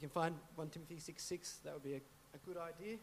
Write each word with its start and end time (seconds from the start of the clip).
you 0.00 0.08
can 0.08 0.14
find 0.14 0.34
1 0.54 0.68
Timothy 0.70 0.98
6 0.98 1.22
6, 1.22 1.58
that 1.62 1.74
would 1.74 1.82
be 1.82 1.92
a, 1.92 2.00
a 2.34 2.38
good 2.46 2.56
idea. 2.56 2.96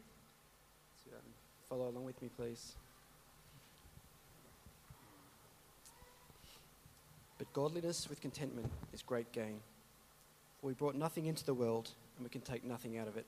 So, 1.04 1.16
um, 1.16 1.21
follow 1.70 1.89
along 1.89 2.05
with 2.05 2.20
me, 2.23 2.29
please. 2.36 2.75
But 7.38 7.54
godliness 7.54 8.10
with 8.10 8.20
contentment 8.20 8.71
is 8.93 9.04
great 9.04 9.32
gain. 9.32 9.60
For 10.60 10.65
we 10.65 10.73
brought 10.73 10.96
nothing 10.96 11.28
into 11.28 11.46
the 11.46 11.54
world, 11.54 11.91
and 12.15 12.23
we 12.23 12.32
can 12.32 12.41
take 12.41 12.64
nothing 12.64 12.98
out 12.98 13.07
of 13.07 13.16
it. 13.16 13.27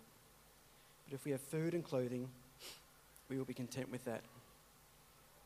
But 1.07 1.13
if 1.13 1.23
we 1.23 1.29
have 1.29 1.41
food 1.41 1.75
and 1.75 1.83
clothing, 1.83 2.27
we 3.29 3.37
will 3.37 3.45
be 3.45 3.53
content 3.53 3.91
with 3.91 4.03
that. 4.05 4.21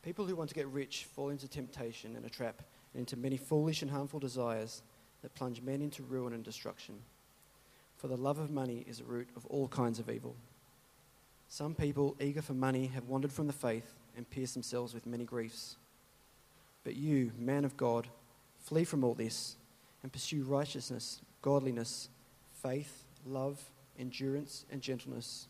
People 0.01 0.25
who 0.25 0.37
want 0.37 0.47
to 0.47 0.55
get 0.55 0.67
rich 0.67 1.07
fall 1.13 1.27
into 1.27 1.49
temptation 1.49 2.15
and 2.15 2.25
a 2.25 2.29
trap, 2.29 2.61
and 2.93 3.01
into 3.01 3.17
many 3.17 3.35
foolish 3.35 3.81
and 3.81 3.91
harmful 3.91 4.21
desires 4.21 4.81
that 5.23 5.35
plunge 5.35 5.61
men 5.61 5.81
into 5.81 6.03
ruin 6.03 6.33
and 6.33 6.45
destruction. 6.45 6.95
For 8.03 8.09
the 8.09 8.17
love 8.17 8.37
of 8.37 8.51
money 8.51 8.83
is 8.85 8.97
the 8.97 9.05
root 9.05 9.29
of 9.33 9.45
all 9.45 9.69
kinds 9.69 9.97
of 9.97 10.09
evil. 10.09 10.35
Some 11.47 11.73
people, 11.73 12.17
eager 12.19 12.41
for 12.41 12.53
money, 12.53 12.87
have 12.87 13.07
wandered 13.07 13.31
from 13.31 13.47
the 13.47 13.53
faith 13.53 13.95
and 14.17 14.29
pierced 14.29 14.55
themselves 14.55 14.93
with 14.93 15.05
many 15.05 15.23
griefs. 15.23 15.77
But 16.83 16.97
you, 16.97 17.31
man 17.37 17.63
of 17.63 17.77
God, 17.77 18.09
flee 18.59 18.83
from 18.83 19.05
all 19.05 19.13
this 19.13 19.55
and 20.01 20.11
pursue 20.11 20.43
righteousness, 20.43 21.21
godliness, 21.41 22.09
faith, 22.61 23.05
love, 23.25 23.71
endurance, 23.97 24.65
and 24.69 24.81
gentleness. 24.81 25.47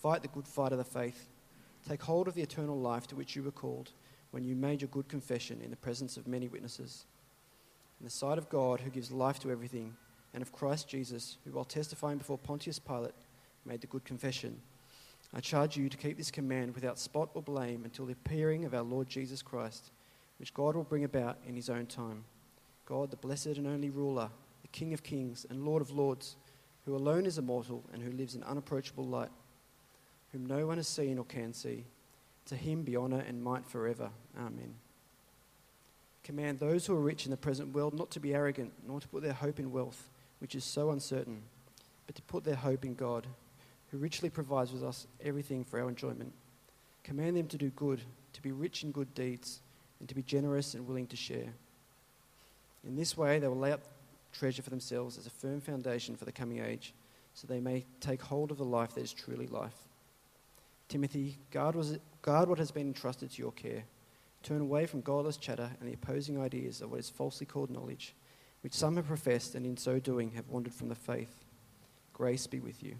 Fight 0.00 0.22
the 0.22 0.28
good 0.28 0.46
fight 0.46 0.70
of 0.70 0.78
the 0.78 0.84
faith. 0.84 1.26
Take 1.88 2.02
hold 2.02 2.28
of 2.28 2.34
the 2.34 2.42
eternal 2.42 2.78
life 2.78 3.08
to 3.08 3.16
which 3.16 3.34
you 3.34 3.42
were 3.42 3.50
called 3.50 3.90
when 4.30 4.44
you 4.44 4.54
made 4.54 4.80
your 4.80 4.90
good 4.90 5.08
confession 5.08 5.60
in 5.60 5.70
the 5.70 5.76
presence 5.76 6.16
of 6.16 6.28
many 6.28 6.46
witnesses. 6.46 7.04
In 7.98 8.04
the 8.04 8.12
sight 8.12 8.38
of 8.38 8.48
God, 8.48 8.78
who 8.78 8.90
gives 8.90 9.10
life 9.10 9.40
to 9.40 9.50
everything, 9.50 9.96
and 10.34 10.42
of 10.42 10.52
Christ 10.52 10.88
Jesus, 10.88 11.38
who, 11.44 11.52
while 11.52 11.64
testifying 11.64 12.18
before 12.18 12.36
Pontius 12.36 12.80
Pilate, 12.80 13.14
made 13.64 13.80
the 13.80 13.86
good 13.86 14.04
confession. 14.04 14.60
I 15.32 15.40
charge 15.40 15.76
you 15.76 15.88
to 15.88 15.96
keep 15.96 16.16
this 16.16 16.30
command 16.30 16.74
without 16.74 16.98
spot 16.98 17.30
or 17.34 17.42
blame 17.42 17.84
until 17.84 18.04
the 18.04 18.12
appearing 18.12 18.64
of 18.64 18.74
our 18.74 18.82
Lord 18.82 19.08
Jesus 19.08 19.42
Christ, 19.42 19.92
which 20.38 20.52
God 20.52 20.74
will 20.74 20.84
bring 20.84 21.04
about 21.04 21.38
in 21.46 21.54
his 21.54 21.70
own 21.70 21.86
time. 21.86 22.24
God, 22.84 23.10
the 23.10 23.16
blessed 23.16 23.46
and 23.46 23.66
only 23.66 23.90
ruler, 23.90 24.28
the 24.62 24.68
King 24.68 24.92
of 24.92 25.02
kings 25.02 25.46
and 25.48 25.64
Lord 25.64 25.80
of 25.80 25.92
lords, 25.92 26.36
who 26.84 26.94
alone 26.94 27.26
is 27.26 27.38
immortal 27.38 27.84
and 27.92 28.02
who 28.02 28.10
lives 28.10 28.34
in 28.34 28.42
unapproachable 28.42 29.04
light, 29.04 29.30
whom 30.32 30.44
no 30.44 30.66
one 30.66 30.76
has 30.76 30.88
seen 30.88 31.18
or 31.18 31.24
can 31.24 31.52
see. 31.52 31.84
To 32.46 32.56
him 32.56 32.82
be 32.82 32.96
honour 32.96 33.24
and 33.26 33.42
might 33.42 33.64
forever. 33.64 34.10
Amen. 34.38 34.74
Command 36.24 36.58
those 36.58 36.84
who 36.86 36.94
are 36.94 37.00
rich 37.00 37.24
in 37.24 37.30
the 37.30 37.36
present 37.36 37.72
world 37.72 37.94
not 37.94 38.10
to 38.10 38.20
be 38.20 38.34
arrogant, 38.34 38.72
nor 38.86 39.00
to 39.00 39.08
put 39.08 39.22
their 39.22 39.32
hope 39.32 39.58
in 39.58 39.72
wealth 39.72 40.10
which 40.44 40.54
is 40.54 40.62
so 40.62 40.90
uncertain, 40.90 41.40
but 42.06 42.14
to 42.14 42.20
put 42.20 42.44
their 42.44 42.54
hope 42.54 42.84
in 42.84 42.94
God, 42.94 43.26
who 43.90 43.96
richly 43.96 44.28
provides 44.28 44.72
with 44.72 44.84
us 44.84 45.06
everything 45.24 45.64
for 45.64 45.80
our 45.80 45.88
enjoyment. 45.88 46.34
Command 47.02 47.38
them 47.38 47.46
to 47.46 47.56
do 47.56 47.70
good, 47.70 48.02
to 48.34 48.42
be 48.42 48.52
rich 48.52 48.84
in 48.84 48.92
good 48.92 49.14
deeds, 49.14 49.62
and 50.00 50.08
to 50.10 50.14
be 50.14 50.22
generous 50.22 50.74
and 50.74 50.86
willing 50.86 51.06
to 51.06 51.16
share. 51.16 51.54
In 52.86 52.94
this 52.94 53.16
way, 53.16 53.38
they 53.38 53.48
will 53.48 53.56
lay 53.56 53.72
up 53.72 53.84
treasure 54.34 54.60
for 54.60 54.68
themselves 54.68 55.16
as 55.16 55.26
a 55.26 55.30
firm 55.30 55.62
foundation 55.62 56.14
for 56.14 56.26
the 56.26 56.30
coming 56.30 56.60
age, 56.60 56.92
so 57.32 57.46
they 57.46 57.58
may 57.58 57.86
take 58.00 58.20
hold 58.20 58.50
of 58.50 58.58
the 58.58 58.64
life 58.66 58.94
that 58.96 59.04
is 59.04 59.14
truly 59.14 59.46
life. 59.46 59.88
Timothy, 60.90 61.38
guard, 61.52 61.74
was, 61.74 61.96
guard 62.20 62.50
what 62.50 62.58
has 62.58 62.70
been 62.70 62.88
entrusted 62.88 63.30
to 63.30 63.38
your 63.40 63.52
care. 63.52 63.84
Turn 64.42 64.60
away 64.60 64.84
from 64.84 65.00
godless 65.00 65.38
chatter 65.38 65.70
and 65.80 65.88
the 65.88 65.94
opposing 65.94 66.38
ideas 66.38 66.82
of 66.82 66.90
what 66.90 67.00
is 67.00 67.08
falsely 67.08 67.46
called 67.46 67.70
knowledge 67.70 68.14
which 68.64 68.72
some 68.72 68.96
have 68.96 69.06
professed 69.06 69.54
and 69.54 69.66
in 69.66 69.76
so 69.76 69.98
doing 69.98 70.30
have 70.30 70.48
wandered 70.48 70.72
from 70.72 70.88
the 70.88 70.94
faith. 70.94 71.44
Grace 72.14 72.46
be 72.46 72.60
with 72.60 72.82
you. 72.82 72.94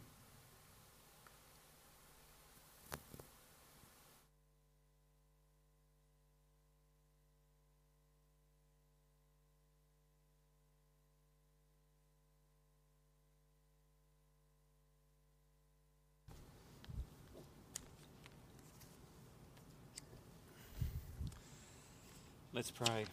Let's 22.52 22.70
pray. 22.70 23.06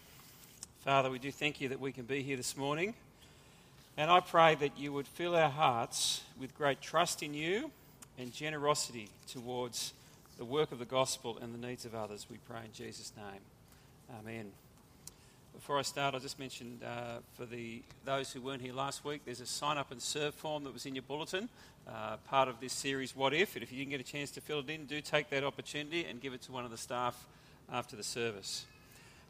Father, 0.83 1.11
we 1.11 1.19
do 1.19 1.31
thank 1.31 1.61
you 1.61 1.69
that 1.69 1.79
we 1.79 1.91
can 1.91 2.05
be 2.05 2.23
here 2.23 2.35
this 2.35 2.57
morning. 2.57 2.95
And 3.97 4.09
I 4.09 4.19
pray 4.19 4.55
that 4.55 4.79
you 4.79 4.91
would 4.93 5.05
fill 5.05 5.35
our 5.35 5.47
hearts 5.47 6.23
with 6.39 6.57
great 6.57 6.81
trust 6.81 7.21
in 7.21 7.35
you 7.35 7.69
and 8.17 8.33
generosity 8.33 9.09
towards 9.27 9.93
the 10.39 10.43
work 10.43 10.71
of 10.71 10.79
the 10.79 10.85
gospel 10.85 11.37
and 11.39 11.53
the 11.53 11.67
needs 11.67 11.85
of 11.85 11.93
others. 11.93 12.25
We 12.31 12.37
pray 12.49 12.61
in 12.65 12.73
Jesus' 12.73 13.13
name. 13.15 13.41
Amen. 14.19 14.51
Before 15.53 15.77
I 15.77 15.83
start, 15.83 16.15
I'll 16.15 16.19
just 16.19 16.39
mentioned 16.39 16.81
uh, 16.83 17.17
for 17.37 17.45
the, 17.45 17.83
those 18.03 18.31
who 18.31 18.41
weren't 18.41 18.63
here 18.63 18.73
last 18.73 19.05
week, 19.05 19.21
there's 19.23 19.39
a 19.39 19.45
sign 19.45 19.77
up 19.77 19.91
and 19.91 20.01
serve 20.01 20.33
form 20.33 20.63
that 20.63 20.73
was 20.73 20.87
in 20.87 20.95
your 20.95 21.03
bulletin, 21.03 21.47
uh, 21.87 22.17
part 22.27 22.49
of 22.49 22.59
this 22.59 22.73
series, 22.73 23.15
What 23.15 23.35
If? 23.35 23.55
And 23.55 23.61
if 23.61 23.71
you 23.71 23.77
didn't 23.77 23.91
get 23.91 24.01
a 24.01 24.11
chance 24.11 24.31
to 24.31 24.41
fill 24.41 24.61
it 24.61 24.69
in, 24.71 24.87
do 24.87 24.99
take 24.99 25.29
that 25.29 25.43
opportunity 25.43 26.05
and 26.05 26.19
give 26.19 26.33
it 26.33 26.41
to 26.41 26.51
one 26.51 26.65
of 26.65 26.71
the 26.71 26.77
staff 26.77 27.27
after 27.71 27.95
the 27.95 28.03
service. 28.03 28.65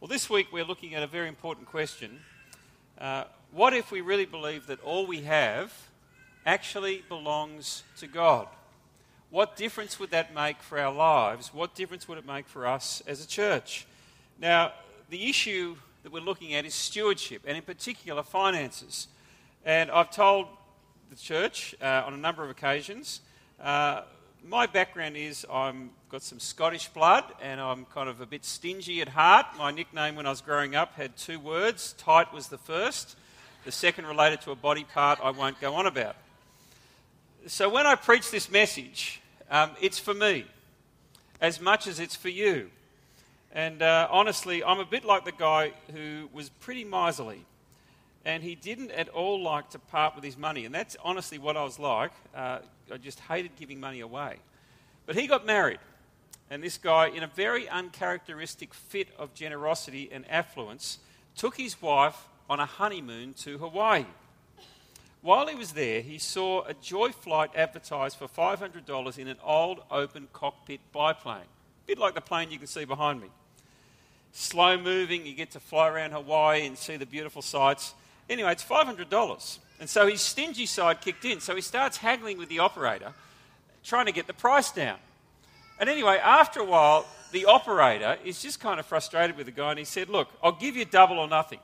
Well, 0.01 0.07
this 0.07 0.31
week 0.31 0.47
we're 0.51 0.65
looking 0.65 0.95
at 0.95 1.03
a 1.03 1.07
very 1.07 1.27
important 1.27 1.67
question. 1.67 2.21
Uh, 2.97 3.25
what 3.51 3.75
if 3.75 3.91
we 3.91 4.01
really 4.01 4.25
believe 4.25 4.65
that 4.65 4.81
all 4.81 5.05
we 5.05 5.21
have 5.21 5.71
actually 6.43 7.03
belongs 7.07 7.83
to 7.97 8.07
God? 8.07 8.47
What 9.29 9.55
difference 9.55 9.99
would 9.99 10.09
that 10.09 10.33
make 10.33 10.59
for 10.63 10.79
our 10.79 10.91
lives? 10.91 11.53
What 11.53 11.75
difference 11.75 12.07
would 12.07 12.17
it 12.17 12.25
make 12.25 12.47
for 12.47 12.65
us 12.65 13.03
as 13.05 13.23
a 13.23 13.27
church? 13.27 13.85
Now, 14.39 14.71
the 15.11 15.29
issue 15.29 15.75
that 16.01 16.11
we're 16.11 16.19
looking 16.19 16.55
at 16.55 16.65
is 16.65 16.73
stewardship, 16.73 17.43
and 17.45 17.55
in 17.55 17.61
particular, 17.61 18.23
finances. 18.23 19.07
And 19.63 19.91
I've 19.91 20.09
told 20.09 20.47
the 21.11 21.15
church 21.15 21.75
uh, 21.79 22.01
on 22.07 22.15
a 22.15 22.17
number 22.17 22.43
of 22.43 22.49
occasions 22.49 23.21
uh, 23.59 24.01
my 24.47 24.65
background 24.65 25.17
is 25.17 25.45
I'm 25.51 25.91
got 26.09 26.23
some 26.23 26.39
Scottish 26.39 26.87
blood 26.89 27.23
and 27.41 27.61
I'm 27.61 27.85
kind 27.85 28.09
of 28.09 28.21
a 28.21 28.25
bit 28.25 28.43
stingy 28.43 29.01
at 29.01 29.09
heart. 29.09 29.45
My 29.57 29.71
nickname 29.71 30.15
when 30.15 30.25
I 30.25 30.29
was 30.29 30.41
growing 30.41 30.75
up 30.75 30.95
had 30.95 31.15
two 31.15 31.39
words. 31.39 31.93
Tight 31.97 32.33
was 32.33 32.47
the 32.47 32.57
first. 32.57 33.15
The 33.65 33.71
second 33.71 34.07
related 34.07 34.41
to 34.41 34.51
a 34.51 34.55
body 34.55 34.83
part 34.83 35.19
I 35.23 35.29
won't 35.29 35.59
go 35.61 35.75
on 35.75 35.85
about. 35.85 36.15
So 37.47 37.69
when 37.69 37.85
I 37.85 37.95
preach 37.95 38.31
this 38.31 38.51
message, 38.51 39.21
um, 39.49 39.71
it's 39.79 39.99
for 39.99 40.13
me 40.13 40.45
as 41.39 41.61
much 41.61 41.87
as 41.87 41.99
it's 41.99 42.15
for 42.15 42.29
you. 42.29 42.69
And 43.53 43.81
uh, 43.81 44.07
honestly, 44.09 44.63
I'm 44.63 44.79
a 44.79 44.85
bit 44.85 45.05
like 45.05 45.25
the 45.25 45.31
guy 45.31 45.73
who 45.93 46.29
was 46.33 46.49
pretty 46.49 46.83
miserly 46.83 47.45
and 48.25 48.43
he 48.43 48.55
didn't 48.55 48.91
at 48.91 49.09
all 49.09 49.41
like 49.41 49.69
to 49.71 49.79
part 49.79 50.15
with 50.15 50.23
his 50.23 50.37
money. 50.37 50.65
And 50.65 50.73
that's 50.73 50.95
honestly 51.03 51.37
what 51.37 51.57
I 51.57 51.63
was 51.63 51.79
like. 51.79 52.11
Uh, 52.35 52.59
I 52.91 52.97
just 52.97 53.19
hated 53.21 53.51
giving 53.57 53.79
money 53.79 54.01
away. 54.01 54.37
But 55.05 55.15
he 55.15 55.27
got 55.27 55.45
married, 55.45 55.79
and 56.49 56.61
this 56.61 56.77
guy, 56.77 57.07
in 57.07 57.23
a 57.23 57.27
very 57.27 57.67
uncharacteristic 57.67 58.73
fit 58.73 59.07
of 59.17 59.33
generosity 59.33 60.09
and 60.11 60.29
affluence, 60.29 60.99
took 61.35 61.57
his 61.57 61.81
wife 61.81 62.27
on 62.49 62.59
a 62.59 62.65
honeymoon 62.65 63.33
to 63.33 63.57
Hawaii. 63.57 64.05
While 65.21 65.47
he 65.47 65.55
was 65.55 65.73
there, 65.73 66.01
he 66.01 66.17
saw 66.17 66.63
a 66.65 66.73
joy 66.73 67.09
flight 67.09 67.51
advertised 67.55 68.17
for 68.17 68.27
$500 68.27 69.17
in 69.17 69.27
an 69.27 69.37
old 69.43 69.81
open 69.91 70.27
cockpit 70.33 70.79
biplane, 70.91 71.41
a 71.41 71.87
bit 71.87 71.97
like 71.97 72.15
the 72.15 72.21
plane 72.21 72.51
you 72.51 72.57
can 72.57 72.67
see 72.67 72.85
behind 72.85 73.21
me. 73.21 73.27
Slow 74.31 74.77
moving, 74.77 75.25
you 75.25 75.33
get 75.33 75.51
to 75.51 75.59
fly 75.59 75.89
around 75.89 76.11
Hawaii 76.11 76.65
and 76.65 76.77
see 76.77 76.97
the 76.97 77.05
beautiful 77.05 77.41
sights. 77.41 77.93
Anyway, 78.31 78.53
it's 78.53 78.63
$500. 78.63 79.59
And 79.81 79.89
so 79.89 80.07
his 80.07 80.21
stingy 80.21 80.65
side 80.65 81.01
kicked 81.01 81.25
in. 81.25 81.41
So 81.41 81.53
he 81.53 81.61
starts 81.61 81.97
haggling 81.97 82.37
with 82.37 82.47
the 82.47 82.59
operator, 82.59 83.11
trying 83.83 84.05
to 84.05 84.13
get 84.13 84.25
the 84.25 84.33
price 84.33 84.71
down. 84.71 84.97
And 85.79 85.89
anyway, 85.89 86.17
after 86.17 86.61
a 86.61 86.65
while, 86.65 87.05
the 87.33 87.45
operator 87.45 88.17
is 88.23 88.41
just 88.41 88.61
kind 88.61 88.79
of 88.79 88.85
frustrated 88.85 89.35
with 89.35 89.47
the 89.47 89.51
guy 89.51 89.71
and 89.71 89.79
he 89.79 89.85
said, 89.85 90.07
Look, 90.07 90.29
I'll 90.41 90.53
give 90.53 90.77
you 90.77 90.85
double 90.85 91.19
or 91.19 91.27
nothing. 91.27 91.59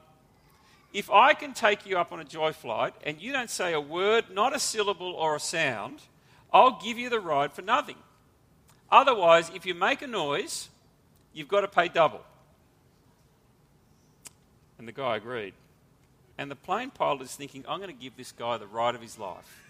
If 0.92 1.10
I 1.10 1.34
can 1.34 1.54
take 1.54 1.86
you 1.86 1.98
up 1.98 2.12
on 2.12 2.20
a 2.20 2.26
joy 2.26 2.52
flight 2.52 2.94
and 3.04 3.22
you 3.22 3.32
don't 3.32 3.50
say 3.50 3.74
a 3.74 3.80
word, 3.82 4.26
not 4.32 4.54
a 4.54 4.60
syllable 4.60 5.14
or 5.14 5.36
a 5.36 5.40
sound, 5.40 6.02
I'll 6.52 6.82
give 6.84 6.98
you 6.98 7.10
the 7.10 7.20
ride 7.20 7.54
for 7.54 7.62
nothing. 7.62 7.98
Otherwise, 8.92 9.52
if 9.54 9.66
you 9.66 9.74
make 9.74 10.02
a 10.02 10.08
noise, 10.08 10.68
you've 11.34 11.48
got 11.48 11.62
to 11.62 11.68
pay 11.70 11.88
double. 11.88 12.22
And 14.78 14.88
the 14.88 14.92
guy 14.92 15.16
agreed. 15.16 15.54
And 16.38 16.52
the 16.52 16.56
plane 16.56 16.92
pilot 16.92 17.22
is 17.24 17.36
thinking, 17.36 17.66
I'm 17.68 17.80
going 17.80 17.96
to 17.96 18.02
give 18.02 18.16
this 18.16 18.32
guy 18.32 18.58
the 18.58 18.68
ride 18.68 18.96
of 18.96 19.02
his 19.02 19.18
life. 19.18 19.64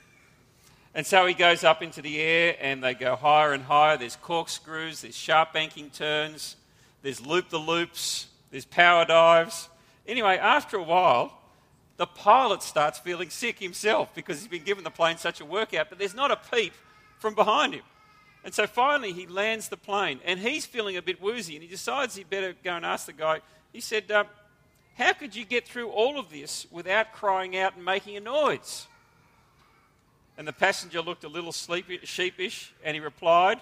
And 0.93 1.05
so 1.05 1.25
he 1.25 1.33
goes 1.33 1.63
up 1.63 1.81
into 1.81 2.01
the 2.01 2.19
air 2.19 2.55
and 2.59 2.83
they 2.83 2.93
go 2.93 3.15
higher 3.15 3.53
and 3.53 3.63
higher. 3.63 3.97
There's 3.97 4.15
corkscrews, 4.15 5.01
there's 5.01 5.15
sharp 5.15 5.53
banking 5.53 5.89
turns, 5.91 6.55
there's 7.03 7.25
loop 7.25 7.49
the 7.49 7.59
loops, 7.59 8.27
there's 8.51 8.65
power 8.65 9.05
dives. 9.05 9.69
Anyway, 10.07 10.37
after 10.37 10.77
a 10.77 10.83
while, 10.83 11.33
The 11.97 12.05
pilot 12.05 12.61
starts 12.61 12.99
feeling 12.99 13.31
sick 13.31 13.57
himself 13.57 14.13
because 14.13 14.39
he's 14.39 14.47
been 14.47 14.63
given 14.63 14.83
the 14.83 14.91
plane 14.91 15.17
such 15.17 15.41
a 15.41 15.45
workout, 15.45 15.89
but 15.89 15.97
there's 15.97 16.13
not 16.13 16.29
a 16.29 16.39
peep 16.51 16.73
from 17.17 17.33
behind 17.33 17.73
him. 17.73 17.83
And 18.43 18.53
so 18.53 18.67
finally 18.67 19.13
he 19.13 19.25
lands 19.25 19.67
the 19.67 19.77
plane 19.77 20.19
and 20.23 20.39
he's 20.39 20.65
feeling 20.65 20.95
a 20.95 21.01
bit 21.01 21.19
woozy 21.21 21.55
and 21.55 21.63
he 21.63 21.69
decides 21.69 22.15
he'd 22.15 22.29
better 22.29 22.55
go 22.63 22.75
and 22.75 22.85
ask 22.85 23.07
the 23.07 23.13
guy. 23.13 23.41
He 23.73 23.81
said, 23.81 24.09
uh, 24.11 24.25
How 24.97 25.13
could 25.13 25.35
you 25.35 25.45
get 25.45 25.67
through 25.67 25.89
all 25.89 26.17
of 26.17 26.31
this 26.31 26.65
without 26.71 27.13
crying 27.13 27.55
out 27.55 27.75
and 27.75 27.85
making 27.85 28.17
a 28.17 28.19
noise? 28.19 28.87
And 30.39 30.47
the 30.47 30.53
passenger 30.53 31.01
looked 31.01 31.23
a 31.23 31.27
little 31.27 31.51
sleepy, 31.51 31.99
sheepish 32.03 32.73
and 32.83 32.95
he 32.95 32.99
replied, 32.99 33.59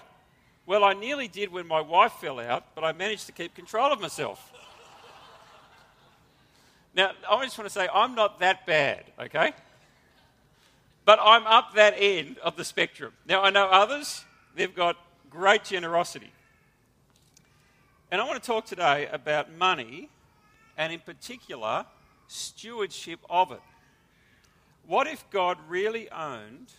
Well, 0.64 0.82
I 0.82 0.94
nearly 0.94 1.28
did 1.28 1.52
when 1.52 1.66
my 1.66 1.82
wife 1.82 2.12
fell 2.12 2.40
out, 2.40 2.74
but 2.74 2.84
I 2.84 2.92
managed 2.92 3.26
to 3.26 3.32
keep 3.32 3.54
control 3.54 3.92
of 3.92 4.00
myself. 4.00 4.50
now, 6.94 7.10
I 7.28 7.44
just 7.44 7.58
want 7.58 7.68
to 7.68 7.74
say, 7.74 7.86
I'm 7.92 8.14
not 8.14 8.40
that 8.40 8.64
bad, 8.64 9.04
okay? 9.20 9.52
But 11.04 11.18
I'm 11.22 11.46
up 11.46 11.74
that 11.74 11.94
end 11.98 12.38
of 12.38 12.56
the 12.56 12.64
spectrum. 12.64 13.12
Now, 13.28 13.42
I 13.42 13.50
know 13.50 13.66
others, 13.66 14.24
they've 14.54 14.74
got 14.74 14.96
great 15.28 15.64
generosity. 15.64 16.32
And 18.10 18.22
I 18.22 18.24
want 18.24 18.42
to 18.42 18.46
talk 18.46 18.64
today 18.64 19.06
about 19.12 19.52
money 19.52 20.08
and, 20.76 20.92
in 20.92 21.00
particular, 21.00 21.86
stewardship 22.28 23.20
of 23.30 23.52
it. 23.52 23.60
What 24.86 25.06
if 25.06 25.28
God 25.30 25.58
really 25.68 26.10
owned 26.10 26.72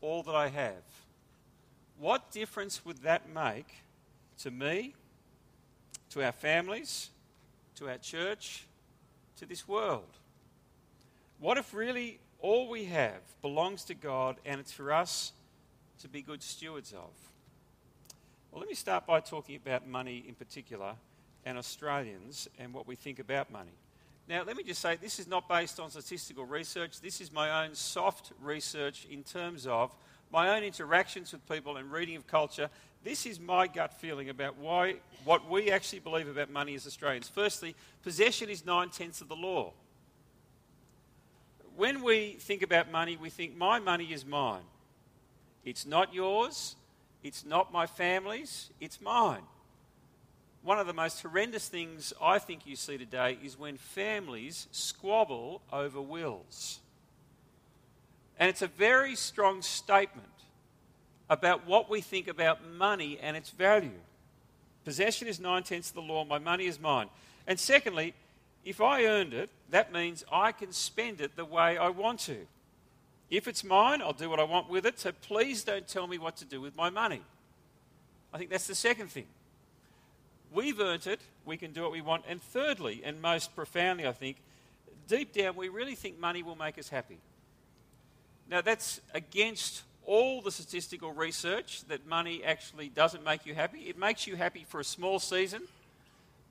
all 0.00 0.22
that 0.22 0.34
I 0.34 0.48
have? 0.48 0.82
What 1.98 2.30
difference 2.30 2.84
would 2.84 2.98
that 3.02 3.28
make 3.28 3.66
to 4.38 4.50
me, 4.50 4.94
to 6.10 6.24
our 6.24 6.32
families, 6.32 7.10
to 7.76 7.88
our 7.88 7.98
church, 7.98 8.66
to 9.36 9.46
this 9.46 9.68
world? 9.68 10.08
What 11.38 11.58
if 11.58 11.74
really 11.74 12.20
all 12.40 12.68
we 12.68 12.84
have 12.86 13.20
belongs 13.40 13.84
to 13.84 13.94
God 13.94 14.36
and 14.44 14.60
it's 14.60 14.72
for 14.72 14.92
us 14.92 15.32
to 16.00 16.08
be 16.08 16.22
good 16.22 16.42
stewards 16.42 16.92
of? 16.92 17.10
Well, 18.50 18.60
let 18.60 18.68
me 18.68 18.74
start 18.74 19.06
by 19.06 19.20
talking 19.20 19.56
about 19.56 19.86
money 19.86 20.24
in 20.26 20.34
particular 20.34 20.94
and 21.44 21.58
Australians 21.58 22.48
and 22.58 22.72
what 22.72 22.86
we 22.86 22.96
think 22.96 23.18
about 23.18 23.50
money. 23.50 23.72
Now, 24.28 24.44
let 24.44 24.56
me 24.56 24.62
just 24.62 24.80
say 24.80 24.96
this 24.96 25.18
is 25.18 25.26
not 25.26 25.48
based 25.48 25.80
on 25.80 25.90
statistical 25.90 26.44
research. 26.44 27.00
This 27.00 27.20
is 27.20 27.32
my 27.32 27.64
own 27.64 27.74
soft 27.74 28.32
research 28.40 29.06
in 29.10 29.24
terms 29.24 29.66
of 29.66 29.94
my 30.30 30.56
own 30.56 30.62
interactions 30.62 31.32
with 31.32 31.46
people 31.48 31.76
and 31.76 31.90
reading 31.90 32.16
of 32.16 32.26
culture. 32.26 32.70
This 33.04 33.26
is 33.26 33.40
my 33.40 33.66
gut 33.66 33.92
feeling 33.92 34.30
about 34.30 34.56
why, 34.56 34.96
what 35.24 35.50
we 35.50 35.70
actually 35.70 35.98
believe 35.98 36.28
about 36.28 36.50
money 36.50 36.74
as 36.74 36.86
Australians. 36.86 37.28
Firstly, 37.28 37.74
possession 38.02 38.48
is 38.48 38.64
nine 38.64 38.90
tenths 38.90 39.20
of 39.20 39.28
the 39.28 39.36
law. 39.36 39.72
When 41.76 42.02
we 42.02 42.36
think 42.38 42.62
about 42.62 42.92
money, 42.92 43.16
we 43.16 43.28
think 43.28 43.56
my 43.56 43.80
money 43.80 44.12
is 44.12 44.24
mine. 44.24 44.62
It's 45.64 45.84
not 45.84 46.14
yours, 46.14 46.76
it's 47.22 47.44
not 47.44 47.72
my 47.72 47.86
family's, 47.86 48.70
it's 48.80 49.00
mine 49.00 49.42
one 50.62 50.78
of 50.78 50.86
the 50.86 50.92
most 50.92 51.20
horrendous 51.22 51.68
things 51.68 52.12
I 52.22 52.38
think 52.38 52.66
you 52.66 52.76
see 52.76 52.96
today 52.96 53.38
is 53.42 53.58
when 53.58 53.76
families 53.76 54.68
squabble 54.70 55.60
over 55.72 56.00
wills. 56.00 56.78
And 58.38 58.48
it's 58.48 58.62
a 58.62 58.68
very 58.68 59.16
strong 59.16 59.62
statement 59.62 60.28
about 61.28 61.66
what 61.66 61.90
we 61.90 62.00
think 62.00 62.28
about 62.28 62.66
money 62.66 63.18
and 63.20 63.36
its 63.36 63.50
value. 63.50 63.90
Possession 64.84 65.28
is 65.28 65.40
nine 65.40 65.62
tenths 65.62 65.90
of 65.90 65.94
the 65.94 66.02
law, 66.02 66.24
my 66.24 66.38
money 66.38 66.66
is 66.66 66.80
mine. 66.80 67.08
And 67.46 67.58
secondly, 67.58 68.14
if 68.64 68.80
I 68.80 69.04
earned 69.04 69.34
it, 69.34 69.50
that 69.70 69.92
means 69.92 70.24
I 70.30 70.52
can 70.52 70.72
spend 70.72 71.20
it 71.20 71.36
the 71.36 71.44
way 71.44 71.76
I 71.76 71.88
want 71.88 72.20
to. 72.20 72.36
If 73.30 73.48
it's 73.48 73.64
mine, 73.64 74.02
I'll 74.02 74.12
do 74.12 74.28
what 74.28 74.38
I 74.38 74.44
want 74.44 74.68
with 74.68 74.86
it, 74.86 75.00
so 75.00 75.10
please 75.10 75.64
don't 75.64 75.88
tell 75.88 76.06
me 76.06 76.18
what 76.18 76.36
to 76.36 76.44
do 76.44 76.60
with 76.60 76.76
my 76.76 76.90
money. 76.90 77.22
I 78.32 78.38
think 78.38 78.50
that's 78.50 78.66
the 78.66 78.74
second 78.74 79.08
thing. 79.08 79.26
We've 80.52 80.80
earned 80.80 81.06
it, 81.06 81.20
we 81.44 81.56
can 81.56 81.72
do 81.72 81.82
what 81.82 81.92
we 81.92 82.00
want. 82.00 82.24
And 82.28 82.42
thirdly, 82.42 83.02
and 83.04 83.20
most 83.22 83.54
profoundly, 83.56 84.06
I 84.06 84.12
think, 84.12 84.36
deep 85.08 85.32
down, 85.32 85.56
we 85.56 85.68
really 85.68 85.94
think 85.94 86.18
money 86.18 86.42
will 86.42 86.56
make 86.56 86.78
us 86.78 86.88
happy. 86.88 87.18
Now, 88.48 88.60
that's 88.60 89.00
against 89.14 89.82
all 90.04 90.42
the 90.42 90.50
statistical 90.50 91.12
research 91.12 91.84
that 91.88 92.06
money 92.06 92.42
actually 92.44 92.88
doesn't 92.88 93.24
make 93.24 93.46
you 93.46 93.54
happy. 93.54 93.80
It 93.88 93.96
makes 93.96 94.26
you 94.26 94.36
happy 94.36 94.66
for 94.68 94.80
a 94.80 94.84
small 94.84 95.18
season, 95.18 95.62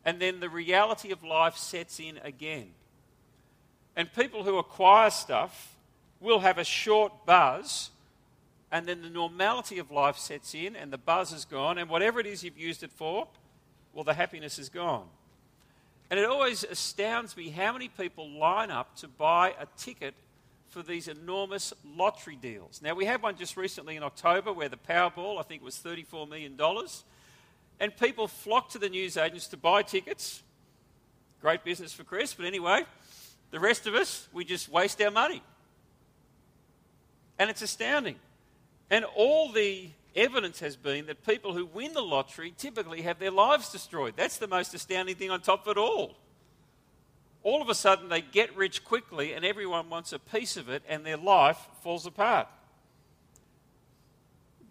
and 0.05 0.19
then 0.19 0.39
the 0.39 0.49
reality 0.49 1.11
of 1.11 1.23
life 1.23 1.57
sets 1.57 1.99
in 1.99 2.17
again. 2.23 2.69
And 3.95 4.11
people 4.13 4.43
who 4.43 4.57
acquire 4.57 5.09
stuff 5.09 5.75
will 6.19 6.39
have 6.39 6.57
a 6.57 6.63
short 6.63 7.25
buzz, 7.25 7.89
and 8.71 8.87
then 8.87 9.01
the 9.01 9.09
normality 9.09 9.79
of 9.79 9.91
life 9.91 10.17
sets 10.17 10.55
in, 10.55 10.75
and 10.75 10.93
the 10.93 10.97
buzz 10.97 11.33
is 11.33 11.45
gone, 11.45 11.77
and 11.77 11.89
whatever 11.89 12.19
it 12.19 12.25
is 12.25 12.43
you've 12.43 12.57
used 12.57 12.83
it 12.83 12.91
for, 12.91 13.27
well, 13.93 14.03
the 14.03 14.13
happiness 14.13 14.59
is 14.59 14.69
gone. 14.69 15.07
And 16.09 16.19
it 16.19 16.25
always 16.25 16.63
astounds 16.63 17.37
me 17.37 17.49
how 17.49 17.71
many 17.71 17.87
people 17.87 18.29
line 18.29 18.69
up 18.69 18.95
to 18.97 19.07
buy 19.07 19.55
a 19.59 19.65
ticket 19.77 20.13
for 20.69 20.81
these 20.81 21.07
enormous 21.07 21.73
lottery 21.85 22.35
deals. 22.35 22.81
Now, 22.81 22.95
we 22.95 23.05
had 23.05 23.21
one 23.21 23.37
just 23.37 23.57
recently 23.57 23.95
in 23.95 24.03
October 24.03 24.53
where 24.53 24.69
the 24.69 24.77
Powerball, 24.77 25.39
I 25.39 25.43
think, 25.43 25.63
was 25.63 25.75
$34 25.75 26.27
million. 26.27 26.57
And 27.79 27.95
people 27.97 28.27
flocked 28.27 28.73
to 28.73 28.77
the 28.77 28.89
newsagents 28.89 29.47
to 29.47 29.57
buy 29.57 29.83
tickets. 29.83 30.43
Great 31.41 31.63
business 31.63 31.91
for 31.93 32.03
Chris, 32.03 32.33
but 32.33 32.45
anyway, 32.45 32.83
the 33.51 33.59
rest 33.59 33.87
of 33.87 33.95
us, 33.95 34.27
we 34.31 34.45
just 34.45 34.69
waste 34.69 35.01
our 35.01 35.11
money. 35.11 35.41
And 37.39 37.49
it's 37.49 37.61
astounding. 37.61 38.15
And 38.89 39.03
all 39.15 39.51
the 39.51 39.89
evidence 40.15 40.59
has 40.59 40.75
been 40.75 41.05
that 41.07 41.25
people 41.25 41.53
who 41.53 41.65
win 41.65 41.93
the 41.93 42.01
lottery 42.01 42.53
typically 42.57 43.01
have 43.03 43.19
their 43.19 43.31
lives 43.31 43.71
destroyed. 43.71 44.13
That's 44.15 44.37
the 44.37 44.47
most 44.47 44.73
astounding 44.73 45.15
thing 45.15 45.31
on 45.31 45.41
top 45.41 45.67
of 45.67 45.77
it 45.77 45.79
all. 45.79 46.15
All 47.43 47.61
of 47.61 47.69
a 47.69 47.75
sudden, 47.75 48.09
they 48.09 48.21
get 48.21 48.55
rich 48.55 48.83
quickly, 48.83 49.33
and 49.33 49.43
everyone 49.43 49.89
wants 49.89 50.13
a 50.13 50.19
piece 50.19 50.57
of 50.57 50.69
it, 50.69 50.83
and 50.87 51.05
their 51.05 51.17
life 51.17 51.57
falls 51.81 52.05
apart. 52.05 52.47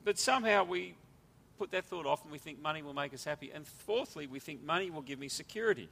But 0.04 0.18
somehow 0.18 0.64
we 0.64 0.94
put 1.60 1.72
that 1.72 1.84
thought 1.84 2.06
off 2.06 2.22
and 2.22 2.32
we 2.32 2.38
think 2.38 2.58
money 2.62 2.80
will 2.80 2.94
make 2.94 3.12
us 3.12 3.24
happy. 3.24 3.50
And 3.54 3.66
fourthly, 3.66 4.26
we 4.26 4.40
think 4.40 4.64
money 4.64 4.90
will 4.90 5.02
give 5.02 5.18
me 5.18 5.28
security. 5.28 5.90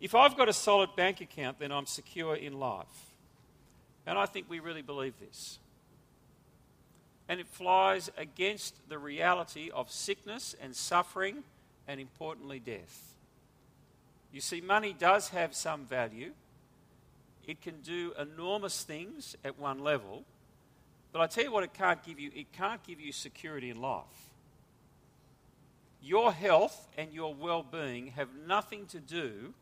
If 0.00 0.12
I've 0.12 0.36
got 0.36 0.48
a 0.48 0.52
solid 0.52 0.96
bank 0.96 1.20
account, 1.20 1.60
then 1.60 1.70
I'm 1.70 1.86
secure 1.86 2.34
in 2.34 2.58
life. 2.58 3.12
And 4.06 4.18
I 4.18 4.26
think 4.26 4.50
we 4.50 4.58
really 4.58 4.82
believe 4.82 5.14
this 5.20 5.60
and 7.28 7.40
it 7.40 7.46
flies 7.48 8.10
against 8.16 8.88
the 8.88 8.98
reality 8.98 9.70
of 9.70 9.90
sickness 9.90 10.54
and 10.60 10.74
suffering 10.76 11.42
and, 11.88 12.00
importantly, 12.00 12.58
death. 12.58 13.14
You 14.32 14.40
see, 14.40 14.60
money 14.60 14.94
does 14.98 15.28
have 15.30 15.54
some 15.54 15.86
value. 15.86 16.32
It 17.46 17.62
can 17.62 17.80
do 17.82 18.12
enormous 18.18 18.82
things 18.82 19.36
at 19.44 19.58
one 19.58 19.78
level, 19.78 20.24
but 21.12 21.20
I 21.20 21.26
tell 21.26 21.44
you 21.44 21.52
what, 21.52 21.62
it 21.62 21.72
can't 21.74 22.02
give 22.02 22.18
you. 22.18 22.30
It 22.34 22.52
can't 22.52 22.82
give 22.82 23.00
you 23.00 23.12
security 23.12 23.70
in 23.70 23.80
life. 23.80 24.02
Your 26.02 26.32
health 26.32 26.88
and 26.98 27.12
your 27.12 27.34
well 27.34 27.62
being 27.62 28.08
have 28.08 28.28
nothing 28.46 28.86
to 28.86 28.98
do 28.98 29.54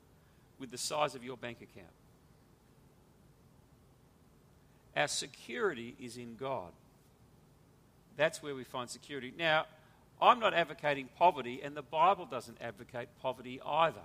with 0.59 0.71
the 0.71 0.79
size 0.79 1.15
of 1.15 1.23
your 1.23 1.37
bank 1.37 1.59
account. 1.61 1.93
Our 4.97 5.09
security 5.09 5.95
is 6.01 6.17
in 6.17 6.37
God. 6.37 6.73
That's 8.17 8.43
where 8.43 8.55
we 8.55 8.65
find 8.65 8.89
security. 8.89 9.33
Now, 9.37 9.67
I'm 10.21 10.39
not 10.39 10.55
advocating 10.55 11.09
poverty, 11.17 11.61
and 11.63 11.77
the 11.77 11.83
Bible 11.83 12.27
doesn't 12.27 12.59
advocate 12.61 13.09
poverty 13.21 13.61
either. 13.67 14.01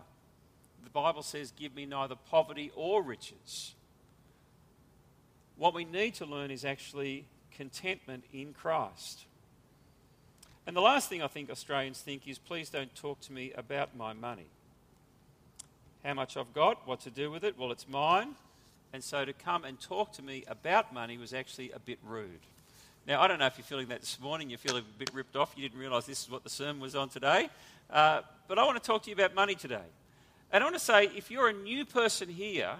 The 0.83 0.89
Bible 0.89 1.21
says, 1.21 1.51
Give 1.51 1.75
me 1.75 1.85
neither 1.85 2.15
poverty 2.15 2.71
or 2.75 3.03
riches. 3.03 3.75
What 5.57 5.73
we 5.73 5.85
need 5.85 6.15
to 6.15 6.25
learn 6.25 6.51
is 6.51 6.63
actually 6.63 7.25
contentment 7.51 8.23
in 8.31 8.53
Christ. 8.53 9.25
And 10.65 10.75
the 10.75 10.81
last 10.81 11.09
thing 11.09 11.21
I 11.21 11.27
think 11.27 11.49
Australians 11.49 12.01
think 12.01 12.27
is 12.27 12.37
please 12.37 12.69
don't 12.69 12.93
talk 12.95 13.21
to 13.21 13.33
me 13.33 13.51
about 13.53 13.95
my 13.95 14.13
money. 14.13 14.47
How 16.03 16.13
much 16.13 16.37
I've 16.37 16.53
got, 16.53 16.87
what 16.87 16.99
to 17.01 17.09
do 17.09 17.31
with 17.31 17.43
it, 17.43 17.57
well, 17.57 17.71
it's 17.71 17.87
mine. 17.87 18.35
And 18.93 19.03
so 19.03 19.25
to 19.25 19.33
come 19.33 19.65
and 19.65 19.79
talk 19.79 20.13
to 20.13 20.21
me 20.21 20.43
about 20.47 20.93
money 20.93 21.17
was 21.17 21.33
actually 21.33 21.71
a 21.71 21.79
bit 21.79 21.99
rude. 22.03 22.45
Now, 23.07 23.21
I 23.21 23.29
don't 23.29 23.39
know 23.39 23.45
if 23.45 23.57
you're 23.57 23.63
feeling 23.63 23.87
that 23.87 24.01
this 24.01 24.19
morning, 24.19 24.49
you're 24.49 24.59
feeling 24.59 24.83
a 24.83 24.99
bit 24.99 25.09
ripped 25.13 25.37
off, 25.37 25.53
you 25.55 25.63
didn't 25.63 25.79
realise 25.79 26.05
this 26.05 26.23
is 26.23 26.29
what 26.29 26.43
the 26.43 26.49
sermon 26.49 26.81
was 26.81 26.93
on 26.93 27.07
today. 27.07 27.49
Uh, 27.89 28.19
but 28.49 28.59
I 28.59 28.65
want 28.65 28.83
to 28.83 28.85
talk 28.85 29.03
to 29.03 29.09
you 29.09 29.15
about 29.15 29.33
money 29.33 29.55
today. 29.55 29.87
And 30.51 30.61
I 30.61 30.65
want 30.65 30.75
to 30.75 30.83
say 30.83 31.05
if 31.15 31.31
you're 31.31 31.47
a 31.47 31.53
new 31.53 31.85
person 31.85 32.27
here 32.27 32.71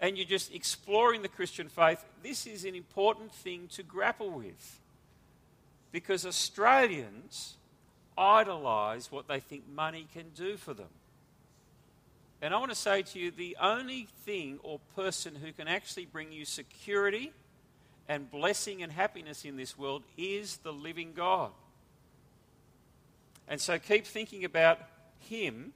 and 0.00 0.16
you're 0.16 0.26
just 0.26 0.54
exploring 0.54 1.20
the 1.20 1.28
Christian 1.28 1.68
faith, 1.68 2.02
this 2.22 2.46
is 2.46 2.64
an 2.64 2.74
important 2.74 3.30
thing 3.30 3.68
to 3.72 3.82
grapple 3.82 4.30
with. 4.30 4.80
Because 5.92 6.24
Australians 6.24 7.56
idolise 8.16 9.12
what 9.12 9.28
they 9.28 9.38
think 9.38 9.68
money 9.68 10.06
can 10.14 10.30
do 10.34 10.56
for 10.56 10.72
them. 10.72 10.88
And 12.40 12.54
I 12.54 12.58
want 12.58 12.70
to 12.70 12.76
say 12.76 13.02
to 13.02 13.18
you 13.18 13.30
the 13.30 13.54
only 13.60 14.08
thing 14.24 14.60
or 14.62 14.80
person 14.96 15.34
who 15.34 15.52
can 15.52 15.68
actually 15.68 16.06
bring 16.06 16.32
you 16.32 16.46
security 16.46 17.32
and 18.08 18.30
blessing 18.30 18.82
and 18.82 18.90
happiness 18.90 19.44
in 19.44 19.56
this 19.56 19.78
world 19.78 20.02
is 20.16 20.58
the 20.58 20.72
living 20.72 21.12
God. 21.14 21.50
And 23.46 23.60
so 23.60 23.78
keep 23.78 24.06
thinking 24.06 24.44
about 24.44 24.78
Him 25.20 25.72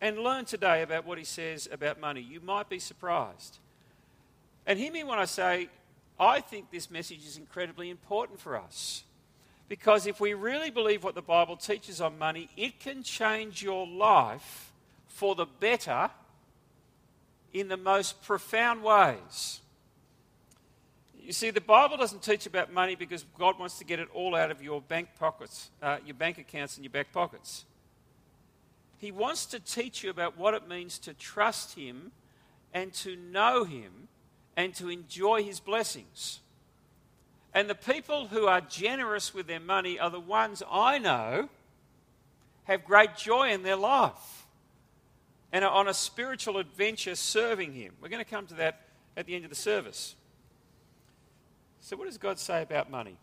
and 0.00 0.18
learn 0.18 0.44
today 0.44 0.82
about 0.82 1.06
what 1.06 1.18
He 1.18 1.24
says 1.24 1.68
about 1.70 2.00
money. 2.00 2.20
You 2.20 2.40
might 2.40 2.68
be 2.68 2.78
surprised. 2.78 3.58
And 4.66 4.78
hear 4.78 4.92
me 4.92 5.04
when 5.04 5.18
I 5.18 5.26
say, 5.26 5.68
I 6.18 6.40
think 6.40 6.70
this 6.70 6.90
message 6.90 7.24
is 7.26 7.36
incredibly 7.36 7.90
important 7.90 8.40
for 8.40 8.56
us. 8.56 9.04
Because 9.68 10.06
if 10.06 10.20
we 10.20 10.34
really 10.34 10.70
believe 10.70 11.04
what 11.04 11.14
the 11.14 11.22
Bible 11.22 11.56
teaches 11.56 12.00
on 12.00 12.18
money, 12.18 12.48
it 12.56 12.78
can 12.80 13.02
change 13.02 13.62
your 13.62 13.86
life 13.86 14.72
for 15.08 15.34
the 15.34 15.46
better 15.46 16.10
in 17.52 17.68
the 17.68 17.76
most 17.76 18.22
profound 18.22 18.82
ways. 18.82 19.60
You 21.26 21.32
see, 21.32 21.50
the 21.50 21.60
Bible 21.60 21.96
doesn't 21.96 22.22
teach 22.22 22.46
about 22.46 22.72
money 22.72 22.94
because 22.94 23.24
God 23.36 23.58
wants 23.58 23.78
to 23.78 23.84
get 23.84 23.98
it 23.98 24.06
all 24.14 24.36
out 24.36 24.52
of 24.52 24.62
your 24.62 24.80
bank 24.80 25.08
pockets, 25.18 25.70
uh, 25.82 25.96
your 26.06 26.14
bank 26.14 26.38
accounts 26.38 26.76
and 26.76 26.84
your 26.84 26.92
back 26.92 27.12
pockets. 27.12 27.64
He 28.98 29.10
wants 29.10 29.44
to 29.46 29.58
teach 29.58 30.04
you 30.04 30.10
about 30.10 30.38
what 30.38 30.54
it 30.54 30.68
means 30.68 31.00
to 31.00 31.14
trust 31.14 31.74
Him 31.74 32.12
and 32.72 32.92
to 32.94 33.16
know 33.16 33.64
Him 33.64 34.06
and 34.56 34.72
to 34.76 34.88
enjoy 34.88 35.42
His 35.42 35.58
blessings. 35.58 36.38
And 37.52 37.68
the 37.68 37.74
people 37.74 38.28
who 38.28 38.46
are 38.46 38.60
generous 38.60 39.34
with 39.34 39.48
their 39.48 39.58
money 39.58 39.98
are 39.98 40.10
the 40.10 40.20
ones 40.20 40.62
I 40.70 40.98
know 41.00 41.48
have 42.64 42.84
great 42.84 43.16
joy 43.16 43.50
in 43.50 43.64
their 43.64 43.74
life 43.74 44.46
and 45.52 45.64
are 45.64 45.72
on 45.72 45.88
a 45.88 45.94
spiritual 45.94 46.58
adventure 46.58 47.16
serving 47.16 47.72
Him. 47.72 47.94
We're 48.00 48.10
going 48.10 48.24
to 48.24 48.30
come 48.30 48.46
to 48.46 48.54
that 48.54 48.82
at 49.16 49.26
the 49.26 49.34
end 49.34 49.42
of 49.42 49.50
the 49.50 49.56
service. 49.56 50.14
So, 51.86 51.96
what 51.96 52.08
does 52.08 52.18
God 52.18 52.40
say 52.40 52.62
about 52.62 52.90
money? 52.90 53.16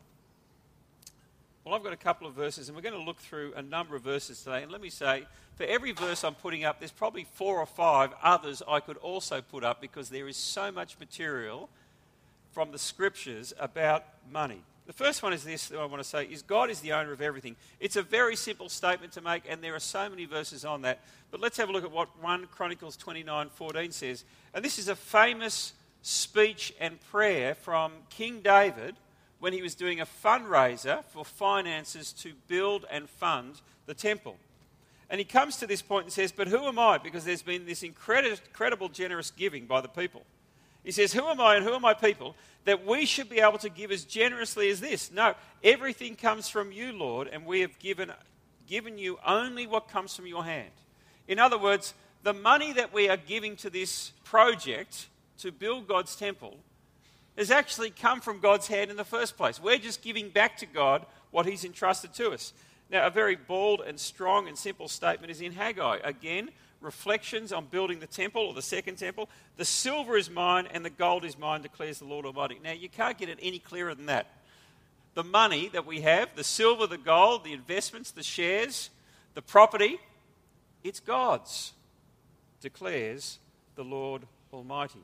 Well, 1.65 1.75
I've 1.75 1.83
got 1.83 1.91
a 1.91 1.97
couple 1.97 2.27
of 2.27 2.33
verses, 2.33 2.69
and 2.69 2.77
we're 2.77 2.81
going 2.81 2.97
to 2.97 3.05
look 3.05 3.19
through 3.19 3.51
a 3.57 3.61
number 3.61 3.97
of 3.97 4.03
verses 4.03 4.41
today. 4.41 4.63
And 4.63 4.71
let 4.71 4.79
me 4.79 4.89
say, 4.89 5.25
for 5.57 5.65
every 5.65 5.91
verse 5.91 6.23
I'm 6.23 6.33
putting 6.33 6.63
up, 6.63 6.79
there's 6.79 6.89
probably 6.89 7.25
four 7.33 7.59
or 7.59 7.65
five 7.65 8.11
others 8.23 8.63
I 8.65 8.79
could 8.79 8.95
also 8.95 9.41
put 9.41 9.65
up 9.65 9.81
because 9.81 10.07
there 10.07 10.29
is 10.29 10.37
so 10.37 10.71
much 10.71 10.97
material 10.97 11.67
from 12.53 12.71
the 12.71 12.77
scriptures 12.77 13.53
about 13.59 14.05
money. 14.31 14.61
The 14.87 14.93
first 14.93 15.23
one 15.23 15.33
is 15.33 15.43
this 15.43 15.67
that 15.67 15.77
I 15.77 15.83
want 15.83 16.01
to 16.01 16.07
say 16.07 16.23
is 16.23 16.41
God 16.41 16.69
is 16.69 16.79
the 16.79 16.93
owner 16.93 17.11
of 17.11 17.19
everything. 17.19 17.57
It's 17.81 17.97
a 17.97 18.01
very 18.01 18.37
simple 18.37 18.69
statement 18.69 19.11
to 19.13 19.21
make, 19.21 19.43
and 19.45 19.61
there 19.61 19.75
are 19.75 19.79
so 19.79 20.09
many 20.09 20.23
verses 20.23 20.63
on 20.63 20.83
that. 20.83 21.01
But 21.31 21.41
let's 21.41 21.57
have 21.57 21.67
a 21.67 21.73
look 21.73 21.83
at 21.83 21.91
what 21.91 22.07
1 22.21 22.47
Chronicles 22.47 22.95
29 22.95 23.49
14 23.49 23.91
says. 23.91 24.23
And 24.53 24.63
this 24.63 24.79
is 24.79 24.87
a 24.87 24.95
famous 24.95 25.73
speech 26.03 26.73
and 26.79 26.99
prayer 27.09 27.55
from 27.55 27.93
King 28.09 28.41
David 28.41 28.95
when 29.39 29.53
he 29.53 29.61
was 29.61 29.73
doing 29.73 29.99
a 29.99 30.05
fundraiser 30.05 31.03
for 31.05 31.25
finances 31.25 32.13
to 32.13 32.33
build 32.47 32.85
and 32.91 33.09
fund 33.09 33.61
the 33.87 33.93
temple. 33.93 34.35
And 35.09 35.19
he 35.19 35.25
comes 35.25 35.57
to 35.57 35.67
this 35.67 35.81
point 35.81 36.05
and 36.05 36.13
says, 36.13 36.31
But 36.31 36.47
who 36.47 36.65
am 36.65 36.77
I? 36.77 36.97
Because 36.97 37.25
there's 37.25 37.41
been 37.41 37.65
this 37.65 37.83
incredible 37.83 38.89
generous 38.89 39.31
giving 39.31 39.65
by 39.65 39.81
the 39.81 39.87
people. 39.87 40.23
He 40.83 40.91
says, 40.91 41.13
Who 41.13 41.25
am 41.27 41.39
I 41.39 41.55
and 41.55 41.65
who 41.65 41.73
are 41.73 41.79
my 41.79 41.93
people 41.93 42.35
that 42.65 42.85
we 42.85 43.05
should 43.05 43.29
be 43.29 43.39
able 43.39 43.57
to 43.59 43.69
give 43.69 43.91
as 43.91 44.03
generously 44.03 44.69
as 44.69 44.81
this? 44.81 45.11
No, 45.11 45.35
everything 45.63 46.15
comes 46.15 46.49
from 46.49 46.71
you, 46.71 46.91
Lord, 46.91 47.27
and 47.27 47.45
we 47.45 47.61
have 47.61 47.77
given, 47.79 48.11
given 48.67 48.97
you 48.97 49.19
only 49.25 49.67
what 49.67 49.87
comes 49.87 50.15
from 50.15 50.27
your 50.27 50.43
hand. 50.43 50.71
In 51.27 51.39
other 51.39 51.57
words, 51.57 51.93
the 52.23 52.33
money 52.33 52.73
that 52.73 52.93
we 52.93 53.07
are 53.09 53.17
giving 53.17 53.55
to 53.57 53.69
this 53.69 54.11
project 54.23 55.07
to 55.39 55.51
build 55.51 55.87
God's 55.87 56.15
temple 56.15 56.57
has 57.37 57.51
actually 57.51 57.89
come 57.89 58.21
from 58.21 58.39
God's 58.39 58.67
hand 58.67 58.91
in 58.91 58.97
the 58.97 59.03
first 59.03 59.37
place. 59.37 59.59
We're 59.59 59.77
just 59.77 60.01
giving 60.01 60.29
back 60.29 60.57
to 60.57 60.65
God 60.65 61.05
what 61.31 61.45
He's 61.45 61.65
entrusted 61.65 62.13
to 62.15 62.31
us. 62.31 62.53
Now, 62.89 63.07
a 63.07 63.09
very 63.09 63.35
bold 63.35 63.81
and 63.81 63.99
strong 63.99 64.47
and 64.47 64.57
simple 64.57 64.87
statement 64.87 65.31
is 65.31 65.41
in 65.41 65.51
Haggai. 65.51 65.99
Again, 66.03 66.51
reflections 66.79 67.51
on 67.51 67.65
building 67.65 67.99
the 67.99 68.07
temple 68.07 68.43
or 68.43 68.53
the 68.53 68.61
second 68.61 68.97
temple. 68.97 69.29
The 69.57 69.65
silver 69.65 70.15
is 70.15 70.29
mine 70.29 70.67
and 70.71 70.85
the 70.85 70.91
gold 70.91 71.25
is 71.25 71.37
mine, 71.37 71.61
declares 71.61 71.99
the 71.99 72.05
Lord 72.05 72.25
Almighty. 72.25 72.59
Now, 72.63 72.73
you 72.73 72.89
can't 72.89 73.17
get 73.17 73.29
it 73.29 73.39
any 73.41 73.59
clearer 73.59 73.95
than 73.95 74.07
that. 74.07 74.27
The 75.15 75.23
money 75.23 75.69
that 75.69 75.85
we 75.85 76.01
have, 76.01 76.35
the 76.35 76.43
silver, 76.43 76.85
the 76.85 76.97
gold, 76.97 77.43
the 77.43 77.53
investments, 77.53 78.11
the 78.11 78.23
shares, 78.23 78.89
the 79.33 79.41
property, 79.41 79.99
it's 80.83 80.99
God's, 80.99 81.73
declares 82.61 83.39
the 83.75 83.83
Lord 83.83 84.23
Almighty. 84.51 84.99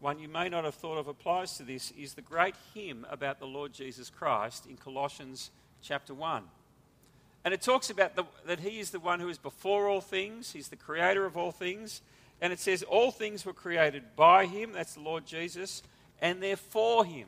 One 0.00 0.20
you 0.20 0.28
may 0.28 0.48
not 0.48 0.64
have 0.64 0.74
thought 0.74 0.98
of 0.98 1.08
applies 1.08 1.56
to 1.56 1.64
this 1.64 1.92
is 1.98 2.14
the 2.14 2.22
great 2.22 2.54
hymn 2.72 3.04
about 3.10 3.40
the 3.40 3.46
Lord 3.46 3.72
Jesus 3.72 4.10
Christ 4.10 4.66
in 4.66 4.76
Colossians 4.76 5.50
chapter 5.82 6.14
1. 6.14 6.44
And 7.44 7.54
it 7.54 7.62
talks 7.62 7.90
about 7.90 8.14
the, 8.14 8.24
that 8.46 8.60
he 8.60 8.78
is 8.78 8.90
the 8.90 9.00
one 9.00 9.20
who 9.20 9.28
is 9.28 9.38
before 9.38 9.88
all 9.88 10.00
things, 10.00 10.52
he's 10.52 10.68
the 10.68 10.76
creator 10.76 11.24
of 11.24 11.36
all 11.36 11.50
things. 11.50 12.00
And 12.40 12.52
it 12.52 12.60
says, 12.60 12.84
All 12.84 13.10
things 13.10 13.44
were 13.44 13.52
created 13.52 14.04
by 14.14 14.46
him, 14.46 14.72
that's 14.72 14.94
the 14.94 15.00
Lord 15.00 15.26
Jesus, 15.26 15.82
and 16.20 16.40
they're 16.40 16.56
for 16.56 17.04
him. 17.04 17.26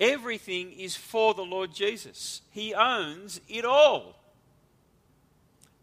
Everything 0.00 0.72
is 0.72 0.96
for 0.96 1.34
the 1.34 1.44
Lord 1.44 1.74
Jesus. 1.74 2.40
He 2.50 2.72
owns 2.72 3.40
it 3.48 3.64
all. 3.64 4.14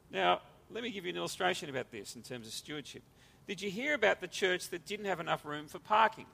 Now, 0.10 0.42
let 0.72 0.84
me 0.84 0.90
give 0.90 1.06
you 1.06 1.12
an 1.12 1.18
illustration 1.18 1.70
about 1.70 1.92
this 1.92 2.16
in 2.16 2.22
terms 2.22 2.48
of 2.48 2.54
stewardship. 2.54 3.04
Did 3.48 3.62
you 3.62 3.70
hear 3.70 3.94
about 3.94 4.22
the 4.22 4.28
church 4.28 4.70
that 4.70 4.86
didn't 4.86 5.06
have 5.06 5.20
enough 5.20 5.46
room 5.46 5.68
for 5.68 5.80
parking? 5.80 6.26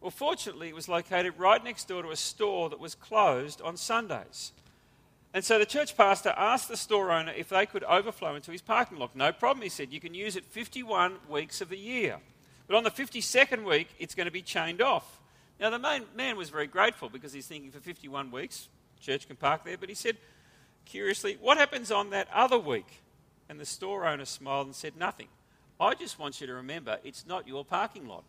Well, 0.00 0.10
fortunately, 0.12 0.68
it 0.68 0.74
was 0.74 0.88
located 0.88 1.34
right 1.38 1.62
next 1.62 1.88
door 1.88 2.02
to 2.02 2.10
a 2.10 2.16
store 2.16 2.70
that 2.70 2.78
was 2.78 2.94
closed 2.94 3.60
on 3.60 3.76
Sundays. 3.76 4.52
And 5.34 5.44
so 5.44 5.58
the 5.58 5.66
church 5.66 5.96
pastor 5.96 6.32
asked 6.36 6.68
the 6.68 6.76
store 6.76 7.10
owner 7.10 7.32
if 7.36 7.48
they 7.48 7.66
could 7.66 7.84
overflow 7.84 8.34
into 8.34 8.52
his 8.52 8.62
parking 8.62 8.98
lot. 8.98 9.14
No 9.14 9.32
problem, 9.32 9.62
he 9.62 9.68
said. 9.68 9.92
You 9.92 10.00
can 10.00 10.14
use 10.14 10.36
it 10.36 10.44
51 10.44 11.16
weeks 11.28 11.60
of 11.60 11.68
the 11.68 11.76
year. 11.76 12.18
But 12.66 12.76
on 12.76 12.84
the 12.84 12.90
52nd 12.90 13.64
week, 13.64 13.88
it's 13.98 14.14
going 14.14 14.26
to 14.26 14.32
be 14.32 14.42
chained 14.42 14.80
off. 14.80 15.20
Now, 15.58 15.70
the 15.70 15.78
main, 15.78 16.04
man 16.14 16.36
was 16.36 16.50
very 16.50 16.68
grateful 16.68 17.08
because 17.08 17.32
he's 17.32 17.46
thinking 17.46 17.72
for 17.72 17.80
51 17.80 18.30
weeks, 18.30 18.68
church 19.00 19.26
can 19.26 19.36
park 19.36 19.64
there. 19.64 19.76
But 19.76 19.88
he 19.88 19.94
said, 19.94 20.16
curiously, 20.84 21.36
what 21.40 21.58
happens 21.58 21.90
on 21.90 22.10
that 22.10 22.28
other 22.32 22.58
week? 22.58 23.02
And 23.48 23.58
the 23.58 23.66
store 23.66 24.06
owner 24.06 24.24
smiled 24.24 24.66
and 24.66 24.76
said, 24.76 24.96
nothing. 24.96 25.28
I 25.80 25.94
just 25.94 26.18
want 26.18 26.40
you 26.40 26.46
to 26.48 26.54
remember 26.54 26.98
it's 27.04 27.26
not 27.26 27.46
your 27.46 27.64
parking 27.64 28.08
lot. 28.08 28.24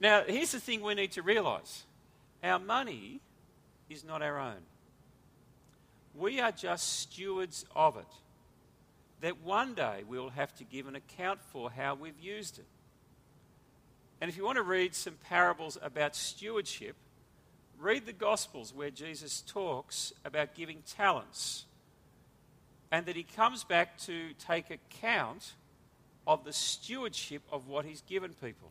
now, 0.00 0.22
here's 0.26 0.52
the 0.52 0.60
thing 0.60 0.82
we 0.82 0.94
need 0.94 1.12
to 1.12 1.22
realize 1.22 1.84
our 2.42 2.58
money 2.58 3.20
is 3.88 4.04
not 4.04 4.22
our 4.22 4.38
own. 4.38 4.60
We 6.14 6.40
are 6.40 6.52
just 6.52 7.00
stewards 7.00 7.64
of 7.74 7.96
it. 7.96 8.06
That 9.22 9.40
one 9.42 9.74
day 9.74 10.02
we'll 10.06 10.30
have 10.30 10.54
to 10.56 10.64
give 10.64 10.88
an 10.88 10.96
account 10.96 11.40
for 11.52 11.70
how 11.70 11.94
we've 11.94 12.18
used 12.20 12.58
it. 12.58 12.66
And 14.20 14.28
if 14.28 14.36
you 14.36 14.44
want 14.44 14.56
to 14.56 14.62
read 14.62 14.94
some 14.94 15.14
parables 15.28 15.78
about 15.80 16.14
stewardship, 16.14 16.96
read 17.78 18.04
the 18.04 18.12
Gospels 18.12 18.74
where 18.74 18.90
Jesus 18.90 19.42
talks 19.42 20.12
about 20.24 20.54
giving 20.54 20.82
talents 20.86 21.64
and 22.92 23.06
that 23.06 23.16
he 23.16 23.22
comes 23.22 23.64
back 23.64 23.96
to 23.96 24.34
take 24.38 24.70
account 24.70 25.54
of 26.26 26.44
the 26.44 26.52
stewardship 26.52 27.42
of 27.50 27.66
what 27.66 27.86
he's 27.86 28.02
given 28.02 28.34
people. 28.34 28.70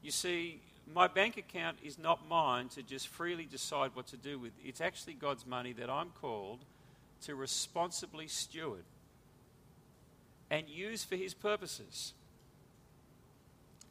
You 0.00 0.12
see, 0.12 0.60
my 0.94 1.08
bank 1.08 1.36
account 1.36 1.78
is 1.82 1.98
not 1.98 2.26
mine 2.28 2.68
to 2.70 2.82
just 2.82 3.08
freely 3.08 3.44
decide 3.44 3.90
what 3.94 4.06
to 4.06 4.16
do 4.16 4.38
with. 4.38 4.52
It's 4.64 4.80
actually 4.80 5.14
God's 5.14 5.44
money 5.44 5.72
that 5.74 5.90
I'm 5.90 6.10
called 6.20 6.60
to 7.22 7.34
responsibly 7.34 8.28
steward 8.28 8.84
and 10.50 10.68
use 10.68 11.02
for 11.02 11.16
His 11.16 11.34
purposes. 11.34 12.14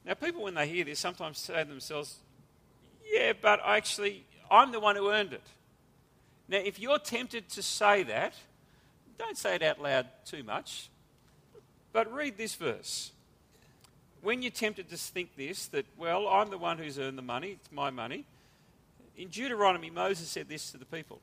Now, 0.05 0.13
people, 0.13 0.43
when 0.43 0.53
they 0.53 0.67
hear 0.67 0.85
this, 0.85 0.99
sometimes 0.99 1.37
say 1.37 1.63
to 1.63 1.69
themselves, 1.69 2.15
Yeah, 3.05 3.33
but 3.39 3.59
actually, 3.63 4.23
I'm 4.49 4.71
the 4.71 4.79
one 4.79 4.95
who 4.95 5.11
earned 5.11 5.33
it. 5.33 5.43
Now, 6.49 6.57
if 6.57 6.79
you're 6.79 6.99
tempted 6.99 7.49
to 7.49 7.61
say 7.61 8.03
that, 8.03 8.33
don't 9.17 9.37
say 9.37 9.55
it 9.55 9.63
out 9.63 9.81
loud 9.81 10.07
too 10.25 10.43
much, 10.43 10.89
but 11.91 12.11
read 12.13 12.37
this 12.37 12.55
verse 12.55 13.11
when 14.21 14.41
you're 14.41 14.51
tempted 14.51 14.89
to 14.89 14.97
think 14.97 15.35
this, 15.35 15.67
that, 15.67 15.85
well, 15.97 16.27
I'm 16.27 16.49
the 16.49 16.57
one 16.57 16.77
who's 16.77 16.99
earned 16.99 17.17
the 17.17 17.21
money, 17.23 17.51
it's 17.51 17.71
my 17.71 17.89
money, 17.89 18.25
in 19.15 19.29
Deuteronomy, 19.29 19.89
Moses 19.89 20.27
said 20.27 20.47
this 20.47 20.71
to 20.71 20.77
the 20.77 20.85
people 20.85 21.21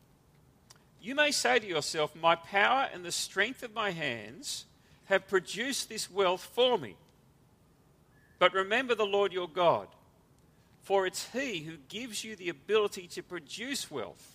You 1.01 1.15
may 1.15 1.31
say 1.31 1.59
to 1.59 1.67
yourself, 1.67 2.15
My 2.17 2.35
power 2.35 2.89
and 2.93 3.05
the 3.05 3.13
strength 3.13 3.63
of 3.63 3.75
my 3.75 3.91
hands 3.91 4.65
have 5.05 5.29
produced 5.29 5.89
this 5.89 6.11
wealth 6.11 6.51
for 6.55 6.79
me. 6.79 6.97
But 8.39 8.55
remember 8.55 8.95
the 8.95 9.05
Lord 9.05 9.33
your 9.33 9.49
God, 9.49 9.89
for 10.83 11.07
it's 11.07 11.31
He 11.33 11.61
who 11.61 11.77
gives 11.89 12.25
you 12.25 12.37
the 12.37 12.49
ability 12.49 13.07
to 13.09 13.23
produce 13.23 13.91
wealth 13.91 14.34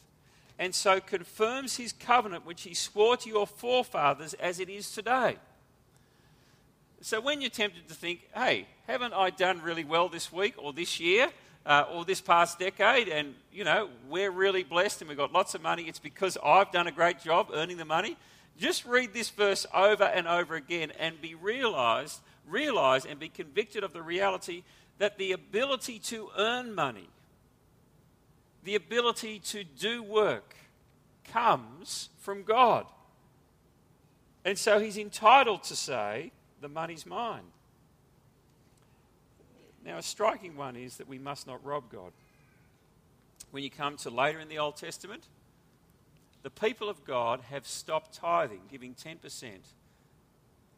and 0.59 0.75
so 0.75 0.99
confirms 0.99 1.77
his 1.77 1.93
covenant 1.93 2.45
which 2.45 2.63
he 2.63 2.73
swore 2.75 3.15
to 3.17 3.29
your 3.29 3.47
forefathers 3.47 4.35
as 4.35 4.59
it 4.59 4.69
is 4.69 4.91
today. 4.91 5.37
So 7.01 7.21
when 7.21 7.39
you're 7.39 7.49
tempted 7.49 7.87
to 7.87 7.93
think, 7.93 8.27
hey, 8.35 8.67
haven't 8.85 9.13
I 9.13 9.29
done 9.29 9.61
really 9.61 9.85
well 9.85 10.09
this 10.09 10.33
week 10.33 10.55
or 10.57 10.73
this 10.73 10.99
year 10.99 11.29
uh, 11.65 11.85
or 11.93 12.03
this 12.03 12.19
past 12.19 12.59
decade? 12.59 13.07
And, 13.07 13.35
you 13.53 13.63
know, 13.63 13.89
we're 14.09 14.31
really 14.31 14.63
blessed 14.63 15.01
and 15.01 15.07
we've 15.07 15.17
got 15.17 15.31
lots 15.31 15.55
of 15.55 15.61
money. 15.61 15.83
It's 15.83 15.97
because 15.97 16.37
I've 16.43 16.73
done 16.73 16.87
a 16.87 16.91
great 16.91 17.21
job 17.21 17.51
earning 17.53 17.77
the 17.77 17.85
money. 17.85 18.17
Just 18.57 18.83
read 18.83 19.13
this 19.13 19.29
verse 19.29 19.65
over 19.73 20.03
and 20.03 20.27
over 20.27 20.55
again 20.55 20.91
and 20.99 21.21
be 21.21 21.35
realized, 21.35 22.19
realize 22.45 23.05
and 23.05 23.17
be 23.17 23.29
convicted 23.29 23.85
of 23.85 23.93
the 23.93 24.01
reality 24.01 24.63
that 24.97 25.17
the 25.17 25.31
ability 25.31 25.99
to 25.99 26.29
earn 26.37 26.75
money, 26.75 27.07
the 28.63 28.75
ability 28.75 29.39
to 29.39 29.63
do 29.63 30.03
work, 30.03 30.55
comes 31.31 32.09
from 32.19 32.43
God. 32.43 32.85
And 34.45 34.57
so 34.57 34.79
he's 34.79 34.97
entitled 34.97 35.63
to 35.65 35.75
say, 35.75 36.31
the 36.61 36.69
money's 36.69 37.05
mine. 37.05 37.43
Now, 39.85 39.97
a 39.97 40.03
striking 40.03 40.57
one 40.57 40.75
is 40.75 40.97
that 40.97 41.07
we 41.07 41.17
must 41.17 41.47
not 41.47 41.63
rob 41.63 41.91
God. 41.91 42.11
When 43.51 43.63
you 43.63 43.69
come 43.69 43.97
to 43.97 44.09
later 44.09 44.39
in 44.39 44.49
the 44.49 44.59
Old 44.59 44.75
Testament, 44.75 45.23
the 46.43 46.49
people 46.49 46.89
of 46.89 47.03
God 47.05 47.41
have 47.49 47.65
stopped 47.67 48.13
tithing, 48.13 48.61
giving 48.69 48.93
10% 48.93 49.49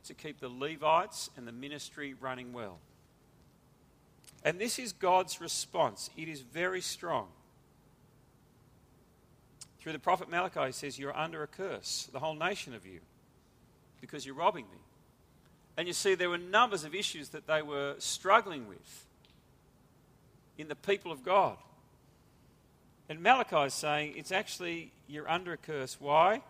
to 0.05 0.13
keep 0.13 0.39
the 0.39 0.49
Levites 0.49 1.29
and 1.35 1.47
the 1.47 1.51
ministry 1.51 2.13
running 2.19 2.53
well. 2.53 2.79
And 4.43 4.59
this 4.59 4.79
is 4.79 4.91
God's 4.91 5.39
response. 5.39 6.09
It 6.17 6.27
is 6.27 6.41
very 6.41 6.81
strong. 6.81 7.27
Through 9.81 9.93
the 9.93 9.99
prophet 9.99 10.29
Malachi, 10.29 10.67
he 10.67 10.71
says, 10.71 10.99
You're 10.99 11.17
under 11.17 11.41
a 11.41 11.47
curse, 11.47 12.07
the 12.13 12.19
whole 12.19 12.35
nation 12.35 12.75
of 12.75 12.85
you, 12.85 12.99
because 13.99 14.25
you're 14.25 14.35
robbing 14.35 14.65
me. 14.65 14.77
And 15.75 15.87
you 15.87 15.93
see, 15.93 16.13
there 16.13 16.29
were 16.29 16.37
numbers 16.37 16.83
of 16.83 16.93
issues 16.93 17.29
that 17.29 17.47
they 17.47 17.63
were 17.63 17.95
struggling 17.97 18.67
with 18.67 19.05
in 20.57 20.67
the 20.67 20.75
people 20.75 21.11
of 21.11 21.23
God. 21.23 21.57
And 23.09 23.21
Malachi 23.21 23.67
is 23.67 23.73
saying 23.73 24.13
it's 24.15 24.31
actually 24.31 24.91
you're 25.07 25.29
under 25.29 25.53
a 25.53 25.57
curse. 25.57 25.99
Why? 25.99 26.41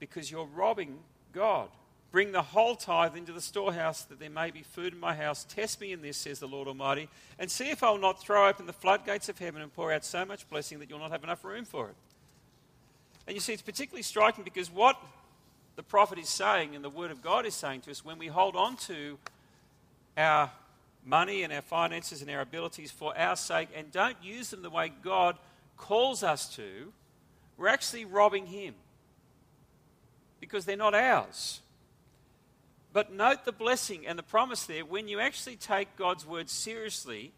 Because 0.00 0.30
you're 0.30 0.46
robbing 0.46 0.98
God. 1.32 1.68
Bring 2.10 2.32
the 2.32 2.42
whole 2.42 2.74
tithe 2.74 3.16
into 3.16 3.32
the 3.32 3.40
storehouse 3.40 4.02
that 4.02 4.18
there 4.18 4.28
may 4.28 4.50
be 4.50 4.62
food 4.62 4.92
in 4.92 5.00
my 5.00 5.14
house. 5.14 5.46
Test 5.48 5.80
me 5.80 5.92
in 5.92 6.02
this, 6.02 6.16
says 6.16 6.40
the 6.40 6.48
Lord 6.48 6.66
Almighty, 6.66 7.08
and 7.38 7.50
see 7.50 7.70
if 7.70 7.82
I 7.82 7.90
will 7.90 7.98
not 7.98 8.20
throw 8.20 8.48
open 8.48 8.66
the 8.66 8.72
floodgates 8.72 9.28
of 9.28 9.38
heaven 9.38 9.62
and 9.62 9.72
pour 9.72 9.92
out 9.92 10.04
so 10.04 10.24
much 10.24 10.48
blessing 10.50 10.80
that 10.80 10.90
you'll 10.90 10.98
not 10.98 11.12
have 11.12 11.24
enough 11.24 11.44
room 11.44 11.64
for 11.64 11.88
it. 11.88 11.94
And 13.26 13.34
you 13.34 13.40
see, 13.40 13.52
it's 13.52 13.62
particularly 13.62 14.02
striking 14.02 14.44
because 14.44 14.70
what 14.70 14.96
the 15.76 15.82
prophet 15.82 16.18
is 16.18 16.28
saying 16.28 16.74
and 16.74 16.84
the 16.84 16.90
word 16.90 17.10
of 17.10 17.22
God 17.22 17.46
is 17.46 17.54
saying 17.54 17.82
to 17.82 17.90
us 17.90 18.04
when 18.04 18.18
we 18.18 18.26
hold 18.26 18.56
on 18.56 18.76
to 18.76 19.18
our 20.16 20.50
money 21.04 21.42
and 21.42 21.52
our 21.52 21.62
finances 21.62 22.20
and 22.20 22.30
our 22.30 22.40
abilities 22.40 22.90
for 22.90 23.16
our 23.18 23.36
sake 23.36 23.68
and 23.74 23.90
don't 23.90 24.16
use 24.22 24.50
them 24.50 24.62
the 24.62 24.70
way 24.70 24.92
God 25.02 25.36
calls 25.76 26.22
us 26.22 26.54
to, 26.56 26.92
we're 27.56 27.68
actually 27.68 28.04
robbing 28.04 28.46
Him 28.46 28.74
because 30.40 30.64
they're 30.64 30.76
not 30.76 30.94
ours. 30.94 31.60
But 32.92 33.12
note 33.12 33.44
the 33.44 33.52
blessing 33.52 34.06
and 34.06 34.18
the 34.18 34.22
promise 34.22 34.64
there 34.64 34.84
when 34.84 35.08
you 35.08 35.20
actually 35.20 35.56
take 35.56 35.96
God's 35.96 36.26
word 36.26 36.50
seriously 36.50 37.32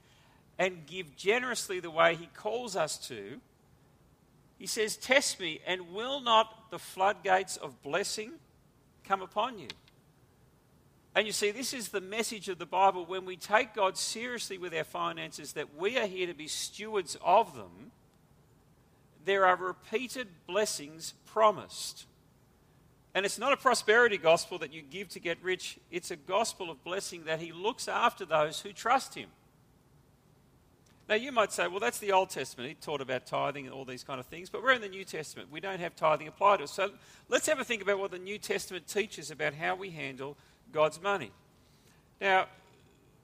and 0.59 0.87
give 0.87 1.17
generously 1.17 1.81
the 1.81 1.91
way 1.91 2.17
He 2.17 2.27
calls 2.35 2.75
us 2.75 2.99
to. 3.09 3.41
He 4.65 4.69
says, 4.69 4.97
Test 4.97 5.41
me, 5.41 5.61
and 5.67 5.93
will 5.93 6.23
not 6.23 6.71
the 6.71 6.79
floodgates 6.79 7.59
of 7.59 7.83
blessing 7.83 8.33
come 9.07 9.21
upon 9.21 9.59
you? 9.59 9.69
And 11.15 11.27
you 11.27 11.35
see, 11.35 11.51
this 11.51 11.75
is 11.75 11.91
the 11.91 12.01
message 12.01 12.49
of 12.49 12.59
the 12.59 12.65
Bible. 12.65 13.05
When 13.05 13.27
we 13.27 13.37
take 13.37 13.75
God 13.75 13.99
seriously 13.99 14.57
with 14.57 14.73
our 14.73 14.85
finances, 14.85 15.53
that 15.53 15.77
we 15.77 15.99
are 15.99 16.07
here 16.07 16.27
to 16.29 16.33
be 16.33 16.49
stewards 16.49 17.15
of 17.23 17.55
them, 17.55 17.93
there 19.27 19.45
are 19.45 19.55
repeated 19.55 20.29
blessings 20.47 21.13
promised. 21.27 22.07
And 23.15 23.27
it's 23.27 23.39
not 23.39 23.53
a 23.53 23.59
prosperity 23.59 24.17
gospel 24.17 24.57
that 24.61 24.73
you 24.73 24.81
give 24.81 25.11
to 25.11 25.21
get 25.21 25.37
rich, 25.43 25.79
it's 25.91 26.11
a 26.11 26.17
gospel 26.17 26.71
of 26.71 26.83
blessing 26.83 27.25
that 27.25 27.39
He 27.39 27.53
looks 27.53 27.87
after 27.87 28.25
those 28.25 28.63
who 28.63 28.73
trust 28.73 29.15
Him. 29.15 29.29
Now, 31.09 31.17
you 31.17 31.33
might 31.33 31.53
say, 31.53 31.69
well, 31.69 31.81
that's 31.81 31.99
the 31.99 32.13
Old 32.13 32.31
Testament. 32.31 32.69
He 32.69 32.75
taught 32.75 33.03
about 33.03 33.27
tithing 33.27 33.67
and 33.67 33.75
all 33.75 33.85
these 33.85 34.03
kind 34.03 34.19
of 34.19 34.27
things, 34.27 34.49
but 34.49 34.63
we're 34.63 34.73
in 34.73 34.81
the 34.81 34.89
New 34.89 35.05
Testament. 35.05 35.51
We 35.51 35.61
don't 35.61 35.81
have 35.81 35.95
tithing 35.95 36.29
applied 36.29 36.59
to 36.59 36.65
us. 36.65 36.73
So 36.73 36.93
let's 37.29 37.47
have 37.47 37.59
a 37.59 37.65
think 37.65 37.83
about 37.83 37.99
what 37.99 38.11
the 38.11 38.19
New 38.19 38.39
Testament 38.39 38.87
teaches 38.89 39.31
about 39.31 39.53
how 39.53 39.75
we 39.75 39.91
handle 39.91 40.39
God's 40.73 41.03
money. 41.03 41.31
Now, 42.23 42.47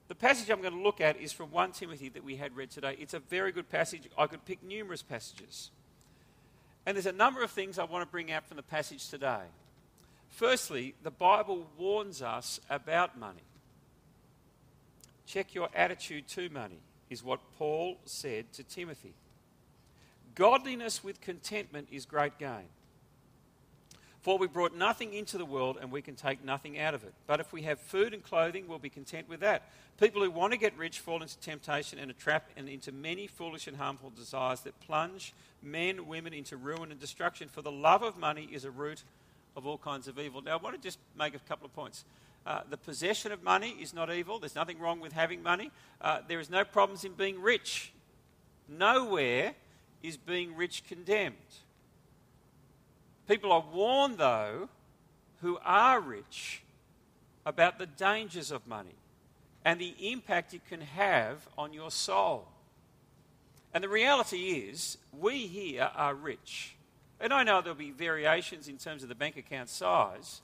the 0.09 0.15
passage 0.15 0.51
I'm 0.51 0.61
going 0.61 0.75
to 0.75 0.81
look 0.81 1.01
at 1.01 1.19
is 1.19 1.31
from 1.31 1.49
1 1.49 1.71
Timothy 1.71 2.09
that 2.09 2.23
we 2.23 2.35
had 2.35 2.55
read 2.55 2.69
today. 2.69 2.97
It's 2.99 3.15
a 3.15 3.19
very 3.19 3.51
good 3.51 3.69
passage. 3.69 4.03
I 4.15 4.27
could 4.27 4.45
pick 4.45 4.61
numerous 4.61 5.01
passages. 5.01 5.71
And 6.85 6.95
there's 6.95 7.07
a 7.07 7.11
number 7.11 7.41
of 7.41 7.49
things 7.49 7.79
I 7.79 7.85
want 7.85 8.05
to 8.05 8.11
bring 8.11 8.31
out 8.31 8.45
from 8.45 8.57
the 8.57 8.63
passage 8.63 9.09
today. 9.09 9.41
Firstly, 10.29 10.93
the 11.01 11.11
Bible 11.11 11.65
warns 11.79 12.21
us 12.21 12.59
about 12.69 13.17
money. 13.17 13.41
Check 15.25 15.55
your 15.55 15.69
attitude 15.73 16.27
to 16.29 16.49
money 16.49 16.79
is 17.11 17.23
what 17.23 17.41
Paul 17.59 17.97
said 18.05 18.51
to 18.53 18.63
Timothy. 18.63 19.13
Godliness 20.33 21.03
with 21.03 21.19
contentment 21.21 21.89
is 21.91 22.05
great 22.05 22.39
gain. 22.39 22.69
For 24.21 24.37
we 24.37 24.47
brought 24.47 24.73
nothing 24.73 25.13
into 25.13 25.37
the 25.37 25.45
world 25.45 25.77
and 25.81 25.91
we 25.91 26.01
can 26.01 26.15
take 26.15 26.45
nothing 26.45 26.79
out 26.79 26.93
of 26.93 27.03
it. 27.03 27.13
But 27.27 27.39
if 27.39 27.51
we 27.51 27.63
have 27.63 27.79
food 27.79 28.13
and 28.13 28.23
clothing, 28.23 28.67
we'll 28.67 28.79
be 28.79 28.89
content 28.89 29.27
with 29.27 29.41
that. 29.41 29.63
People 29.99 30.23
who 30.23 30.31
want 30.31 30.53
to 30.53 30.59
get 30.59 30.77
rich 30.77 30.99
fall 30.99 31.21
into 31.21 31.37
temptation 31.39 31.99
and 31.99 32.09
a 32.09 32.13
trap 32.13 32.49
and 32.55 32.69
into 32.69 32.91
many 32.91 33.27
foolish 33.27 33.67
and 33.67 33.75
harmful 33.75 34.11
desires 34.15 34.61
that 34.61 34.79
plunge 34.79 35.33
men, 35.61 36.07
women 36.07 36.33
into 36.33 36.55
ruin 36.55 36.91
and 36.91 36.99
destruction. 36.99 37.49
For 37.49 37.61
the 37.61 37.71
love 37.71 38.03
of 38.03 38.17
money 38.17 38.47
is 38.51 38.63
a 38.63 38.71
root 38.71 39.03
of 39.57 39.67
all 39.67 39.77
kinds 39.77 40.07
of 40.07 40.17
evil. 40.17 40.41
Now, 40.41 40.53
I 40.53 40.61
want 40.61 40.75
to 40.75 40.81
just 40.81 40.99
make 41.17 41.35
a 41.35 41.39
couple 41.39 41.65
of 41.65 41.75
points. 41.75 42.05
Uh, 42.45 42.61
the 42.69 42.77
possession 42.77 43.31
of 43.31 43.43
money 43.43 43.75
is 43.79 43.93
not 43.93 44.11
evil. 44.11 44.39
There's 44.39 44.55
nothing 44.55 44.79
wrong 44.79 44.99
with 44.99 45.13
having 45.13 45.43
money. 45.43 45.71
Uh, 45.99 46.19
there 46.27 46.39
is 46.39 46.49
no 46.49 46.63
problems 46.63 47.03
in 47.03 47.13
being 47.13 47.39
rich. 47.41 47.93
Nowhere 48.67 49.53
is 50.01 50.17
being 50.17 50.55
rich 50.55 50.83
condemned. 50.87 51.35
People 53.27 53.51
are 53.51 53.63
warned, 53.73 54.17
though, 54.17 54.69
who 55.41 55.59
are 55.63 55.99
rich 55.99 56.63
about 57.45 57.77
the 57.77 57.85
dangers 57.85 58.51
of 58.51 58.67
money 58.67 58.95
and 59.63 59.79
the 59.79 59.93
impact 60.11 60.53
it 60.53 60.67
can 60.67 60.81
have 60.81 61.47
on 61.57 61.73
your 61.73 61.91
soul. 61.91 62.47
And 63.73 63.83
the 63.83 63.89
reality 63.89 64.67
is, 64.69 64.97
we 65.17 65.47
here 65.47 65.89
are 65.95 66.15
rich. 66.15 66.75
And 67.19 67.31
I 67.31 67.43
know 67.43 67.61
there'll 67.61 67.77
be 67.77 67.91
variations 67.91 68.67
in 68.67 68.77
terms 68.77 69.03
of 69.03 69.09
the 69.09 69.15
bank 69.15 69.37
account 69.37 69.69
size, 69.69 70.41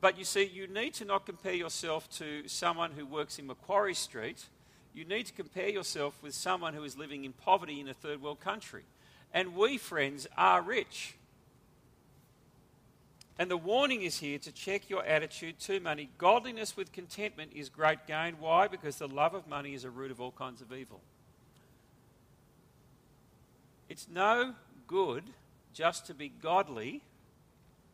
but 0.00 0.18
you 0.18 0.24
see, 0.24 0.44
you 0.44 0.66
need 0.66 0.94
to 0.94 1.04
not 1.04 1.26
compare 1.26 1.54
yourself 1.54 2.08
to 2.18 2.46
someone 2.48 2.92
who 2.92 3.06
works 3.06 3.38
in 3.38 3.46
Macquarie 3.46 3.94
Street. 3.94 4.46
You 4.94 5.04
need 5.04 5.26
to 5.26 5.32
compare 5.32 5.68
yourself 5.68 6.22
with 6.22 6.34
someone 6.34 6.74
who 6.74 6.84
is 6.84 6.96
living 6.96 7.24
in 7.24 7.32
poverty 7.32 7.80
in 7.80 7.88
a 7.88 7.94
third 7.94 8.22
world 8.22 8.40
country. 8.40 8.84
And 9.32 9.54
we, 9.54 9.78
friends, 9.78 10.26
are 10.36 10.62
rich. 10.62 11.16
And 13.38 13.50
the 13.50 13.56
warning 13.56 14.02
is 14.02 14.18
here 14.18 14.38
to 14.38 14.52
check 14.52 14.88
your 14.88 15.04
attitude 15.04 15.58
to 15.60 15.78
money. 15.80 16.08
Godliness 16.16 16.76
with 16.76 16.92
contentment 16.92 17.52
is 17.54 17.68
great 17.68 18.06
gain. 18.06 18.36
Why? 18.40 18.66
Because 18.68 18.96
the 18.96 19.08
love 19.08 19.34
of 19.34 19.46
money 19.46 19.74
is 19.74 19.84
a 19.84 19.90
root 19.90 20.10
of 20.10 20.20
all 20.20 20.32
kinds 20.32 20.62
of 20.62 20.72
evil. 20.72 21.00
It's 23.88 24.08
no 24.08 24.54
good 24.86 25.24
just 25.74 26.06
to 26.06 26.14
be 26.14 26.28
godly 26.28 27.02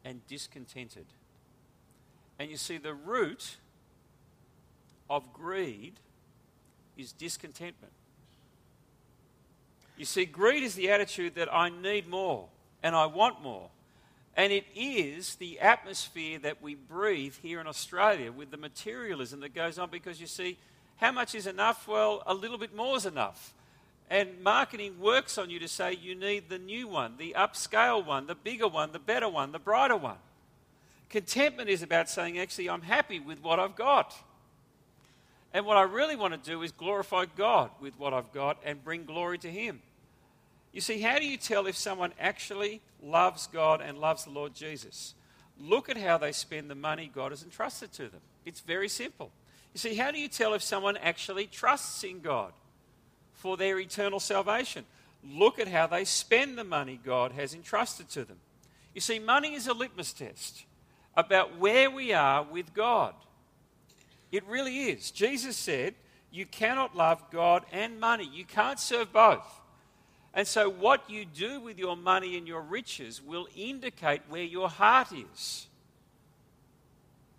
and 0.05 0.25
discontented. 0.29 1.07
And 2.43 2.51
you 2.51 2.57
see, 2.57 2.77
the 2.77 2.93
root 2.93 3.55
of 5.09 5.33
greed 5.33 5.93
is 6.99 7.13
discontentment. 7.13 7.93
You 9.97 10.05
see, 10.05 10.25
greed 10.25 10.65
is 10.65 10.75
the 10.75 10.91
attitude 10.91 11.37
that 11.37 11.55
I 11.55 11.69
need 11.69 12.09
more 12.09 12.49
and 12.83 12.97
I 12.97 13.07
want 13.07 13.45
more. 13.45 13.71
And 14.37 14.53
it 14.53 14.65
is 14.75 15.37
the 15.37 15.61
atmosphere 15.61 16.41
that 16.41 16.61
we 16.61 16.75
breathe 16.75 17.37
here 17.41 17.61
in 17.61 17.69
Australia 17.69 18.33
with 18.33 18.51
the 18.51 18.57
materialism 18.57 19.39
that 19.39 19.55
goes 19.55 19.79
on 19.79 19.89
because 19.89 20.21
you 20.21 20.27
see, 20.27 20.59
how 20.97 21.13
much 21.13 21.37
is 21.37 21.47
enough? 21.47 21.87
Well, 21.87 22.25
a 22.27 22.35
little 22.35 22.59
bit 22.59 22.75
more 22.75 22.97
is 22.97 23.07
enough. 23.07 23.55
And 24.11 24.43
marketing 24.43 24.99
works 24.99 25.39
on 25.39 25.49
you 25.49 25.61
to 25.61 25.69
say 25.69 25.93
you 25.93 26.17
need 26.17 26.49
the 26.49 26.59
new 26.59 26.89
one, 26.89 27.19
the 27.19 27.37
upscale 27.39 28.05
one, 28.05 28.27
the 28.27 28.35
bigger 28.35 28.67
one, 28.67 28.91
the 28.91 28.99
better 28.99 29.29
one, 29.29 29.53
the 29.53 29.61
brighter 29.61 29.97
one. 29.97 30.19
Contentment 31.13 31.69
is 31.69 31.83
about 31.83 32.09
saying, 32.09 32.39
actually, 32.39 32.71
I'm 32.71 32.81
happy 32.81 33.21
with 33.21 33.43
what 33.43 33.61
I've 33.61 33.77
got. 33.77 34.15
And 35.53 35.67
what 35.67 35.77
I 35.77 35.83
really 35.83 36.17
want 36.17 36.33
to 36.33 36.51
do 36.51 36.63
is 36.63 36.73
glorify 36.73 37.27
God 37.37 37.71
with 37.83 37.99
what 37.99 38.15
I've 38.15 38.33
got 38.33 38.57
and 38.65 38.83
bring 38.83 39.05
glory 39.05 39.37
to 39.39 39.51
Him. 39.51 39.81
You 40.73 40.81
see, 40.81 41.03
how 41.03 41.19
do 41.19 41.27
you 41.27 41.37
tell 41.37 41.67
if 41.67 41.77
someone 41.77 42.15
actually 42.19 42.81
loves 43.03 43.47
God 43.47 43.83
and 43.83 43.99
loves 43.99 44.25
the 44.25 44.31
Lord 44.31 44.55
Jesus? 44.55 45.15
Look 45.61 45.91
at 45.91 45.99
how 45.99 46.17
they 46.17 46.33
spend 46.33 46.71
the 46.71 46.75
money 46.75 47.11
God 47.15 47.31
has 47.31 47.43
entrusted 47.43 47.93
to 47.93 48.09
them. 48.09 48.23
It's 48.47 48.61
very 48.61 48.89
simple. 48.89 49.31
You 49.75 49.79
see, 49.81 49.95
how 49.95 50.13
do 50.13 50.19
you 50.19 50.29
tell 50.29 50.55
if 50.55 50.63
someone 50.63 50.97
actually 50.97 51.47
trusts 51.47 52.03
in 52.05 52.21
God 52.21 52.55
for 53.35 53.59
their 53.59 53.79
eternal 53.79 54.19
salvation? 54.19 54.87
Look 55.23 55.59
at 55.59 55.69
how 55.69 55.87
they 55.87 56.07
spend 56.07 56.57
the 56.57 56.65
money 56.65 56.99
God 57.05 57.33
has 57.33 57.53
entrusted 57.53 58.09
to 58.11 58.25
them. 58.25 58.39
You 58.95 59.03
see, 59.03 59.19
money 59.19 59.53
is 59.53 59.67
a 59.67 59.75
litmus 59.75 60.15
test 60.15 60.65
about 61.17 61.59
where 61.59 61.91
we 61.91 62.13
are 62.13 62.43
with 62.43 62.75
God. 62.75 63.15
It 64.31 64.47
really 64.47 64.85
is. 64.91 65.11
Jesus 65.11 65.57
said, 65.57 65.95
You 66.31 66.47
cannot 66.47 66.97
love 66.97 67.23
God 67.31 67.65
and 67.73 68.01
money, 68.01 68.29
you 68.33 68.45
can't 68.45 68.81
serve 68.81 69.13
both. 69.13 69.61
And 70.35 70.47
so, 70.49 70.71
what 70.71 71.11
you 71.11 71.27
do 71.27 71.61
with 71.61 71.79
your 71.79 71.97
money 71.97 72.39
and 72.39 72.49
your 72.49 72.63
riches 72.63 73.21
will 73.23 73.47
indicate 73.55 74.23
where 74.29 74.43
your 74.43 74.71
heart 74.71 75.09
is. 75.13 75.67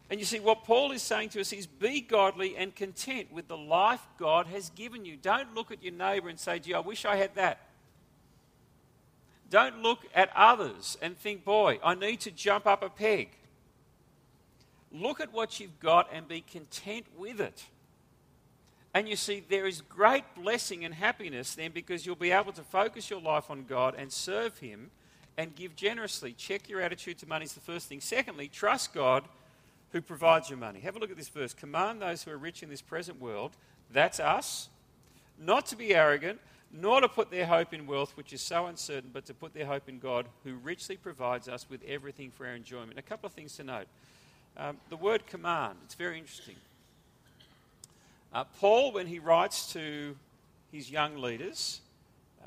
And 0.09 0.19
you 0.19 0.27
see, 0.27 0.39
what 0.39 0.63
Paul 0.63 0.91
is 0.91 1.01
saying 1.01 1.29
to 1.29 1.41
us 1.41 1.51
is 1.53 1.65
be 1.65 1.99
godly 1.99 2.55
and 2.55 2.75
content 2.75 3.31
with 3.31 3.47
the 3.47 3.57
life 3.57 4.05
God 4.19 4.45
has 4.45 4.69
given 4.69 5.05
you. 5.05 5.17
Don't 5.17 5.55
look 5.55 5.71
at 5.71 5.81
your 5.81 5.93
neighbor 5.93 6.29
and 6.29 6.39
say, 6.39 6.59
gee, 6.59 6.75
I 6.75 6.81
wish 6.81 7.03
I 7.03 7.15
had 7.15 7.33
that. 7.33 7.61
Don't 9.49 9.81
look 9.81 9.99
at 10.13 10.29
others 10.35 10.97
and 11.01 11.17
think, 11.17 11.43
boy, 11.43 11.79
I 11.83 11.95
need 11.95 12.19
to 12.21 12.31
jump 12.31 12.67
up 12.67 12.83
a 12.83 12.89
peg. 12.89 13.29
Look 14.93 15.19
at 15.19 15.33
what 15.33 15.59
you've 15.59 15.79
got 15.79 16.07
and 16.13 16.27
be 16.27 16.41
content 16.41 17.05
with 17.17 17.41
it. 17.41 17.65
And 18.93 19.09
you 19.09 19.15
see, 19.15 19.43
there 19.49 19.65
is 19.65 19.81
great 19.81 20.23
blessing 20.35 20.85
and 20.85 20.93
happiness 20.93 21.55
then 21.55 21.71
because 21.71 22.05
you'll 22.05 22.15
be 22.15 22.31
able 22.31 22.51
to 22.53 22.61
focus 22.61 23.09
your 23.09 23.19
life 23.19 23.49
on 23.49 23.65
God 23.65 23.95
and 23.97 24.13
serve 24.13 24.59
Him 24.59 24.91
and 25.35 25.55
give 25.55 25.75
generously. 25.75 26.33
Check 26.33 26.69
your 26.69 26.79
attitude 26.79 27.17
to 27.19 27.27
money 27.27 27.45
is 27.45 27.53
the 27.53 27.59
first 27.59 27.87
thing. 27.87 28.01
Secondly, 28.01 28.47
trust 28.47 28.93
God 28.93 29.23
who 29.93 30.01
provides 30.01 30.49
your 30.49 30.59
money. 30.59 30.79
Have 30.81 30.95
a 30.95 30.99
look 30.99 31.11
at 31.11 31.17
this 31.17 31.29
verse. 31.29 31.53
Command 31.53 32.01
those 32.01 32.23
who 32.23 32.31
are 32.31 32.37
rich 32.37 32.61
in 32.61 32.69
this 32.69 32.81
present 32.81 33.19
world, 33.19 33.51
that's 33.91 34.19
us, 34.19 34.69
not 35.39 35.65
to 35.67 35.75
be 35.75 35.95
arrogant, 35.95 36.39
nor 36.71 37.01
to 37.01 37.07
put 37.07 37.29
their 37.29 37.45
hope 37.45 37.73
in 37.73 37.85
wealth, 37.85 38.17
which 38.17 38.33
is 38.33 38.41
so 38.41 38.65
uncertain, 38.65 39.11
but 39.13 39.25
to 39.25 39.33
put 39.33 39.53
their 39.53 39.67
hope 39.67 39.87
in 39.87 39.99
God, 39.99 40.27
who 40.43 40.55
richly 40.55 40.97
provides 40.97 41.47
us 41.47 41.67
with 41.69 41.83
everything 41.87 42.31
for 42.31 42.47
our 42.47 42.55
enjoyment. 42.55 42.97
A 42.97 43.03
couple 43.03 43.27
of 43.27 43.33
things 43.33 43.55
to 43.57 43.63
note. 43.63 43.85
Um, 44.55 44.77
the 44.89 44.97
word 44.97 45.25
command, 45.25 45.79
it's 45.83 45.95
very 45.95 46.19
interesting. 46.19 46.55
Uh, 48.31 48.43
Paul, 48.59 48.91
when 48.91 49.07
he 49.07 49.17
writes 49.17 49.73
to 49.73 50.15
his 50.71 50.91
young 50.91 51.17
leaders, 51.17 51.81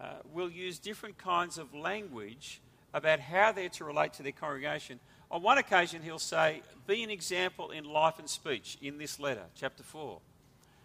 uh, 0.00 0.14
will 0.32 0.50
use 0.50 0.78
different 0.78 1.18
kinds 1.18 1.58
of 1.58 1.74
language 1.74 2.60
about 2.94 3.18
how 3.18 3.50
they're 3.50 3.68
to 3.70 3.84
relate 3.84 4.12
to 4.14 4.22
their 4.22 4.32
congregation. 4.32 5.00
On 5.32 5.42
one 5.42 5.58
occasion, 5.58 6.02
he'll 6.02 6.20
say, 6.20 6.62
Be 6.86 7.02
an 7.02 7.10
example 7.10 7.72
in 7.72 7.84
life 7.84 8.20
and 8.20 8.30
speech 8.30 8.78
in 8.80 8.98
this 8.98 9.18
letter, 9.18 9.42
chapter 9.56 9.82
4. 9.82 10.20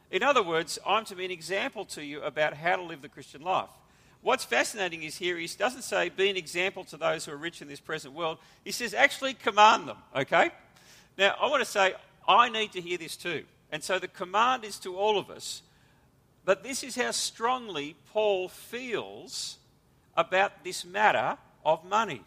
In 0.10 0.23
other 0.23 0.41
words, 0.41 0.79
I'm 0.86 1.05
to 1.05 1.15
be 1.15 1.25
an 1.25 1.31
example 1.31 1.86
to 1.86 2.03
you 2.03 2.21
about 2.23 2.55
how 2.55 2.77
to 2.77 2.81
live 2.81 3.03
the 3.03 3.10
Christian 3.10 3.43
life. 3.43 3.69
What's 4.23 4.43
fascinating 4.43 5.03
is 5.03 5.17
here, 5.17 5.38
he 5.38 5.47
doesn't 5.47 5.84
say, 5.84 6.10
Be 6.10 6.31
an 6.31 6.38
example 6.38 6.84
to 6.86 6.97
those 6.97 7.25
who 7.25 7.31
are 7.31 7.38
rich 7.38 7.62
in 7.62 7.67
this 7.67 7.79
present 7.79 8.15
world. 8.15 8.39
He 8.63 8.71
says, 8.71 8.95
Actually, 8.95 9.36
command 9.36 9.88
them, 9.88 9.97
okay? 10.15 10.51
Now, 11.21 11.36
I 11.39 11.51
want 11.51 11.62
to 11.62 11.69
say, 11.69 11.93
I 12.27 12.49
need 12.49 12.71
to 12.71 12.81
hear 12.81 12.97
this 12.97 13.15
too. 13.15 13.43
And 13.71 13.84
so 13.84 13.99
the 13.99 14.07
command 14.07 14.63
is 14.63 14.79
to 14.79 14.97
all 14.97 15.19
of 15.19 15.29
us. 15.29 15.62
But 16.45 16.63
this 16.63 16.84
is 16.84 16.95
how 16.95 17.12
strongly 17.12 17.95
Paul 18.12 18.49
feels 18.49 19.60
about 20.17 20.63
this 20.63 20.84
matter 20.84 21.38
of 21.63 21.86
money. 21.86 22.23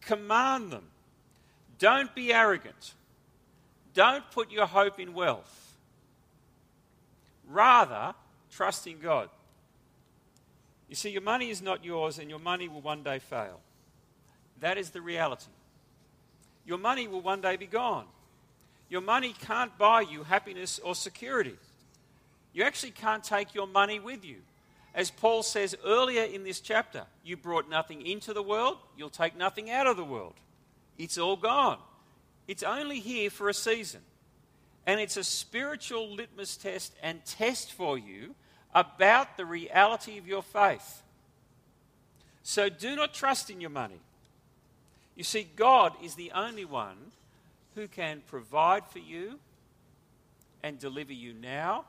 Command 0.00 0.70
them. 0.70 0.84
Don't 1.80 2.14
be 2.14 2.32
arrogant. 2.32 2.94
Don't 3.94 4.30
put 4.30 4.48
your 4.52 4.66
hope 4.66 5.00
in 5.00 5.12
wealth. 5.12 5.74
Rather, 7.48 8.14
trust 8.52 8.86
in 8.86 9.00
God. 9.00 9.28
You 10.88 10.94
see, 10.94 11.10
your 11.10 11.22
money 11.22 11.50
is 11.50 11.60
not 11.60 11.84
yours 11.84 12.20
and 12.20 12.30
your 12.30 12.38
money 12.38 12.68
will 12.68 12.80
one 12.80 13.02
day 13.02 13.18
fail. 13.18 13.58
That 14.60 14.78
is 14.78 14.90
the 14.90 15.00
reality. 15.00 15.50
Your 16.66 16.78
money 16.78 17.08
will 17.08 17.20
one 17.20 17.40
day 17.40 17.56
be 17.56 17.66
gone. 17.66 18.06
Your 18.88 19.00
money 19.00 19.34
can't 19.40 19.76
buy 19.76 20.02
you 20.02 20.22
happiness 20.22 20.78
or 20.78 20.94
security. 20.94 21.56
You 22.52 22.64
actually 22.64 22.92
can't 22.92 23.24
take 23.24 23.54
your 23.54 23.66
money 23.66 23.98
with 23.98 24.24
you. 24.24 24.36
As 24.94 25.10
Paul 25.10 25.42
says 25.42 25.74
earlier 25.84 26.22
in 26.22 26.44
this 26.44 26.60
chapter, 26.60 27.04
you 27.24 27.36
brought 27.36 27.68
nothing 27.68 28.06
into 28.06 28.32
the 28.32 28.42
world, 28.42 28.78
you'll 28.96 29.10
take 29.10 29.36
nothing 29.36 29.70
out 29.70 29.88
of 29.88 29.96
the 29.96 30.04
world. 30.04 30.34
It's 30.96 31.18
all 31.18 31.36
gone. 31.36 31.78
It's 32.46 32.62
only 32.62 33.00
here 33.00 33.30
for 33.30 33.48
a 33.48 33.54
season. 33.54 34.02
And 34.86 35.00
it's 35.00 35.16
a 35.16 35.24
spiritual 35.24 36.14
litmus 36.14 36.56
test 36.56 36.94
and 37.02 37.24
test 37.24 37.72
for 37.72 37.98
you 37.98 38.34
about 38.74 39.36
the 39.36 39.46
reality 39.46 40.18
of 40.18 40.28
your 40.28 40.42
faith. 40.42 41.02
So 42.42 42.68
do 42.68 42.94
not 42.94 43.14
trust 43.14 43.50
in 43.50 43.60
your 43.60 43.70
money. 43.70 44.00
You 45.16 45.24
see, 45.24 45.46
God 45.56 45.92
is 46.02 46.14
the 46.14 46.32
only 46.32 46.64
one 46.64 46.96
who 47.74 47.88
can 47.88 48.22
provide 48.26 48.86
for 48.86 48.98
you 48.98 49.38
and 50.62 50.78
deliver 50.78 51.12
you 51.12 51.34
now 51.34 51.84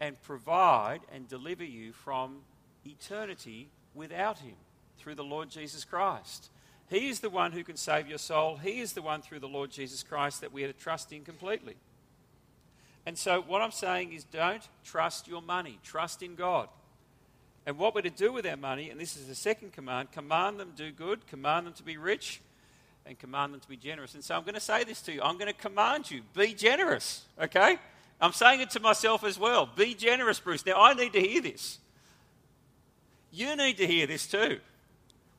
and 0.00 0.20
provide 0.22 1.00
and 1.12 1.28
deliver 1.28 1.64
you 1.64 1.92
from 1.92 2.38
eternity 2.86 3.68
without 3.94 4.38
Him 4.38 4.54
through 4.98 5.14
the 5.14 5.24
Lord 5.24 5.50
Jesus 5.50 5.84
Christ. 5.84 6.50
He 6.88 7.08
is 7.08 7.20
the 7.20 7.30
one 7.30 7.52
who 7.52 7.62
can 7.62 7.76
save 7.76 8.08
your 8.08 8.18
soul. 8.18 8.56
He 8.56 8.80
is 8.80 8.94
the 8.94 9.02
one 9.02 9.22
through 9.22 9.40
the 9.40 9.48
Lord 9.48 9.70
Jesus 9.70 10.02
Christ 10.02 10.40
that 10.40 10.52
we 10.52 10.64
are 10.64 10.72
to 10.72 10.72
trust 10.72 11.12
in 11.12 11.22
completely. 11.22 11.76
And 13.06 13.16
so, 13.16 13.42
what 13.42 13.62
I'm 13.62 13.70
saying 13.70 14.12
is 14.12 14.24
don't 14.24 14.66
trust 14.84 15.28
your 15.28 15.40
money, 15.40 15.78
trust 15.82 16.22
in 16.22 16.34
God. 16.34 16.68
And 17.66 17.78
what 17.78 17.94
we're 17.94 18.02
to 18.02 18.10
do 18.10 18.32
with 18.32 18.46
our 18.46 18.56
money, 18.56 18.90
and 18.90 18.98
this 18.98 19.16
is 19.16 19.26
the 19.26 19.34
second 19.34 19.72
command 19.72 20.12
command 20.12 20.58
them 20.58 20.72
do 20.76 20.90
good, 20.90 21.26
command 21.26 21.66
them 21.66 21.74
to 21.74 21.82
be 21.82 21.96
rich, 21.96 22.40
and 23.06 23.18
command 23.18 23.52
them 23.52 23.60
to 23.60 23.68
be 23.68 23.76
generous. 23.76 24.14
And 24.14 24.24
so 24.24 24.34
I'm 24.34 24.42
going 24.42 24.54
to 24.54 24.60
say 24.60 24.84
this 24.84 25.02
to 25.02 25.12
you 25.12 25.22
I'm 25.22 25.36
going 25.36 25.52
to 25.52 25.58
command 25.58 26.10
you 26.10 26.22
be 26.34 26.54
generous, 26.54 27.24
okay? 27.40 27.78
I'm 28.20 28.32
saying 28.32 28.60
it 28.60 28.70
to 28.70 28.80
myself 28.80 29.24
as 29.24 29.38
well. 29.38 29.66
Be 29.66 29.94
generous, 29.94 30.40
Bruce. 30.40 30.64
Now, 30.66 30.80
I 30.80 30.92
need 30.92 31.12
to 31.14 31.20
hear 31.20 31.40
this. 31.40 31.78
You 33.32 33.56
need 33.56 33.78
to 33.78 33.86
hear 33.86 34.06
this 34.06 34.26
too. 34.26 34.58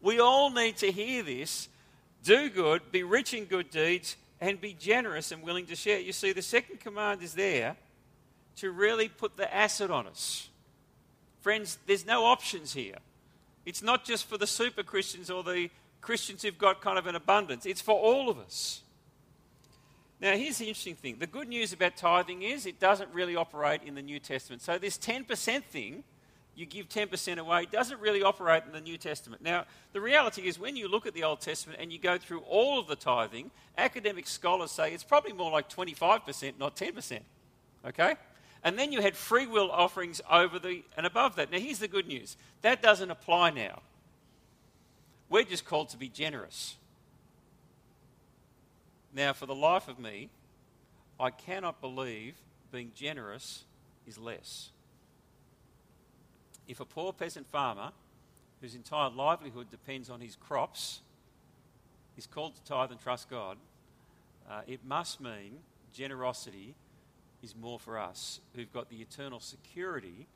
We 0.01 0.19
all 0.19 0.49
need 0.49 0.77
to 0.77 0.91
hear 0.91 1.21
this. 1.21 1.69
Do 2.23 2.49
good, 2.49 2.91
be 2.91 3.03
rich 3.03 3.33
in 3.33 3.45
good 3.45 3.69
deeds, 3.69 4.15
and 4.39 4.59
be 4.59 4.73
generous 4.73 5.31
and 5.31 5.43
willing 5.43 5.65
to 5.67 5.75
share. 5.75 5.99
You 5.99 6.13
see, 6.13 6.33
the 6.33 6.41
second 6.41 6.79
command 6.79 7.21
is 7.21 7.33
there 7.33 7.75
to 8.57 8.71
really 8.71 9.07
put 9.07 9.37
the 9.37 9.53
acid 9.53 9.91
on 9.91 10.07
us. 10.07 10.49
Friends, 11.41 11.77
there's 11.87 12.05
no 12.05 12.25
options 12.25 12.73
here. 12.73 12.97
It's 13.65 13.81
not 13.81 14.05
just 14.05 14.25
for 14.25 14.37
the 14.37 14.47
super 14.47 14.83
Christians 14.83 15.29
or 15.29 15.43
the 15.43 15.69
Christians 16.01 16.43
who've 16.43 16.57
got 16.57 16.81
kind 16.81 16.97
of 16.97 17.07
an 17.07 17.15
abundance, 17.15 17.65
it's 17.65 17.81
for 17.81 17.99
all 17.99 18.29
of 18.29 18.39
us. 18.39 18.81
Now, 20.19 20.33
here's 20.33 20.59
the 20.59 20.67
interesting 20.67 20.95
thing 20.95 21.17
the 21.19 21.27
good 21.27 21.47
news 21.47 21.73
about 21.73 21.97
tithing 21.97 22.43
is 22.43 22.65
it 22.65 22.79
doesn't 22.79 23.11
really 23.13 23.35
operate 23.35 23.81
in 23.85 23.95
the 23.95 24.01
New 24.01 24.19
Testament. 24.19 24.61
So, 24.61 24.77
this 24.77 24.97
10% 24.97 25.63
thing 25.63 26.03
you 26.55 26.65
give 26.65 26.89
10% 26.89 27.37
away 27.37 27.65
doesn't 27.65 27.99
really 27.99 28.21
operate 28.21 28.63
in 28.67 28.73
the 28.73 28.81
New 28.81 28.97
Testament. 28.97 29.41
Now, 29.41 29.65
the 29.93 30.01
reality 30.01 30.47
is 30.47 30.59
when 30.59 30.75
you 30.75 30.87
look 30.87 31.05
at 31.07 31.13
the 31.13 31.23
Old 31.23 31.41
Testament 31.41 31.79
and 31.81 31.91
you 31.91 31.97
go 31.97 32.17
through 32.17 32.41
all 32.41 32.79
of 32.79 32.87
the 32.87 32.95
tithing, 32.95 33.51
academic 33.77 34.27
scholars 34.27 34.71
say 34.71 34.93
it's 34.93 35.03
probably 35.03 35.33
more 35.33 35.49
like 35.49 35.69
25%, 35.69 36.59
not 36.59 36.75
10%. 36.75 37.19
Okay? 37.87 38.15
And 38.63 38.77
then 38.77 38.91
you 38.91 39.01
had 39.01 39.15
free 39.15 39.47
will 39.47 39.71
offerings 39.71 40.21
over 40.29 40.59
the 40.59 40.83
and 40.95 41.05
above 41.05 41.35
that. 41.37 41.51
Now, 41.51 41.59
here's 41.59 41.79
the 41.79 41.87
good 41.87 42.07
news 42.07 42.37
that 42.61 42.81
doesn't 42.81 43.09
apply 43.09 43.51
now. 43.51 43.81
We're 45.29 45.43
just 45.43 45.65
called 45.65 45.89
to 45.89 45.97
be 45.97 46.09
generous. 46.09 46.75
Now, 49.13 49.33
for 49.33 49.45
the 49.45 49.55
life 49.55 49.87
of 49.87 49.97
me, 49.97 50.29
I 51.19 51.31
cannot 51.31 51.81
believe 51.81 52.35
being 52.71 52.91
generous 52.95 53.63
is 54.07 54.17
less. 54.17 54.69
If 56.67 56.79
a 56.79 56.85
poor 56.85 57.13
peasant 57.13 57.47
farmer 57.47 57.91
whose 58.61 58.75
entire 58.75 59.09
livelihood 59.09 59.71
depends 59.71 60.09
on 60.09 60.21
his 60.21 60.35
crops 60.35 61.01
is 62.17 62.27
called 62.27 62.55
to 62.55 62.63
tithe 62.63 62.91
and 62.91 62.99
trust 62.99 63.29
God, 63.29 63.57
uh, 64.49 64.61
it 64.67 64.85
must 64.85 65.19
mean 65.19 65.57
generosity 65.93 66.75
is 67.41 67.55
more 67.55 67.79
for 67.79 67.97
us 67.97 68.39
who've 68.55 68.71
got 68.71 68.89
the 68.89 68.97
eternal 68.97 69.39
security 69.39 70.27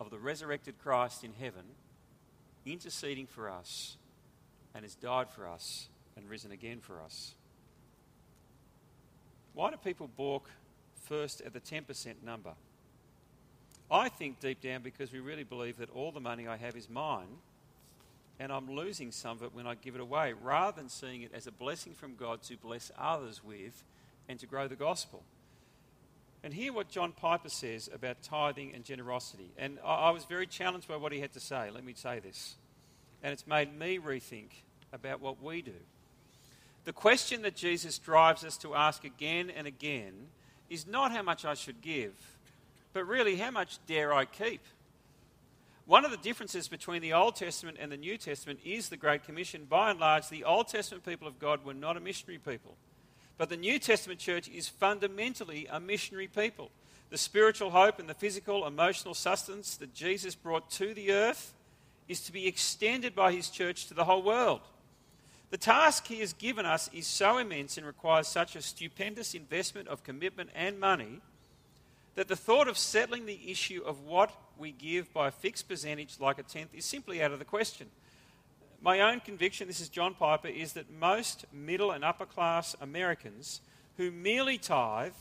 of 0.00 0.10
the 0.10 0.18
resurrected 0.18 0.78
Christ 0.82 1.24
in 1.24 1.32
heaven 1.38 1.64
interceding 2.64 3.26
for 3.26 3.50
us 3.50 3.96
and 4.74 4.84
has 4.84 4.94
died 4.94 5.28
for 5.28 5.46
us 5.46 5.88
and 6.16 6.28
risen 6.28 6.52
again 6.52 6.80
for 6.80 7.00
us. 7.00 7.34
Why 9.54 9.70
do 9.70 9.76
people 9.76 10.08
balk 10.16 10.48
first 11.04 11.40
at 11.42 11.52
the 11.52 11.60
10% 11.60 12.22
number? 12.24 12.52
I 13.90 14.08
think 14.08 14.40
deep 14.40 14.62
down 14.62 14.82
because 14.82 15.12
we 15.12 15.20
really 15.20 15.44
believe 15.44 15.76
that 15.78 15.90
all 15.90 16.12
the 16.12 16.20
money 16.20 16.48
I 16.48 16.56
have 16.56 16.76
is 16.76 16.88
mine 16.88 17.38
and 18.40 18.50
I'm 18.50 18.70
losing 18.70 19.12
some 19.12 19.36
of 19.36 19.42
it 19.44 19.54
when 19.54 19.66
I 19.66 19.74
give 19.74 19.94
it 19.94 20.00
away, 20.00 20.32
rather 20.32 20.80
than 20.80 20.88
seeing 20.88 21.22
it 21.22 21.30
as 21.32 21.46
a 21.46 21.52
blessing 21.52 21.92
from 21.92 22.16
God 22.16 22.42
to 22.44 22.56
bless 22.56 22.90
others 22.98 23.44
with 23.44 23.84
and 24.28 24.38
to 24.40 24.46
grow 24.46 24.66
the 24.66 24.74
gospel. 24.74 25.22
And 26.44 26.52
hear 26.52 26.72
what 26.72 26.88
John 26.88 27.12
Piper 27.12 27.48
says 27.48 27.88
about 27.92 28.22
tithing 28.22 28.74
and 28.74 28.84
generosity. 28.84 29.52
And 29.56 29.78
I, 29.84 29.94
I 29.94 30.10
was 30.10 30.24
very 30.24 30.46
challenged 30.46 30.88
by 30.88 30.96
what 30.96 31.12
he 31.12 31.20
had 31.20 31.32
to 31.34 31.40
say. 31.40 31.70
Let 31.70 31.84
me 31.84 31.94
say 31.94 32.18
this. 32.18 32.56
And 33.22 33.32
it's 33.32 33.46
made 33.46 33.78
me 33.78 33.98
rethink 33.98 34.48
about 34.92 35.20
what 35.20 35.42
we 35.42 35.62
do. 35.62 35.72
The 36.84 36.92
question 36.92 37.42
that 37.42 37.54
Jesus 37.54 37.98
drives 37.98 38.44
us 38.44 38.56
to 38.58 38.74
ask 38.74 39.04
again 39.04 39.50
and 39.50 39.66
again 39.68 40.28
is 40.68 40.86
not 40.86 41.12
how 41.12 41.22
much 41.22 41.44
I 41.44 41.54
should 41.54 41.80
give, 41.80 42.14
but 42.92 43.06
really 43.06 43.36
how 43.36 43.52
much 43.52 43.78
dare 43.86 44.12
I 44.12 44.24
keep? 44.24 44.62
One 45.84 46.04
of 46.04 46.10
the 46.10 46.16
differences 46.16 46.68
between 46.68 47.02
the 47.02 47.12
Old 47.12 47.36
Testament 47.36 47.76
and 47.80 47.90
the 47.90 47.96
New 47.96 48.16
Testament 48.16 48.60
is 48.64 48.88
the 48.88 48.96
Great 48.96 49.24
Commission. 49.24 49.66
By 49.68 49.90
and 49.90 50.00
large, 50.00 50.28
the 50.28 50.44
Old 50.44 50.68
Testament 50.68 51.04
people 51.04 51.28
of 51.28 51.38
God 51.38 51.64
were 51.64 51.74
not 51.74 51.96
a 51.96 52.00
missionary 52.00 52.38
people. 52.38 52.76
But 53.42 53.48
the 53.48 53.56
New 53.56 53.80
Testament 53.80 54.20
church 54.20 54.48
is 54.48 54.68
fundamentally 54.68 55.66
a 55.68 55.80
missionary 55.80 56.28
people. 56.28 56.70
The 57.10 57.18
spiritual 57.18 57.70
hope 57.70 57.98
and 57.98 58.08
the 58.08 58.14
physical, 58.14 58.64
emotional 58.64 59.14
sustenance 59.14 59.76
that 59.78 59.92
Jesus 59.92 60.36
brought 60.36 60.70
to 60.70 60.94
the 60.94 61.10
earth 61.10 61.52
is 62.06 62.20
to 62.20 62.32
be 62.32 62.46
extended 62.46 63.16
by 63.16 63.32
his 63.32 63.50
church 63.50 63.86
to 63.86 63.94
the 63.94 64.04
whole 64.04 64.22
world. 64.22 64.60
The 65.50 65.58
task 65.58 66.06
he 66.06 66.20
has 66.20 66.32
given 66.32 66.66
us 66.66 66.88
is 66.92 67.08
so 67.08 67.38
immense 67.38 67.76
and 67.76 67.84
requires 67.84 68.28
such 68.28 68.54
a 68.54 68.62
stupendous 68.62 69.34
investment 69.34 69.88
of 69.88 70.04
commitment 70.04 70.50
and 70.54 70.78
money 70.78 71.20
that 72.14 72.28
the 72.28 72.36
thought 72.36 72.68
of 72.68 72.78
settling 72.78 73.26
the 73.26 73.50
issue 73.50 73.82
of 73.84 74.04
what 74.04 74.30
we 74.56 74.70
give 74.70 75.12
by 75.12 75.26
a 75.26 75.32
fixed 75.32 75.68
percentage 75.68 76.20
like 76.20 76.38
a 76.38 76.44
tenth 76.44 76.72
is 76.72 76.84
simply 76.84 77.20
out 77.20 77.32
of 77.32 77.40
the 77.40 77.44
question. 77.44 77.88
My 78.82 78.98
own 78.98 79.20
conviction, 79.20 79.68
this 79.68 79.80
is 79.80 79.88
John 79.88 80.14
Piper, 80.14 80.48
is 80.48 80.72
that 80.72 80.90
most 80.90 81.44
middle 81.52 81.92
and 81.92 82.04
upper 82.04 82.26
class 82.26 82.74
Americans 82.80 83.60
who 83.96 84.10
merely 84.10 84.58
tithe 84.58 85.12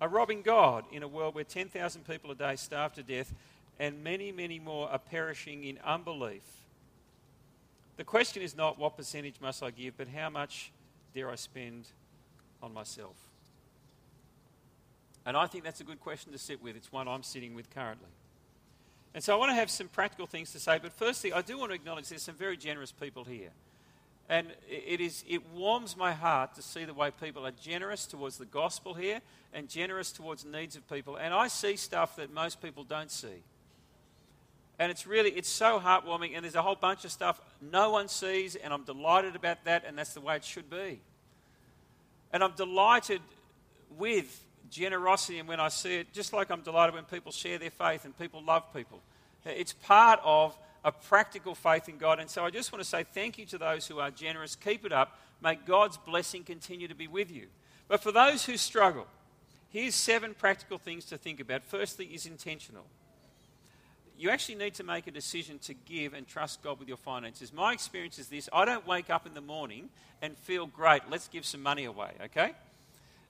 are 0.00 0.08
robbing 0.08 0.42
God 0.42 0.84
in 0.90 1.04
a 1.04 1.08
world 1.08 1.36
where 1.36 1.44
10,000 1.44 2.04
people 2.04 2.32
a 2.32 2.34
day 2.34 2.56
starve 2.56 2.94
to 2.94 3.04
death 3.04 3.32
and 3.78 4.02
many, 4.02 4.32
many 4.32 4.58
more 4.58 4.88
are 4.90 4.98
perishing 4.98 5.62
in 5.62 5.78
unbelief. 5.84 6.42
The 7.96 8.02
question 8.02 8.42
is 8.42 8.56
not 8.56 8.76
what 8.76 8.96
percentage 8.96 9.40
must 9.40 9.62
I 9.62 9.70
give, 9.70 9.96
but 9.96 10.08
how 10.08 10.28
much 10.28 10.72
dare 11.14 11.30
I 11.30 11.36
spend 11.36 11.86
on 12.60 12.74
myself? 12.74 13.16
And 15.24 15.36
I 15.36 15.46
think 15.46 15.62
that's 15.62 15.80
a 15.80 15.84
good 15.84 16.00
question 16.00 16.32
to 16.32 16.38
sit 16.38 16.60
with. 16.60 16.74
It's 16.74 16.90
one 16.90 17.06
I'm 17.06 17.22
sitting 17.22 17.54
with 17.54 17.72
currently. 17.72 18.10
And 19.14 19.24
so 19.24 19.34
I 19.34 19.38
want 19.38 19.50
to 19.50 19.54
have 19.54 19.70
some 19.70 19.88
practical 19.88 20.26
things 20.26 20.52
to 20.52 20.58
say, 20.58 20.78
but 20.80 20.92
firstly, 20.92 21.32
I 21.32 21.42
do 21.42 21.58
want 21.58 21.70
to 21.70 21.74
acknowledge 21.74 22.08
there's 22.08 22.22
some 22.22 22.34
very 22.34 22.56
generous 22.56 22.92
people 22.92 23.24
here. 23.24 23.50
And 24.28 24.48
it, 24.68 25.00
is, 25.00 25.24
it 25.28 25.48
warms 25.50 25.96
my 25.96 26.12
heart 26.12 26.54
to 26.56 26.62
see 26.62 26.84
the 26.84 26.92
way 26.92 27.10
people 27.10 27.46
are 27.46 27.52
generous 27.52 28.06
towards 28.06 28.38
the 28.38 28.44
gospel 28.44 28.94
here 28.94 29.20
and 29.54 29.68
generous 29.68 30.10
towards 30.10 30.44
needs 30.44 30.76
of 30.76 30.88
people. 30.90 31.16
And 31.16 31.32
I 31.32 31.48
see 31.48 31.76
stuff 31.76 32.16
that 32.16 32.32
most 32.32 32.60
people 32.60 32.82
don't 32.82 33.10
see. 33.10 33.42
And 34.78 34.90
it's 34.90 35.06
really, 35.06 35.30
it's 35.30 35.48
so 35.48 35.80
heartwarming. 35.80 36.34
And 36.34 36.44
there's 36.44 36.56
a 36.56 36.62
whole 36.62 36.74
bunch 36.74 37.04
of 37.04 37.12
stuff 37.12 37.40
no 37.62 37.90
one 37.90 38.08
sees, 38.08 38.56
and 38.56 38.74
I'm 38.74 38.82
delighted 38.82 39.36
about 39.36 39.64
that, 39.64 39.84
and 39.86 39.96
that's 39.96 40.12
the 40.12 40.20
way 40.20 40.36
it 40.36 40.44
should 40.44 40.68
be. 40.68 41.00
And 42.32 42.42
I'm 42.42 42.52
delighted 42.52 43.22
with 43.96 44.42
generosity 44.76 45.38
and 45.38 45.48
when 45.48 45.60
I 45.60 45.68
see 45.68 45.96
it, 45.96 46.12
just 46.12 46.32
like 46.32 46.50
I'm 46.50 46.60
delighted 46.60 46.94
when 46.94 47.04
people 47.04 47.32
share 47.32 47.58
their 47.58 47.70
faith 47.70 48.04
and 48.04 48.16
people 48.18 48.42
love 48.42 48.72
people. 48.74 49.00
It's 49.44 49.72
part 49.72 50.20
of 50.24 50.56
a 50.84 50.92
practical 50.92 51.54
faith 51.54 51.88
in 51.88 51.98
God. 51.98 52.20
And 52.20 52.28
so 52.28 52.44
I 52.44 52.50
just 52.50 52.72
want 52.72 52.82
to 52.82 52.88
say 52.88 53.04
thank 53.04 53.38
you 53.38 53.46
to 53.46 53.58
those 53.58 53.86
who 53.86 53.98
are 53.98 54.10
generous. 54.10 54.54
Keep 54.54 54.84
it 54.84 54.92
up. 54.92 55.18
May 55.42 55.56
God's 55.56 55.96
blessing 55.96 56.44
continue 56.44 56.88
to 56.88 56.94
be 56.94 57.06
with 57.06 57.30
you. 57.30 57.46
But 57.88 58.02
for 58.02 58.12
those 58.12 58.44
who 58.44 58.56
struggle, 58.56 59.06
here's 59.70 59.94
seven 59.94 60.34
practical 60.34 60.78
things 60.78 61.04
to 61.06 61.18
think 61.18 61.40
about. 61.40 61.62
Firstly, 61.64 62.06
is 62.06 62.26
intentional. 62.26 62.84
You 64.18 64.30
actually 64.30 64.54
need 64.56 64.74
to 64.74 64.84
make 64.84 65.06
a 65.06 65.10
decision 65.10 65.58
to 65.60 65.74
give 65.74 66.14
and 66.14 66.26
trust 66.26 66.62
God 66.62 66.78
with 66.78 66.88
your 66.88 66.96
finances. 66.96 67.52
My 67.52 67.72
experience 67.72 68.18
is 68.18 68.28
this 68.28 68.48
I 68.52 68.64
don't 68.64 68.86
wake 68.86 69.10
up 69.10 69.26
in 69.26 69.34
the 69.34 69.40
morning 69.40 69.90
and 70.22 70.36
feel 70.38 70.66
great, 70.66 71.02
let's 71.10 71.28
give 71.28 71.44
some 71.44 71.62
money 71.62 71.84
away, 71.84 72.12
okay? 72.24 72.52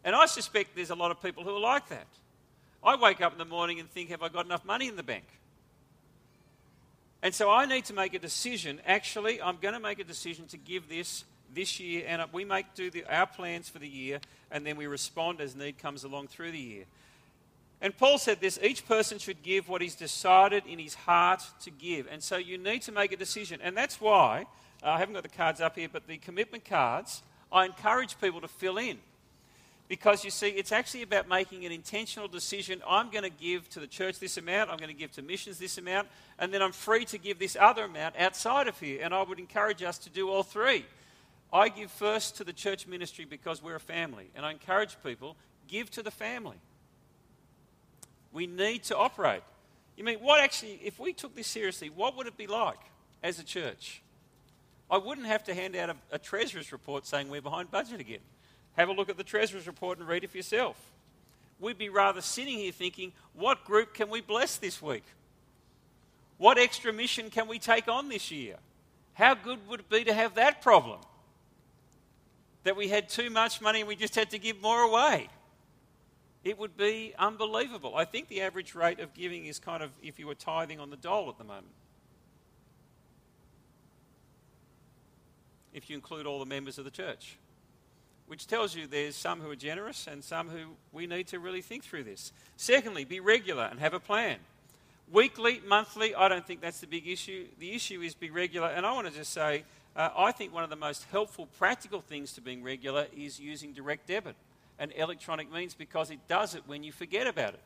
And 0.07 0.15
I 0.15 0.25
suspect 0.27 0.77
there's 0.77 0.91
a 0.91 0.95
lot 0.95 1.11
of 1.11 1.21
people 1.21 1.43
who 1.43 1.51
are 1.51 1.61
like 1.61 1.89
that. 1.89 2.07
I 2.83 2.95
wake 2.95 3.21
up 3.21 3.33
in 3.33 3.39
the 3.39 3.45
morning 3.45 3.81
and 3.81 3.91
think, 3.91 4.11
have 4.11 4.23
I 4.23 4.29
got 4.29 4.47
enough 4.47 4.65
money 4.65 4.87
in 4.87 4.95
the 4.95 5.03
bank? 5.03 5.25
And 7.23 7.35
so 7.35 7.51
I 7.51 7.67
need 7.67 7.87
to 7.87 7.93
make 7.93 8.15
a 8.15 8.19
decision. 8.21 8.81
Actually, 8.87 9.43
I'm 9.43 9.57
going 9.61 9.75
to 9.75 9.81
make 9.81 9.99
a 9.99 10.05
decision 10.05 10.47
to 10.47 10.57
give 10.57 10.89
this 10.89 11.25
this 11.53 11.81
year, 11.81 12.05
and 12.07 12.23
we 12.33 12.45
make 12.45 12.75
do 12.75 12.91
the, 12.91 13.05
our 13.05 13.27
plans 13.27 13.69
for 13.69 13.79
the 13.79 13.89
year, 13.89 14.21
and 14.51 14.65
then 14.65 14.77
we 14.77 14.87
respond 14.87 15.41
as 15.41 15.57
need 15.57 15.79
comes 15.79 16.05
along 16.05 16.29
through 16.29 16.53
the 16.53 16.59
year. 16.59 16.85
And 17.81 17.97
Paul 17.97 18.19
said 18.19 18.41
this 18.41 18.59
each 18.63 18.87
person 18.87 19.19
should 19.19 19.43
give 19.43 19.69
what 19.69 19.83
he's 19.83 19.95
decided 19.95 20.65
in 20.67 20.79
his 20.79 20.95
heart 20.95 21.43
to 21.63 21.71
give. 21.71 22.07
And 22.11 22.23
so 22.23 22.37
you 22.37 22.59
need 22.59 22.83
to 22.83 22.93
make 22.93 23.11
a 23.11 23.17
decision. 23.17 23.61
And 23.63 23.77
that's 23.77 24.01
why, 24.01 24.47
uh, 24.83 24.91
I 24.91 24.99
haven't 24.99 25.15
got 25.15 25.25
the 25.25 25.29
cards 25.29 25.61
up 25.61 25.77
here, 25.77 25.89
but 25.93 26.07
the 26.07 26.19
commitment 26.19 26.65
cards, 26.65 27.23
I 27.51 27.65
encourage 27.65 28.21
people 28.21 28.41
to 28.41 28.49
fill 28.49 28.79
in. 28.79 28.99
Because 29.89 30.25
you 30.25 30.31
see, 30.31 30.49
it's 30.49 30.73
actually 30.73 31.03
about 31.03 31.29
making 31.29 31.65
an 31.65 31.71
intentional 31.71 32.27
decision. 32.27 32.83
I'm 32.89 33.11
going 33.11 33.23
to 33.23 33.31
give 33.31 33.69
to 33.71 33.81
the 33.81 33.87
church 33.87 34.19
this 34.19 34.37
amount, 34.37 34.71
I'm 34.71 34.79
going 34.79 34.91
to 34.91 34.95
give 34.95 35.13
to 35.13 35.23
missions 35.23 35.59
this 35.59 35.79
amount, 35.79 36.09
and 36.39 36.53
then 36.53 36.61
I'm 36.61 36.73
free 36.73 37.05
to 37.07 37.19
give 37.19 37.39
this 37.39 37.57
other 37.59 37.85
amount 37.85 38.17
outside 38.19 38.67
of 38.67 38.79
here. 38.81 39.01
And 39.03 39.15
I 39.15 39.23
would 39.23 39.39
encourage 39.39 39.83
us 39.83 39.99
to 39.99 40.11
do 40.11 40.29
all 40.29 40.43
three. 40.43 40.85
I 41.53 41.69
give 41.69 41.91
first 41.93 42.37
to 42.39 42.45
the 42.45 42.53
church 42.53 42.87
ministry 42.87 43.25
because 43.25 43.63
we're 43.63 43.77
a 43.77 43.81
family, 43.81 44.29
and 44.35 44.45
I 44.45 44.51
encourage 44.51 44.97
people 45.05 45.37
give 45.69 45.91
to 45.93 46.03
the 46.03 46.11
family. 46.11 46.57
We 48.33 48.47
need 48.47 48.83
to 48.85 48.97
operate. 48.97 49.43
You 49.97 50.05
mean, 50.05 50.19
what 50.19 50.41
actually, 50.41 50.81
if 50.85 50.99
we 50.99 51.13
took 51.13 51.35
this 51.35 51.47
seriously, 51.47 51.91
what 51.91 52.17
would 52.17 52.27
it 52.27 52.37
be 52.37 52.47
like 52.47 52.81
as 53.23 53.39
a 53.39 53.45
church? 53.45 54.03
I 54.91 54.99
wouldn't 54.99 55.27
have 55.27 55.45
to 55.45 55.55
hand 55.55 55.75
out 55.75 55.91
a, 55.91 55.97
a 56.13 56.19
treasurer's 56.19 56.71
report 56.73 57.07
saying 57.07 57.29
we're 57.29 57.41
behind 57.41 57.71
budget 57.71 58.01
again. 58.01 58.21
Have 58.77 58.89
a 58.89 58.93
look 58.93 59.09
at 59.09 59.17
the 59.17 59.25
Treasurer's 59.25 59.67
report 59.67 59.99
and 59.99 60.07
read 60.07 60.25
it 60.25 60.31
for 60.31 60.37
yourself. 60.37 60.77
We'd 61.59 61.79
be 61.79 61.89
rather 61.89 62.21
sitting 62.21 62.59
here 62.59 62.73
thinking, 62.73 63.13
what 63.35 63.65
group 63.65 63.95
can 63.95 64.11
we 64.11 64.21
bless 64.21 64.57
this 64.57 64.83
week? 64.83 65.05
What 66.37 66.59
extra 66.59 66.93
mission 66.93 67.31
can 67.31 67.49
we 67.49 67.59
take 67.59 67.89
on 67.89 68.11
this 68.11 68.31
year? 68.31 68.57
How 69.15 69.35
good 69.35 69.67
would 69.69 69.81
it 69.81 69.89
be 69.89 70.05
to 70.05 70.13
have 70.13 70.35
that 70.35 70.61
problem? 70.61 71.01
That 72.65 72.77
we 72.77 72.89
had 72.89 73.09
too 73.09 73.31
much 73.31 73.63
money 73.63 73.81
and 73.81 73.89
we 73.89 73.97
just 73.97 74.15
had 74.15 74.31
to 74.31 74.39
give 74.39 74.61
more 74.61 74.83
away. 74.83 75.29
It 76.45 76.59
would 76.59 76.77
be 76.77 77.15
unbelievable. 77.19 77.97
I 77.97 78.05
think 78.05 78.29
the 78.29 78.43
average 78.43 78.75
rate 78.75 79.01
of 79.01 79.15
giving 79.15 79.47
is 79.47 79.59
kind 79.59 79.83
of 79.83 79.91
if 80.03 80.19
you 80.19 80.27
were 80.27 80.35
tithing 80.35 80.79
on 80.79 80.91
the 80.91 80.97
dole 80.97 81.31
at 81.31 81.39
the 81.39 81.45
moment. 81.45 81.73
If 85.73 85.89
you 85.89 85.97
include 85.97 86.27
all 86.27 86.39
the 86.39 86.47
members 86.47 86.77
of 86.77 86.85
the 86.85 86.91
church 86.91 87.39
which 88.27 88.47
tells 88.47 88.75
you 88.75 88.87
there's 88.87 89.17
some 89.17 89.41
who 89.41 89.51
are 89.51 89.57
generous 89.57 90.07
and 90.07 90.23
some 90.23 90.49
who 90.49 90.75
we 90.93 91.07
need 91.07 91.29
to 91.29 91.39
really 91.39 91.63
think 91.63 91.85
through 91.85 92.05
this. 92.05 92.33
Secondly, 92.57 93.05
be 93.05 93.21
regular 93.21 93.65
and 93.65 93.81
have 93.81 93.95
a 93.95 94.01
plan. 94.01 94.39
Weekly, 95.11 95.61
monthly, 95.67 96.15
I 96.15 96.29
don't 96.29 96.45
think 96.45 96.61
that's 96.61 96.81
the 96.81 96.87
big 96.87 97.07
issue. 97.07 97.47
The 97.61 97.73
issue 97.73 98.01
is 98.01 98.15
be 98.15 98.31
regular. 98.31 98.69
And 98.69 98.85
I 98.85 98.93
want 98.93 99.07
to 99.07 99.15
just 99.15 99.33
say, 99.33 99.65
uh, 99.95 100.11
I 100.17 100.33
think 100.33 100.53
one 100.53 100.65
of 100.65 100.71
the 100.71 100.77
most 100.77 101.07
helpful 101.11 101.47
practical 101.59 102.01
things 102.01 102.33
to 102.33 102.41
being 102.41 102.63
regular 102.63 103.07
is 103.17 103.39
using 103.39 103.73
direct 103.73 104.09
debit 104.09 104.35
and 104.79 104.93
electronic 104.97 105.51
means 105.53 105.75
because 105.75 106.11
it 106.11 106.19
does 106.29 106.55
it 106.55 106.63
when 106.67 106.83
you 106.83 106.93
forget 106.93 107.27
about 107.27 107.55
it. 107.55 107.61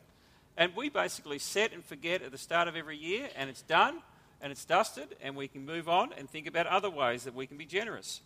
And 0.57 0.75
we 0.75 0.89
basically 0.89 1.39
set 1.39 1.73
and 1.73 1.83
forget 1.83 2.21
at 2.21 2.31
the 2.31 2.37
start 2.37 2.67
of 2.67 2.75
every 2.75 2.97
year, 2.97 3.29
and 3.35 3.49
it's 3.49 3.61
done 3.63 4.01
and 4.41 4.51
it's 4.51 4.65
dusted, 4.65 5.15
and 5.21 5.35
we 5.35 5.47
can 5.47 5.65
move 5.65 5.87
on 5.87 6.13
and 6.17 6.29
think 6.29 6.47
about 6.47 6.65
other 6.67 6.89
ways 6.89 7.25
that 7.25 7.35
we 7.35 7.45
can 7.45 7.57
be 7.57 7.65
generous. 7.65 8.21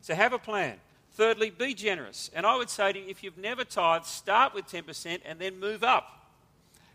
So 0.00 0.14
have 0.14 0.32
a 0.32 0.38
plan. 0.38 0.76
Thirdly, 1.18 1.50
be 1.50 1.74
generous. 1.74 2.30
And 2.32 2.46
I 2.46 2.56
would 2.56 2.70
say 2.70 2.92
to 2.92 2.98
you, 3.00 3.04
if 3.08 3.24
you've 3.24 3.36
never 3.36 3.64
tithed, 3.64 4.06
start 4.06 4.54
with 4.54 4.68
10% 4.68 5.18
and 5.24 5.40
then 5.40 5.58
move 5.58 5.82
up. 5.82 6.30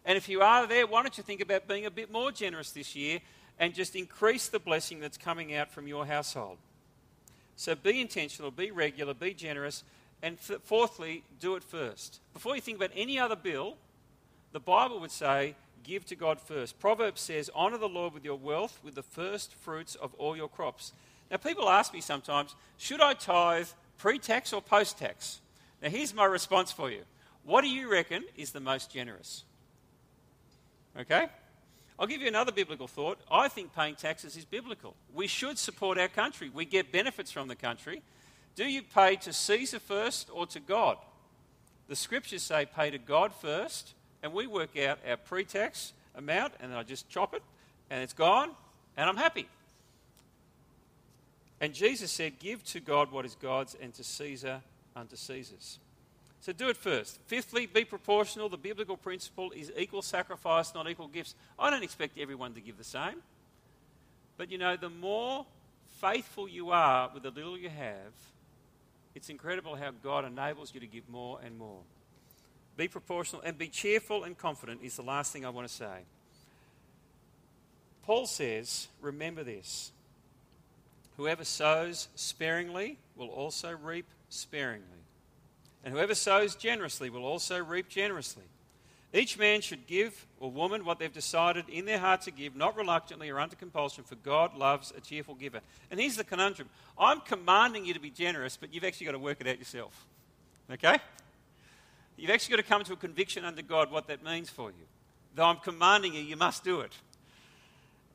And 0.05 0.15
if 0.17 0.29
you 0.29 0.41
are 0.41 0.65
there, 0.65 0.87
why 0.87 1.01
don't 1.01 1.17
you 1.17 1.25
think 1.25 1.41
about 1.41 1.67
being 1.67 1.85
a 1.85 1.91
bit 1.91 2.09
more 2.09 2.31
generous 2.31 2.71
this 2.71 2.95
year 2.95 3.19
and 3.59 3.73
just 3.73 3.97
increase 3.97 4.47
the 4.47 4.59
blessing 4.59 5.01
that's 5.01 5.17
coming 5.17 5.53
out 5.53 5.71
from 5.71 5.87
your 5.87 6.05
household? 6.05 6.55
So 7.57 7.75
be 7.75 7.99
intentional, 7.99 8.49
be 8.49 8.71
regular, 8.71 9.13
be 9.13 9.33
generous, 9.33 9.83
and 10.21 10.39
fourthly, 10.39 11.25
do 11.41 11.57
it 11.57 11.63
first. 11.63 12.21
Before 12.33 12.55
you 12.55 12.61
think 12.61 12.77
about 12.77 12.91
any 12.95 13.19
other 13.19 13.35
bill, 13.35 13.75
the 14.53 14.59
Bible 14.61 15.01
would 15.01 15.11
say, 15.11 15.53
give 15.83 16.05
to 16.05 16.15
God 16.15 16.39
first. 16.39 16.79
Proverbs 16.79 17.19
says, 17.19 17.49
honor 17.53 17.77
the 17.77 17.89
Lord 17.89 18.13
with 18.13 18.23
your 18.23 18.37
wealth, 18.37 18.79
with 18.85 18.95
the 18.95 19.03
first 19.03 19.53
fruits 19.53 19.95
of 19.95 20.13
all 20.13 20.37
your 20.37 20.47
crops. 20.47 20.93
Now, 21.29 21.35
people 21.37 21.67
ask 21.67 21.93
me 21.93 21.99
sometimes, 21.99 22.55
should 22.77 23.01
I 23.01 23.15
tithe 23.15 23.67
pre 24.03 24.19
tax 24.19 24.51
or 24.51 24.61
post 24.61 24.97
tax? 24.97 25.39
Now, 25.81 25.87
here's 25.87 26.13
my 26.13 26.25
response 26.25 26.73
for 26.73 26.91
you. 26.91 27.03
What 27.45 27.61
do 27.61 27.69
you 27.69 27.89
reckon 27.89 28.25
is 28.35 28.51
the 28.51 28.59
most 28.59 28.91
generous? 28.91 29.45
Okay? 30.99 31.27
I'll 31.97 32.07
give 32.07 32.21
you 32.21 32.27
another 32.27 32.51
biblical 32.51 32.87
thought. 32.87 33.17
I 33.31 33.47
think 33.47 33.73
paying 33.73 33.95
taxes 33.95 34.35
is 34.35 34.43
biblical. 34.43 34.97
We 35.13 35.27
should 35.27 35.57
support 35.57 35.97
our 35.97 36.09
country. 36.09 36.51
We 36.53 36.65
get 36.65 36.91
benefits 36.91 37.31
from 37.31 37.47
the 37.47 37.55
country. 37.55 38.01
Do 38.55 38.65
you 38.65 38.81
pay 38.81 39.15
to 39.15 39.31
Caesar 39.31 39.79
first 39.79 40.29
or 40.33 40.47
to 40.47 40.59
God? 40.59 40.97
The 41.87 41.95
scriptures 41.95 42.43
say 42.43 42.65
pay 42.65 42.91
to 42.91 42.97
God 42.97 43.33
first, 43.33 43.93
and 44.21 44.33
we 44.33 44.47
work 44.47 44.77
out 44.77 44.99
our 45.07 45.15
pre 45.15 45.45
tax 45.45 45.93
amount, 46.13 46.51
and 46.59 46.73
I 46.73 46.83
just 46.83 47.07
chop 47.07 47.33
it, 47.33 47.41
and 47.89 48.03
it's 48.03 48.11
gone, 48.11 48.49
and 48.97 49.09
I'm 49.09 49.15
happy. 49.15 49.47
And 51.63 51.73
Jesus 51.73 52.11
said, 52.11 52.39
Give 52.39 52.61
to 52.65 52.81
God 52.81 53.09
what 53.09 53.23
is 53.23 53.35
God's, 53.35 53.73
and 53.81 53.93
to 53.93 54.03
Caesar 54.03 54.59
unto 54.97 55.15
Caesar's. 55.15 55.79
So 56.41 56.51
do 56.51 56.67
it 56.67 56.75
first. 56.75 57.21
Fifthly, 57.27 57.67
be 57.67 57.85
proportional. 57.85 58.49
The 58.49 58.57
biblical 58.57 58.97
principle 58.97 59.49
is 59.51 59.71
equal 59.77 60.01
sacrifice, 60.01 60.75
not 60.75 60.89
equal 60.89 61.07
gifts. 61.07 61.35
I 61.57 61.69
don't 61.69 61.81
expect 61.81 62.19
everyone 62.19 62.53
to 62.55 62.59
give 62.59 62.77
the 62.77 62.83
same. 62.83 63.23
But 64.35 64.51
you 64.51 64.57
know, 64.57 64.75
the 64.75 64.89
more 64.89 65.45
faithful 66.01 66.49
you 66.49 66.71
are 66.71 67.09
with 67.13 67.23
the 67.23 67.31
little 67.31 67.57
you 67.57 67.69
have, 67.69 68.11
it's 69.15 69.29
incredible 69.29 69.77
how 69.77 69.91
God 70.03 70.25
enables 70.25 70.73
you 70.73 70.81
to 70.81 70.87
give 70.87 71.07
more 71.07 71.39
and 71.45 71.57
more. 71.57 71.79
Be 72.75 72.89
proportional 72.89 73.41
and 73.41 73.57
be 73.57 73.69
cheerful 73.69 74.25
and 74.25 74.37
confident 74.37 74.81
is 74.83 74.97
the 74.97 75.01
last 75.01 75.31
thing 75.31 75.45
I 75.45 75.49
want 75.49 75.69
to 75.69 75.73
say. 75.73 75.99
Paul 78.05 78.25
says, 78.25 78.89
remember 78.99 79.45
this 79.45 79.92
whoever 81.17 81.43
sows 81.43 82.07
sparingly 82.15 82.97
will 83.15 83.29
also 83.29 83.71
reap 83.71 84.07
sparingly. 84.29 84.87
And 85.83 85.93
whoever 85.93 86.15
sows 86.15 86.55
generously 86.55 87.09
will 87.09 87.25
also 87.25 87.63
reap 87.63 87.89
generously. 87.89 88.43
Each 89.13 89.37
man 89.37 89.61
should 89.61 89.85
give, 89.85 90.25
or 90.39 90.49
woman, 90.49 90.85
what 90.85 90.97
they've 90.97 91.13
decided 91.13 91.69
in 91.69 91.85
their 91.85 91.99
heart 91.99 92.21
to 92.21 92.31
give, 92.31 92.55
not 92.55 92.75
reluctantly 92.75 93.29
or 93.29 93.39
under 93.39 93.55
compulsion, 93.55 94.03
for 94.03 94.15
God 94.15 94.55
loves 94.55 94.91
a 94.97 95.01
cheerful 95.01 95.35
giver. 95.35 95.59
And 95.91 95.99
here's 95.99 96.15
the 96.15 96.23
conundrum 96.23 96.67
I'm 96.97 97.19
commanding 97.21 97.85
you 97.85 97.93
to 97.93 97.99
be 97.99 98.09
generous, 98.09 98.57
but 98.57 98.73
you've 98.73 98.83
actually 98.83 99.05
got 99.05 99.11
to 99.11 99.19
work 99.19 99.39
it 99.39 99.47
out 99.47 99.59
yourself. 99.59 100.07
Okay? 100.71 100.97
You've 102.17 102.31
actually 102.31 102.55
got 102.55 102.63
to 102.63 102.69
come 102.69 102.83
to 102.85 102.93
a 102.93 102.97
conviction 102.97 103.45
under 103.45 103.61
God 103.61 103.91
what 103.91 104.07
that 104.07 104.23
means 104.23 104.49
for 104.49 104.69
you. 104.69 104.85
Though 105.35 105.45
I'm 105.45 105.57
commanding 105.57 106.15
you, 106.15 106.21
you 106.21 106.35
must 106.35 106.63
do 106.63 106.81
it. 106.81 106.93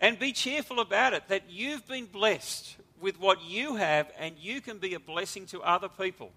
And 0.00 0.18
be 0.18 0.32
cheerful 0.32 0.80
about 0.80 1.12
it 1.12 1.28
that 1.28 1.42
you've 1.48 1.86
been 1.86 2.06
blessed 2.06 2.76
with 3.00 3.20
what 3.20 3.42
you 3.42 3.76
have 3.76 4.10
and 4.18 4.36
you 4.38 4.60
can 4.60 4.78
be 4.78 4.94
a 4.94 5.00
blessing 5.00 5.46
to 5.46 5.60
other 5.62 5.88
people. 5.88 6.30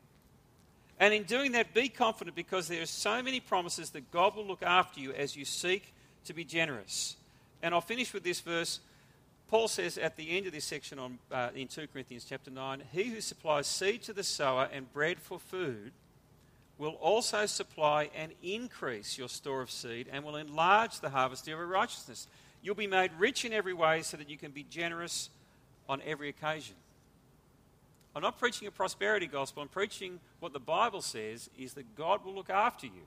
And 1.00 1.14
in 1.14 1.24
doing 1.24 1.54
that, 1.54 1.74
be 1.74 1.90
confident 1.90 2.36
because 2.36 2.68
there 2.68 2.82
are 2.82 2.86
so 2.86 3.24
many 3.24 3.40
promises 3.40 3.90
that 3.92 4.12
God 4.12 4.36
will 4.36 4.46
look 4.46 4.62
after 4.62 5.00
you 5.00 5.14
as 5.14 5.36
you 5.36 5.46
seek 5.46 5.94
to 6.26 6.34
be 6.34 6.44
generous. 6.44 7.16
And 7.64 7.74
I'll 7.74 7.82
finish 7.82 8.14
with 8.14 8.24
this 8.24 8.40
verse. 8.40 8.80
Paul 9.48 9.68
says 9.68 9.98
at 9.98 10.16
the 10.16 10.38
end 10.38 10.46
of 10.46 10.54
this 10.54 10.66
section 10.66 11.00
on, 11.00 11.18
uh, 11.32 11.50
in 11.56 11.68
2 11.68 11.88
Corinthians 11.92 12.26
chapter 12.28 12.52
9 12.52 12.84
He 12.92 13.06
who 13.06 13.20
supplies 13.20 13.68
seed 13.68 14.04
to 14.04 14.14
the 14.14 14.24
sower 14.24 14.70
and 14.72 14.92
bread 14.94 15.20
for 15.20 15.40
food 15.40 15.92
will 16.78 16.94
also 17.02 17.46
supply 17.46 18.10
and 18.16 18.32
increase 18.42 19.18
your 19.18 19.30
store 19.30 19.62
of 19.62 19.70
seed 19.70 20.08
and 20.12 20.24
will 20.24 20.36
enlarge 20.36 21.00
the 21.00 21.10
harvest 21.10 21.44
of 21.44 21.50
your 21.50 21.66
righteousness. 21.66 22.28
You'll 22.62 22.76
be 22.76 22.88
made 22.88 23.12
rich 23.18 23.44
in 23.44 23.54
every 23.54 23.74
way 23.74 24.04
so 24.04 24.18
that 24.18 24.30
you 24.30 24.38
can 24.38 24.52
be 24.52 24.64
generous 24.64 25.30
on 25.92 26.02
every 26.06 26.30
occasion. 26.30 26.76
I'm 28.16 28.22
not 28.22 28.40
preaching 28.40 28.66
a 28.66 28.72
prosperity 28.72 29.28
gospel. 29.28 29.62
I'm 29.62 29.68
preaching 29.68 30.22
what 30.40 30.54
the 30.54 30.60
Bible 30.60 31.02
says 31.02 31.50
is 31.58 31.74
that 31.74 31.98
God 31.98 32.24
will 32.24 32.34
look 32.34 32.50
after 32.50 32.88
you 32.88 33.04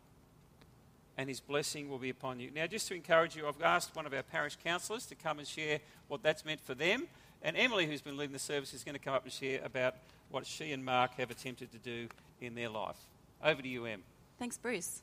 and 1.16 1.28
his 1.28 1.40
blessing 1.40 1.88
will 1.88 1.98
be 1.98 2.10
upon 2.10 2.40
you. 2.40 2.50
Now, 2.54 2.66
just 2.66 2.86
to 2.88 2.94
encourage 2.94 3.36
you, 3.36 3.48
I've 3.48 3.62
asked 3.62 3.96
one 3.96 4.04
of 4.04 4.12
our 4.12 4.22
parish 4.22 4.58
counsellors 4.62 5.06
to 5.06 5.14
come 5.14 5.38
and 5.38 5.48
share 5.48 5.80
what 6.08 6.22
that's 6.22 6.44
meant 6.44 6.60
for 6.60 6.74
them. 6.74 7.06
And 7.42 7.56
Emily, 7.56 7.86
who's 7.86 8.02
been 8.02 8.18
leading 8.18 8.34
the 8.34 8.38
service, 8.38 8.74
is 8.74 8.84
going 8.84 8.94
to 8.94 8.98
come 8.98 9.14
up 9.14 9.24
and 9.24 9.32
share 9.32 9.60
about 9.64 9.94
what 10.30 10.46
she 10.46 10.72
and 10.72 10.84
Mark 10.84 11.14
have 11.16 11.30
attempted 11.30 11.72
to 11.72 11.78
do 11.78 12.08
in 12.42 12.54
their 12.54 12.68
life. 12.68 12.98
Over 13.42 13.62
to 13.62 13.68
you, 13.68 13.86
Em. 13.86 14.02
Thanks, 14.38 14.58
Bruce. 14.58 15.00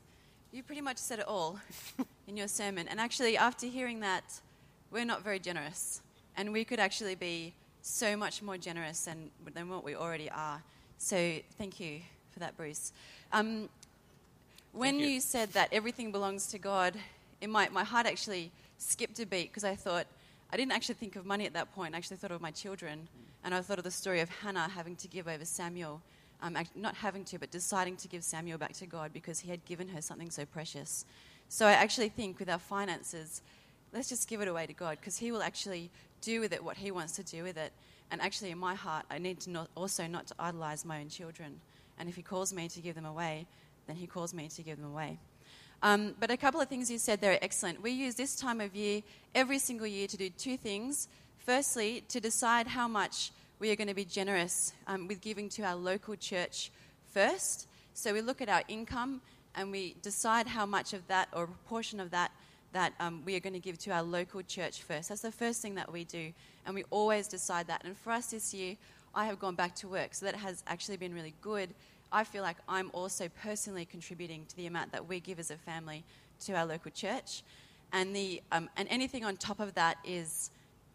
You 0.52 0.62
pretty 0.62 0.82
much 0.82 0.98
said 0.98 1.18
it 1.18 1.26
all 1.26 1.58
in 2.28 2.36
your 2.36 2.48
sermon. 2.48 2.86
And 2.86 3.00
actually, 3.00 3.36
after 3.36 3.66
hearing 3.66 4.00
that, 4.00 4.40
we're 4.92 5.04
not 5.04 5.24
very 5.24 5.40
generous. 5.40 6.00
And 6.36 6.52
we 6.52 6.64
could 6.64 6.78
actually 6.78 7.16
be 7.16 7.54
so 7.82 8.16
much 8.16 8.42
more 8.42 8.56
generous 8.56 9.04
than, 9.04 9.30
than 9.54 9.68
what 9.68 9.84
we 9.84 9.94
already 9.94 10.30
are. 10.30 10.62
So 10.98 11.38
thank 11.58 11.80
you 11.80 12.00
for 12.30 12.38
that, 12.38 12.56
Bruce. 12.56 12.92
Um, 13.32 13.68
when 14.72 14.98
you. 14.98 15.06
you. 15.06 15.20
said 15.20 15.52
that 15.52 15.68
everything 15.72 16.12
belongs 16.12 16.46
to 16.48 16.58
God, 16.58 16.94
in 17.40 17.50
my, 17.50 17.68
my 17.68 17.84
heart 17.84 18.06
actually 18.06 18.50
skipped 18.78 19.18
a 19.18 19.26
beat 19.26 19.50
because 19.50 19.64
I 19.64 19.74
thought, 19.74 20.06
I 20.52 20.56
didn't 20.56 20.72
actually 20.72 20.94
think 20.94 21.16
of 21.16 21.26
money 21.26 21.44
at 21.44 21.52
that 21.54 21.74
point. 21.74 21.94
I 21.94 21.98
actually 21.98 22.16
thought 22.16 22.30
of 22.30 22.40
my 22.40 22.52
children. 22.52 23.08
And 23.44 23.54
I 23.54 23.60
thought 23.60 23.78
of 23.78 23.84
the 23.84 23.90
story 23.90 24.20
of 24.20 24.30
Hannah 24.30 24.68
having 24.68 24.96
to 24.96 25.08
give 25.08 25.26
over 25.26 25.44
Samuel. 25.44 26.00
Um, 26.40 26.56
not 26.74 26.96
having 26.96 27.24
to, 27.26 27.38
but 27.38 27.50
deciding 27.50 27.96
to 27.98 28.08
give 28.08 28.24
Samuel 28.24 28.58
back 28.58 28.72
to 28.74 28.86
God 28.86 29.12
because 29.12 29.40
he 29.40 29.50
had 29.50 29.64
given 29.64 29.88
her 29.88 30.00
something 30.00 30.30
so 30.30 30.44
precious. 30.44 31.04
So 31.48 31.66
I 31.66 31.72
actually 31.72 32.08
think 32.08 32.38
with 32.40 32.48
our 32.48 32.58
finances, 32.58 33.42
let's 33.92 34.08
just 34.08 34.28
give 34.28 34.40
it 34.40 34.48
away 34.48 34.66
to 34.66 34.72
God 34.72 34.98
because 35.00 35.18
He 35.18 35.32
will 35.32 35.42
actually 35.42 35.90
do 36.20 36.40
with 36.40 36.52
it 36.52 36.62
what 36.62 36.76
He 36.76 36.90
wants 36.90 37.12
to 37.16 37.22
do 37.22 37.42
with 37.42 37.56
it. 37.56 37.72
And 38.10 38.20
actually, 38.20 38.50
in 38.50 38.58
my 38.58 38.74
heart, 38.74 39.06
I 39.10 39.18
need 39.18 39.40
to 39.40 39.50
not, 39.50 39.68
also 39.74 40.06
not 40.06 40.26
to 40.28 40.34
idolize 40.38 40.84
my 40.84 41.00
own 41.00 41.08
children. 41.08 41.60
And 41.98 42.08
if 42.08 42.16
He 42.16 42.22
calls 42.22 42.52
me 42.52 42.68
to 42.68 42.80
give 42.80 42.94
them 42.94 43.06
away, 43.06 43.46
then 43.86 43.96
He 43.96 44.06
calls 44.06 44.34
me 44.34 44.48
to 44.48 44.62
give 44.62 44.78
them 44.78 44.90
away. 44.90 45.18
Um, 45.82 46.14
but 46.20 46.30
a 46.30 46.36
couple 46.36 46.60
of 46.60 46.68
things 46.68 46.90
you 46.90 46.98
said 46.98 47.20
there 47.20 47.32
are 47.32 47.38
excellent. 47.42 47.82
We 47.82 47.90
use 47.90 48.14
this 48.14 48.36
time 48.36 48.60
of 48.60 48.74
year 48.74 49.02
every 49.34 49.58
single 49.58 49.86
year 49.86 50.06
to 50.06 50.16
do 50.16 50.30
two 50.30 50.56
things. 50.56 51.08
Firstly, 51.38 52.04
to 52.08 52.20
decide 52.20 52.68
how 52.68 52.86
much 52.86 53.32
we 53.58 53.70
are 53.70 53.76
going 53.76 53.88
to 53.88 53.94
be 53.94 54.04
generous 54.04 54.72
um, 54.86 55.08
with 55.08 55.20
giving 55.20 55.48
to 55.50 55.62
our 55.62 55.74
local 55.74 56.14
church 56.14 56.70
first. 57.12 57.66
So 57.94 58.12
we 58.12 58.20
look 58.20 58.40
at 58.40 58.48
our 58.48 58.62
income 58.68 59.20
and 59.54 59.70
we 59.70 59.96
decide 60.02 60.46
how 60.46 60.66
much 60.66 60.92
of 60.92 61.06
that 61.08 61.28
or 61.32 61.44
a 61.44 61.46
proportion 61.46 62.00
of 62.00 62.10
that 62.12 62.30
that 62.72 62.92
um, 63.00 63.22
we 63.24 63.36
are 63.36 63.40
going 63.40 63.52
to 63.52 63.60
give 63.60 63.78
to 63.78 63.90
our 63.90 64.02
local 64.02 64.42
church 64.42 64.82
first. 64.82 65.08
That's 65.08 65.22
the 65.22 65.32
first 65.32 65.60
thing 65.62 65.74
that 65.76 65.92
we 65.92 66.04
do, 66.04 66.32
and 66.66 66.74
we 66.74 66.84
always 66.90 67.28
decide 67.28 67.66
that. 67.68 67.82
And 67.84 67.96
for 67.96 68.12
us 68.12 68.30
this 68.30 68.52
year, 68.54 68.76
I 69.14 69.26
have 69.26 69.38
gone 69.38 69.54
back 69.54 69.74
to 69.76 69.88
work, 69.88 70.14
so 70.14 70.26
that 70.26 70.36
has 70.36 70.62
actually 70.66 70.96
been 70.96 71.14
really 71.14 71.34
good. 71.42 71.70
I 72.10 72.24
feel 72.24 72.42
like 72.42 72.56
I'm 72.68 72.90
also 72.92 73.28
personally 73.42 73.84
contributing 73.84 74.44
to 74.48 74.56
the 74.56 74.66
amount 74.66 74.92
that 74.92 75.08
we 75.08 75.20
give 75.20 75.38
as 75.38 75.50
a 75.50 75.56
family 75.56 76.04
to 76.40 76.54
our 76.54 76.66
local 76.66 76.90
church, 76.90 77.42
and 77.92 78.14
the 78.16 78.42
um, 78.52 78.68
and 78.76 78.88
anything 78.90 79.24
on 79.24 79.36
top 79.36 79.60
of 79.60 79.74
that 79.74 79.98
is 80.04 80.50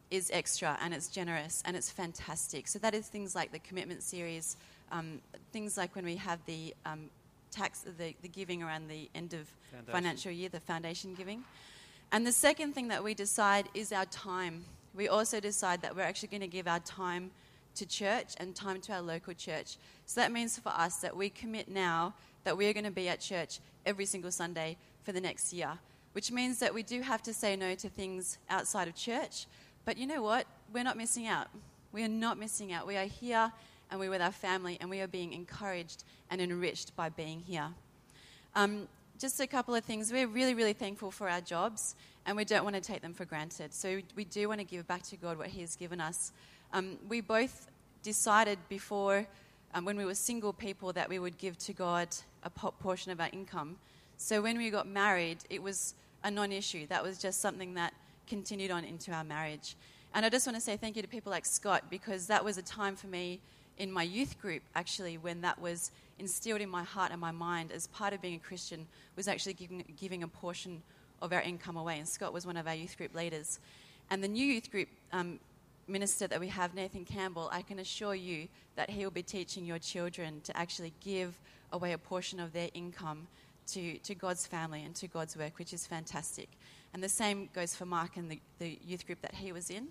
is 0.09 0.31
extra 0.33 0.77
and 0.81 0.93
it's 0.93 1.09
generous 1.09 1.61
and 1.65 1.75
it's 1.75 1.89
fantastic. 1.89 2.67
So 2.67 2.79
that 2.79 2.93
is 2.93 3.07
things 3.07 3.35
like 3.35 3.51
the 3.51 3.59
commitment 3.59 4.03
series, 4.03 4.55
um, 4.91 5.19
things 5.51 5.77
like 5.77 5.95
when 5.95 6.05
we 6.05 6.15
have 6.15 6.39
the 6.45 6.73
um, 6.85 7.09
tax 7.57 7.79
the, 7.79 8.13
the 8.21 8.27
giving 8.27 8.61
around 8.61 8.87
the 8.87 9.09
end 9.15 9.33
of 9.33 9.47
foundation. 9.71 9.91
financial 9.91 10.31
year, 10.31 10.49
the 10.49 10.59
foundation 10.59 11.13
giving. 11.15 11.43
And 12.11 12.25
the 12.25 12.31
second 12.31 12.73
thing 12.73 12.87
that 12.89 13.03
we 13.03 13.13
decide 13.13 13.67
is 13.73 13.91
our 13.91 14.05
time. 14.05 14.63
We 14.95 15.07
also 15.07 15.39
decide 15.39 15.81
that 15.81 15.95
we're 15.95 16.03
actually 16.03 16.29
going 16.29 16.41
to 16.41 16.47
give 16.47 16.67
our 16.67 16.79
time 16.79 17.31
to 17.75 17.85
church 17.85 18.33
and 18.37 18.55
time 18.55 18.81
to 18.81 18.93
our 18.93 19.01
local 19.01 19.33
church. 19.33 19.77
So 20.05 20.21
that 20.21 20.31
means 20.31 20.57
for 20.57 20.69
us 20.69 20.97
that 20.97 21.15
we 21.15 21.29
commit 21.29 21.69
now 21.69 22.13
that 22.43 22.57
we 22.57 22.67
are 22.67 22.73
going 22.73 22.85
to 22.85 22.91
be 22.91 23.09
at 23.09 23.19
church 23.19 23.59
every 23.85 24.05
single 24.05 24.31
Sunday 24.31 24.77
for 25.03 25.11
the 25.11 25.21
next 25.21 25.53
year, 25.53 25.77
which 26.13 26.31
means 26.31 26.59
that 26.59 26.73
we 26.73 26.83
do 26.83 27.01
have 27.01 27.21
to 27.23 27.33
say 27.33 27.55
no 27.55 27.75
to 27.75 27.89
things 27.89 28.37
outside 28.49 28.87
of 28.87 28.95
church. 28.95 29.47
But 29.85 29.97
you 29.97 30.07
know 30.07 30.21
what? 30.21 30.47
We're 30.73 30.83
not 30.83 30.97
missing 30.97 31.27
out. 31.27 31.47
We 31.91 32.03
are 32.03 32.09
not 32.09 32.37
missing 32.37 32.71
out. 32.73 32.87
We 32.87 32.97
are 32.97 33.05
here 33.05 33.51
and 33.89 33.99
we're 33.99 34.09
with 34.09 34.21
our 34.21 34.31
family 34.31 34.77
and 34.79 34.89
we 34.89 35.01
are 35.01 35.07
being 35.07 35.33
encouraged 35.33 36.03
and 36.29 36.41
enriched 36.41 36.95
by 36.95 37.09
being 37.09 37.39
here. 37.39 37.69
Um, 38.55 38.87
just 39.19 39.39
a 39.39 39.47
couple 39.47 39.73
of 39.73 39.83
things. 39.83 40.11
We're 40.11 40.27
really, 40.27 40.53
really 40.53 40.73
thankful 40.73 41.11
for 41.11 41.27
our 41.29 41.41
jobs, 41.41 41.95
and 42.25 42.37
we 42.37 42.45
don't 42.45 42.63
want 42.63 42.75
to 42.75 42.81
take 42.81 43.01
them 43.01 43.13
for 43.13 43.25
granted. 43.25 43.73
So 43.73 43.99
we 44.15 44.25
do 44.25 44.47
want 44.47 44.59
to 44.59 44.65
give 44.65 44.87
back 44.87 45.03
to 45.03 45.15
God 45.15 45.37
what 45.37 45.47
He 45.47 45.61
has 45.61 45.75
given 45.75 45.99
us. 45.99 46.31
Um, 46.73 46.97
we 47.07 47.21
both 47.21 47.67
decided 48.03 48.59
before, 48.69 49.25
um, 49.73 49.85
when 49.85 49.97
we 49.97 50.05
were 50.05 50.15
single 50.15 50.53
people, 50.53 50.93
that 50.93 51.09
we 51.09 51.19
would 51.19 51.37
give 51.37 51.57
to 51.59 51.73
God 51.73 52.09
a 52.43 52.49
portion 52.49 53.11
of 53.11 53.19
our 53.19 53.29
income. 53.33 53.77
So 54.17 54.41
when 54.41 54.57
we 54.57 54.69
got 54.69 54.87
married, 54.87 55.39
it 55.49 55.61
was 55.61 55.95
a 56.23 56.31
non 56.31 56.51
issue. 56.51 56.85
That 56.87 57.03
was 57.03 57.17
just 57.17 57.41
something 57.41 57.73
that 57.75 57.93
continued 58.27 58.71
on 58.71 58.83
into 58.83 59.11
our 59.11 59.23
marriage. 59.23 59.75
And 60.13 60.25
I 60.25 60.29
just 60.29 60.45
want 60.47 60.55
to 60.55 60.61
say 60.61 60.77
thank 60.77 60.95
you 60.95 61.01
to 61.01 61.07
people 61.07 61.31
like 61.31 61.45
Scott 61.45 61.85
because 61.89 62.27
that 62.27 62.43
was 62.43 62.57
a 62.57 62.61
time 62.61 62.95
for 62.95 63.07
me 63.07 63.39
in 63.77 63.91
my 63.91 64.03
youth 64.03 64.39
group, 64.41 64.63
actually, 64.75 65.17
when 65.17 65.41
that 65.41 65.59
was 65.59 65.91
instilled 66.19 66.61
in 66.61 66.69
my 66.69 66.83
heart 66.83 67.11
and 67.11 67.21
my 67.21 67.31
mind 67.31 67.71
as 67.71 67.87
part 67.87 68.13
of 68.13 68.21
being 68.21 68.35
a 68.35 68.39
Christian, 68.39 68.87
was 69.15 69.27
actually 69.27 69.53
giving, 69.53 69.83
giving 69.99 70.23
a 70.23 70.27
portion 70.27 70.81
of 71.21 71.31
our 71.31 71.41
income 71.41 71.77
away. 71.77 71.97
And 71.97 72.07
Scott 72.07 72.33
was 72.33 72.45
one 72.45 72.57
of 72.57 72.67
our 72.67 72.75
youth 72.75 72.97
group 72.97 73.13
leaders. 73.15 73.59
And 74.09 74.23
the 74.23 74.27
new 74.27 74.45
youth 74.45 74.71
group 74.71 74.87
um, 75.11 75.39
minister 75.87 76.27
that 76.27 76.39
we 76.39 76.47
have, 76.47 76.73
Nathan 76.73 77.05
Campbell, 77.05 77.49
I 77.51 77.61
can 77.61 77.79
assure 77.79 78.15
you 78.15 78.47
that 78.75 78.89
he 78.89 79.03
will 79.03 79.11
be 79.11 79.23
teaching 79.23 79.65
your 79.65 79.79
children 79.79 80.41
to 80.41 80.55
actually 80.57 80.93
give 81.03 81.39
away 81.71 81.93
a 81.93 81.97
portion 81.97 82.39
of 82.39 82.53
their 82.53 82.69
income 82.73 83.27
to, 83.67 83.97
to 83.99 84.15
God's 84.15 84.47
family 84.47 84.83
and 84.83 84.95
to 84.95 85.07
God's 85.07 85.35
work, 85.35 85.57
which 85.57 85.73
is 85.73 85.85
fantastic. 85.85 86.47
And 86.93 87.03
the 87.03 87.09
same 87.09 87.49
goes 87.53 87.75
for 87.75 87.85
Mark 87.85 88.17
and 88.17 88.31
the, 88.31 88.39
the 88.59 88.79
youth 88.85 89.05
group 89.05 89.21
that 89.21 89.35
he 89.35 89.51
was 89.51 89.69
in. 89.69 89.89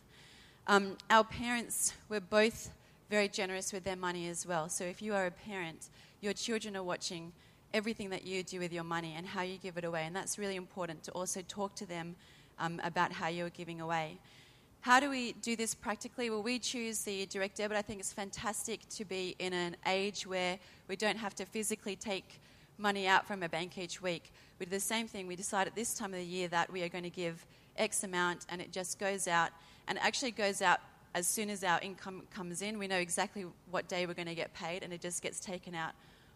Um, 0.67 0.97
our 1.11 1.25
parents 1.25 1.95
were 2.09 2.21
both 2.21 2.71
very 3.09 3.29
generous 3.29 3.73
with 3.73 3.85
their 3.85 3.97
money 3.97 4.29
as 4.29 4.47
well. 4.47 4.69
So 4.69 4.85
if 4.85 5.01
you 5.01 5.15
are 5.15 5.27
a 5.27 5.31
parent, 5.31 5.89
your 6.21 6.33
children 6.33 6.77
are 6.77 6.83
watching 6.83 7.33
everything 7.73 8.11
that 8.11 8.27
you 8.27 8.43
do 8.43 8.59
with 8.59 8.73
your 8.73 8.85
money 8.85 9.15
and 9.17 9.27
how 9.27 9.43
you 9.43 9.59
give 9.59 9.77
it 9.77 9.85
away. 9.85 10.03
And 10.05 10.15
that's 10.15 10.39
really 10.39 10.57
important 10.57 11.03
to 11.05 11.13
also 11.13 11.43
talk 11.47 11.75
to 11.77 11.87
them 11.87 12.17
um, 12.59 12.81
about 12.85 13.13
how 13.13 13.29
you're 13.29 13.51
giving 13.51 13.81
away. 13.81 14.19
How 14.81 15.01
do 15.01 15.11
we 15.11 15.33
do 15.33 15.57
this 15.57 15.75
practically? 15.75 16.31
Well, 16.31 16.43
we 16.43 16.59
choose 16.59 17.01
the 17.01 17.27
direct 17.27 17.57
debit. 17.57 17.77
I 17.77 17.83
think 17.83 18.01
it's 18.01 18.13
fantastic 18.13 18.89
to 18.91 19.05
be 19.05 19.35
in 19.39 19.53
an 19.53 19.77
age 19.87 20.27
where 20.27 20.59
we 20.89 20.97
don't 20.97 21.17
have 21.19 21.35
to 21.37 21.45
physically 21.45 21.97
take 21.97 22.41
money 22.79 23.07
out 23.07 23.27
from 23.27 23.43
a 23.43 23.49
bank 23.49 23.79
each 23.79 24.01
week. 24.01 24.33
We 24.59 24.67
do 24.67 24.71
the 24.71 24.81
same 24.81 25.09
thing. 25.09 25.27
We 25.27 25.37
decide 25.37 25.67
at 25.67 25.75
this 25.75 25.95
time 25.95 26.13
of 26.13 26.21
the 26.21 26.25
year 26.25 26.49
that 26.49 26.73
we 26.73 26.83
are 26.83 26.89
going 26.89 27.05
to 27.05 27.11
give 27.11 27.45
X 27.77 28.05
amount 28.05 28.47
and 28.49 28.61
it 28.61 28.73
just 28.73 28.99
goes 28.99 29.27
out 29.27 29.51
and 29.89 29.99
actually 29.99 30.31
goes 30.31 30.63
out 30.63 30.81
as 31.17 31.27
soon 31.27 31.49
as 31.49 31.65
our 31.65 31.81
income 31.81 32.23
comes 32.33 32.61
in. 32.61 32.79
We 32.79 32.87
know 32.87 32.99
exactly 32.99 33.47
what 33.71 33.89
day 33.89 34.07
we're 34.07 34.15
going 34.15 34.29
to 34.29 34.35
get 34.35 34.53
paid 34.53 34.83
and 34.83 34.93
it 34.93 35.01
just 35.01 35.23
gets 35.23 35.41
taken 35.41 35.75
out 35.75 35.93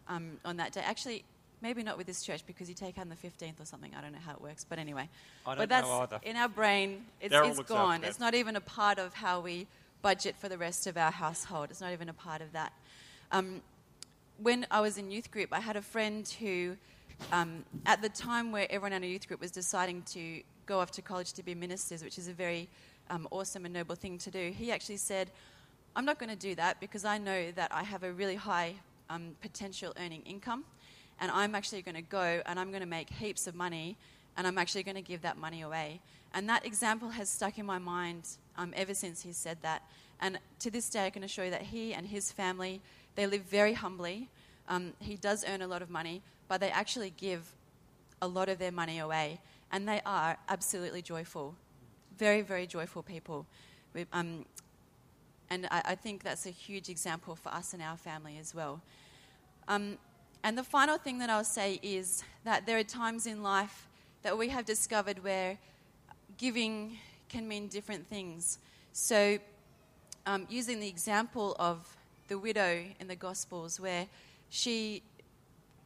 um, 0.07 0.39
on 0.43 0.57
that 0.57 0.73
day. 0.73 0.81
Actually, 0.83 1.23
maybe 1.61 1.83
not 1.83 1.99
with 1.99 2.07
this 2.07 2.23
church 2.23 2.43
because 2.47 2.67
you 2.67 2.73
take 2.73 2.97
on 2.97 3.07
the 3.07 3.15
15th 3.15 3.61
or 3.61 3.65
something. 3.65 3.91
I 3.95 4.01
don't 4.01 4.11
know 4.11 4.17
how 4.25 4.33
it 4.33 4.41
works, 4.41 4.65
but 4.67 4.79
anyway. 4.79 5.07
I 5.45 5.51
don't 5.51 5.57
but 5.59 5.69
that's 5.69 5.87
know 5.87 5.99
either. 5.99 6.19
in 6.23 6.35
our 6.35 6.49
brain. 6.49 7.05
It's, 7.21 7.33
it's 7.33 7.59
gone. 7.61 8.03
It's 8.03 8.19
not 8.19 8.33
even 8.33 8.55
a 8.55 8.61
part 8.61 8.97
of 8.97 9.13
how 9.13 9.39
we 9.39 9.67
budget 10.01 10.35
for 10.35 10.49
the 10.49 10.57
rest 10.57 10.87
of 10.87 10.97
our 10.97 11.11
household. 11.11 11.67
It's 11.69 11.81
not 11.81 11.93
even 11.93 12.09
a 12.09 12.13
part 12.13 12.41
of 12.41 12.51
that. 12.53 12.73
Um, 13.31 13.61
when 14.41 14.65
I 14.71 14.81
was 14.81 14.97
in 14.97 15.11
youth 15.11 15.29
group, 15.29 15.49
I 15.51 15.59
had 15.59 15.75
a 15.75 15.83
friend 15.83 16.27
who, 16.39 16.75
um, 17.31 17.65
at 17.85 18.01
the 18.01 18.09
time 18.09 18.51
where 18.51 18.65
everyone 18.71 18.93
in 18.93 19.03
our 19.03 19.09
youth 19.09 19.27
group 19.27 19.39
was 19.41 19.51
deciding 19.51 20.01
to 20.13 20.41
go 20.65 20.79
off 20.79 20.89
to 20.91 21.03
college 21.03 21.33
to 21.33 21.43
be 21.43 21.53
ministers, 21.53 22.03
which 22.03 22.17
is 22.17 22.27
a 22.27 22.33
very 22.33 22.67
um, 23.09 23.27
awesome 23.31 23.65
and 23.65 23.73
noble 23.73 23.95
thing 23.95 24.17
to 24.19 24.31
do, 24.31 24.51
he 24.51 24.71
actually 24.71 24.97
said, 24.97 25.31
I'm 25.95 26.05
not 26.05 26.19
going 26.19 26.29
to 26.29 26.35
do 26.35 26.55
that 26.55 26.79
because 26.79 27.03
I 27.03 27.17
know 27.17 27.51
that 27.51 27.71
I 27.73 27.83
have 27.83 28.03
a 28.03 28.11
really 28.11 28.35
high 28.35 28.75
um, 29.09 29.35
potential 29.41 29.93
earning 29.99 30.21
income, 30.21 30.63
and 31.19 31.29
I'm 31.31 31.53
actually 31.53 31.81
going 31.81 31.95
to 31.95 32.01
go 32.01 32.41
and 32.45 32.59
I'm 32.59 32.69
going 32.69 32.81
to 32.81 32.87
make 32.87 33.09
heaps 33.09 33.47
of 33.47 33.55
money, 33.55 33.97
and 34.37 34.47
I'm 34.47 34.57
actually 34.57 34.83
going 34.83 34.95
to 34.95 35.01
give 35.01 35.21
that 35.23 35.37
money 35.37 35.61
away. 35.61 35.99
And 36.33 36.47
that 36.47 36.65
example 36.65 37.09
has 37.09 37.29
stuck 37.29 37.57
in 37.57 37.65
my 37.65 37.77
mind 37.77 38.27
um, 38.57 38.73
ever 38.75 38.93
since 38.93 39.21
he 39.21 39.33
said 39.33 39.57
that. 39.63 39.83
And 40.21 40.39
to 40.59 40.71
this 40.71 40.89
day, 40.89 41.05
I 41.05 41.09
can 41.09 41.23
assure 41.23 41.45
you 41.45 41.51
that 41.51 41.63
he 41.63 41.93
and 41.93 42.07
his 42.07 42.31
family 42.31 42.81
they 43.15 43.27
live 43.27 43.41
very 43.43 43.73
humbly. 43.73 44.29
Um, 44.67 44.93
he 44.99 45.15
does 45.15 45.43
earn 45.47 45.61
a 45.61 45.67
lot 45.67 45.81
of 45.81 45.89
money, 45.89 46.21
but 46.47 46.61
they 46.61 46.69
actually 46.69 47.13
give 47.17 47.53
a 48.21 48.27
lot 48.27 48.49
of 48.49 48.59
their 48.59 48.71
money 48.71 48.99
away, 48.99 49.39
and 49.71 49.87
they 49.87 50.01
are 50.05 50.37
absolutely 50.47 51.01
joyful, 51.01 51.55
very 52.21 52.43
very 52.43 52.67
joyful 52.67 53.01
people. 53.01 53.47
We, 53.95 54.05
um, 54.13 54.45
and 55.49 55.67
I, 55.71 55.81
I 55.93 55.95
think 55.95 56.21
that's 56.23 56.45
a 56.45 56.51
huge 56.51 56.87
example 56.87 57.35
for 57.35 57.49
us 57.49 57.73
and 57.73 57.81
our 57.81 57.97
family 57.97 58.37
as 58.39 58.53
well. 58.53 58.79
Um, 59.67 59.97
and 60.43 60.55
the 60.55 60.63
final 60.63 60.99
thing 60.99 61.17
that 61.17 61.31
I'll 61.31 61.43
say 61.61 61.79
is 61.81 62.23
that 62.43 62.67
there 62.67 62.77
are 62.77 62.83
times 62.83 63.25
in 63.25 63.41
life 63.41 63.87
that 64.21 64.37
we 64.37 64.49
have 64.49 64.65
discovered 64.65 65.23
where 65.23 65.57
giving 66.37 66.99
can 67.27 67.47
mean 67.47 67.67
different 67.67 68.05
things. 68.07 68.59
So, 68.93 69.39
um, 70.27 70.45
using 70.47 70.79
the 70.79 70.87
example 70.87 71.55
of 71.57 71.97
the 72.27 72.37
widow 72.37 72.83
in 72.99 73.07
the 73.07 73.15
Gospels, 73.15 73.79
where 73.79 74.05
she 74.49 75.01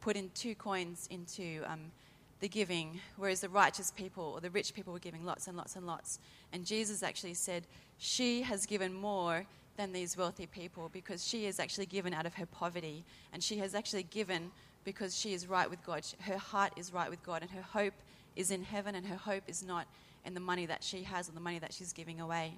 put 0.02 0.16
in 0.16 0.30
two 0.34 0.54
coins 0.54 1.08
into 1.10 1.62
um, 1.66 1.92
the 2.40 2.48
giving, 2.48 3.00
whereas 3.16 3.40
the 3.40 3.48
righteous 3.48 3.90
people 3.90 4.32
or 4.34 4.40
the 4.40 4.50
rich 4.50 4.74
people 4.74 4.92
were 4.92 4.98
giving 4.98 5.24
lots 5.24 5.46
and 5.46 5.56
lots 5.56 5.76
and 5.76 5.86
lots. 5.86 6.18
And 6.52 6.66
Jesus 6.66 7.02
actually 7.02 7.34
said, 7.34 7.64
She 7.98 8.42
has 8.42 8.66
given 8.66 8.92
more 8.92 9.46
than 9.76 9.92
these 9.92 10.16
wealthy 10.16 10.46
people 10.46 10.90
because 10.92 11.26
she 11.26 11.44
has 11.44 11.60
actually 11.60 11.86
given 11.86 12.14
out 12.14 12.26
of 12.26 12.34
her 12.34 12.46
poverty. 12.46 13.04
And 13.32 13.42
she 13.42 13.58
has 13.58 13.74
actually 13.74 14.04
given 14.04 14.50
because 14.84 15.18
she 15.18 15.34
is 15.34 15.46
right 15.46 15.68
with 15.68 15.84
God. 15.84 16.06
Her 16.20 16.38
heart 16.38 16.72
is 16.76 16.92
right 16.92 17.10
with 17.10 17.22
God, 17.24 17.42
and 17.42 17.50
her 17.50 17.62
hope 17.62 17.94
is 18.36 18.50
in 18.50 18.62
heaven, 18.62 18.94
and 18.94 19.06
her 19.06 19.16
hope 19.16 19.42
is 19.48 19.62
not 19.62 19.86
in 20.24 20.34
the 20.34 20.40
money 20.40 20.66
that 20.66 20.82
she 20.82 21.02
has 21.02 21.28
or 21.28 21.32
the 21.32 21.40
money 21.40 21.58
that 21.58 21.72
she's 21.72 21.92
giving 21.92 22.20
away. 22.20 22.52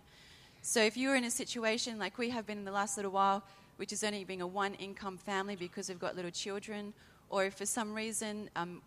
So 0.62 0.82
if 0.82 0.96
you're 0.96 1.16
in 1.16 1.24
a 1.24 1.30
situation 1.30 1.98
like 1.98 2.18
we 2.18 2.30
have 2.30 2.46
been 2.46 2.58
in 2.58 2.64
the 2.64 2.72
last 2.72 2.96
little 2.96 3.12
while, 3.12 3.44
which 3.76 3.92
is 3.92 4.02
only 4.02 4.24
being 4.24 4.42
a 4.42 4.46
one 4.46 4.74
income 4.74 5.16
family 5.16 5.54
because 5.56 5.88
we've 5.88 6.00
got 6.00 6.16
little 6.16 6.30
children, 6.30 6.92
or 7.30 7.44
if 7.44 7.54
for 7.54 7.66
some 7.66 7.94
reason 7.94 8.50
um, 8.56 8.82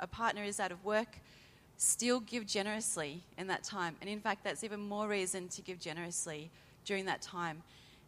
a 0.00 0.06
partner 0.06 0.42
is 0.42 0.60
out 0.60 0.72
of 0.72 0.84
work, 0.84 1.18
still 1.76 2.20
give 2.20 2.46
generously 2.46 3.22
in 3.36 3.46
that 3.46 3.62
time. 3.64 3.96
And 4.00 4.10
in 4.10 4.20
fact, 4.20 4.44
that's 4.44 4.64
even 4.64 4.80
more 4.80 5.08
reason 5.08 5.48
to 5.48 5.62
give 5.62 5.78
generously 5.78 6.50
during 6.84 7.04
that 7.06 7.22
time. 7.22 7.62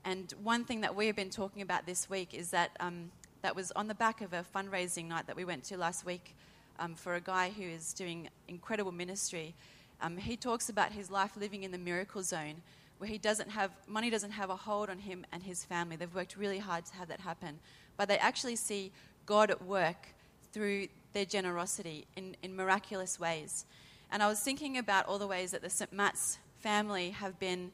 And 0.04 0.32
one 0.42 0.64
thing 0.64 0.80
that 0.80 0.94
we 0.94 1.06
have 1.06 1.16
been 1.16 1.30
talking 1.30 1.62
about 1.62 1.86
this 1.86 2.08
week 2.08 2.34
is 2.34 2.50
that 2.50 2.70
um, 2.80 3.10
that 3.42 3.54
was 3.54 3.70
on 3.72 3.86
the 3.86 3.94
back 3.94 4.20
of 4.20 4.32
a 4.32 4.44
fundraising 4.54 5.08
night 5.08 5.26
that 5.26 5.36
we 5.36 5.44
went 5.44 5.64
to 5.64 5.76
last 5.76 6.04
week 6.04 6.34
um, 6.78 6.94
for 6.94 7.14
a 7.14 7.20
guy 7.20 7.50
who 7.50 7.62
is 7.62 7.92
doing 7.92 8.28
incredible 8.48 8.92
ministry. 8.92 9.54
Um, 10.00 10.16
he 10.16 10.36
talks 10.36 10.68
about 10.68 10.92
his 10.92 11.10
life 11.10 11.36
living 11.36 11.62
in 11.62 11.70
the 11.70 11.78
miracle 11.78 12.22
zone, 12.22 12.56
where 12.98 13.08
he 13.08 13.18
doesn't 13.18 13.50
have 13.50 13.70
money 13.86 14.10
doesn't 14.10 14.30
have 14.30 14.50
a 14.50 14.56
hold 14.56 14.90
on 14.90 14.98
him 14.98 15.24
and 15.32 15.42
his 15.42 15.64
family. 15.64 15.96
They've 15.96 16.14
worked 16.14 16.36
really 16.36 16.58
hard 16.58 16.86
to 16.86 16.94
have 16.94 17.08
that 17.08 17.20
happen, 17.20 17.58
but 17.96 18.08
they 18.08 18.18
actually 18.18 18.56
see 18.56 18.92
God 19.26 19.50
at 19.50 19.64
work 19.64 20.08
through 20.52 20.88
their 21.12 21.24
generosity 21.24 22.06
in, 22.16 22.36
in 22.42 22.54
miraculous 22.54 23.18
ways. 23.18 23.64
And 24.12 24.22
I 24.22 24.28
was 24.28 24.40
thinking 24.40 24.78
about 24.78 25.06
all 25.06 25.18
the 25.18 25.26
ways 25.26 25.50
that 25.52 25.62
the 25.62 25.70
St. 25.70 25.92
Matt's 25.92 26.38
family 26.58 27.10
have 27.10 27.38
been 27.38 27.72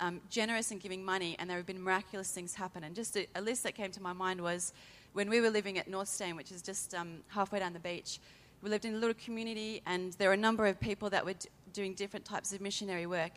um, 0.00 0.20
generous 0.30 0.70
in 0.70 0.78
giving 0.78 1.04
money, 1.04 1.36
and 1.38 1.48
there 1.48 1.56
have 1.56 1.66
been 1.66 1.82
miraculous 1.82 2.30
things 2.30 2.54
happen. 2.54 2.84
And 2.84 2.94
just 2.94 3.16
a, 3.16 3.26
a 3.34 3.40
list 3.40 3.62
that 3.62 3.74
came 3.74 3.90
to 3.92 4.02
my 4.02 4.12
mind 4.12 4.40
was 4.40 4.72
when 5.12 5.30
we 5.30 5.40
were 5.40 5.50
living 5.50 5.78
at 5.78 5.88
North 5.88 6.08
Steyne, 6.08 6.36
which 6.36 6.50
is 6.50 6.62
just 6.62 6.94
um, 6.94 7.18
halfway 7.28 7.60
down 7.60 7.72
the 7.72 7.78
beach. 7.78 8.18
We 8.62 8.70
lived 8.70 8.84
in 8.84 8.94
a 8.94 8.98
little 8.98 9.14
community, 9.14 9.82
and 9.86 10.12
there 10.14 10.28
were 10.28 10.34
a 10.34 10.38
number 10.38 10.66
of 10.66 10.80
people 10.80 11.10
that 11.10 11.24
were 11.24 11.34
d- 11.34 11.48
doing 11.72 11.94
different 11.94 12.24
types 12.24 12.52
of 12.52 12.60
missionary 12.60 13.06
work. 13.06 13.32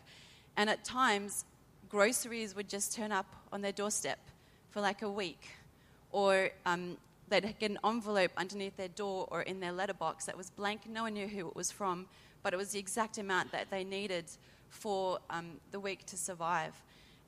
And 0.56 0.68
at 0.68 0.84
times, 0.84 1.44
groceries 1.88 2.56
would 2.56 2.68
just 2.68 2.94
turn 2.94 3.12
up 3.12 3.26
on 3.52 3.60
their 3.60 3.72
doorstep 3.72 4.18
for 4.70 4.80
like 4.80 5.02
a 5.02 5.10
week, 5.10 5.50
or 6.10 6.50
um, 6.66 6.96
they'd 7.28 7.58
get 7.58 7.70
an 7.70 7.78
envelope 7.84 8.30
underneath 8.36 8.76
their 8.76 8.88
door 8.88 9.28
or 9.30 9.42
in 9.42 9.60
their 9.60 9.72
letterbox 9.72 10.24
that 10.26 10.36
was 10.36 10.50
blank. 10.50 10.82
No 10.88 11.02
one 11.02 11.14
knew 11.14 11.28
who 11.28 11.48
it 11.48 11.56
was 11.56 11.70
from, 11.70 12.06
but 12.42 12.52
it 12.52 12.56
was 12.56 12.70
the 12.70 12.78
exact 12.78 13.18
amount 13.18 13.52
that 13.52 13.70
they 13.70 13.84
needed 13.84 14.24
for 14.70 15.18
um, 15.30 15.52
the 15.70 15.80
week 15.80 16.04
to 16.06 16.16
survive. 16.16 16.74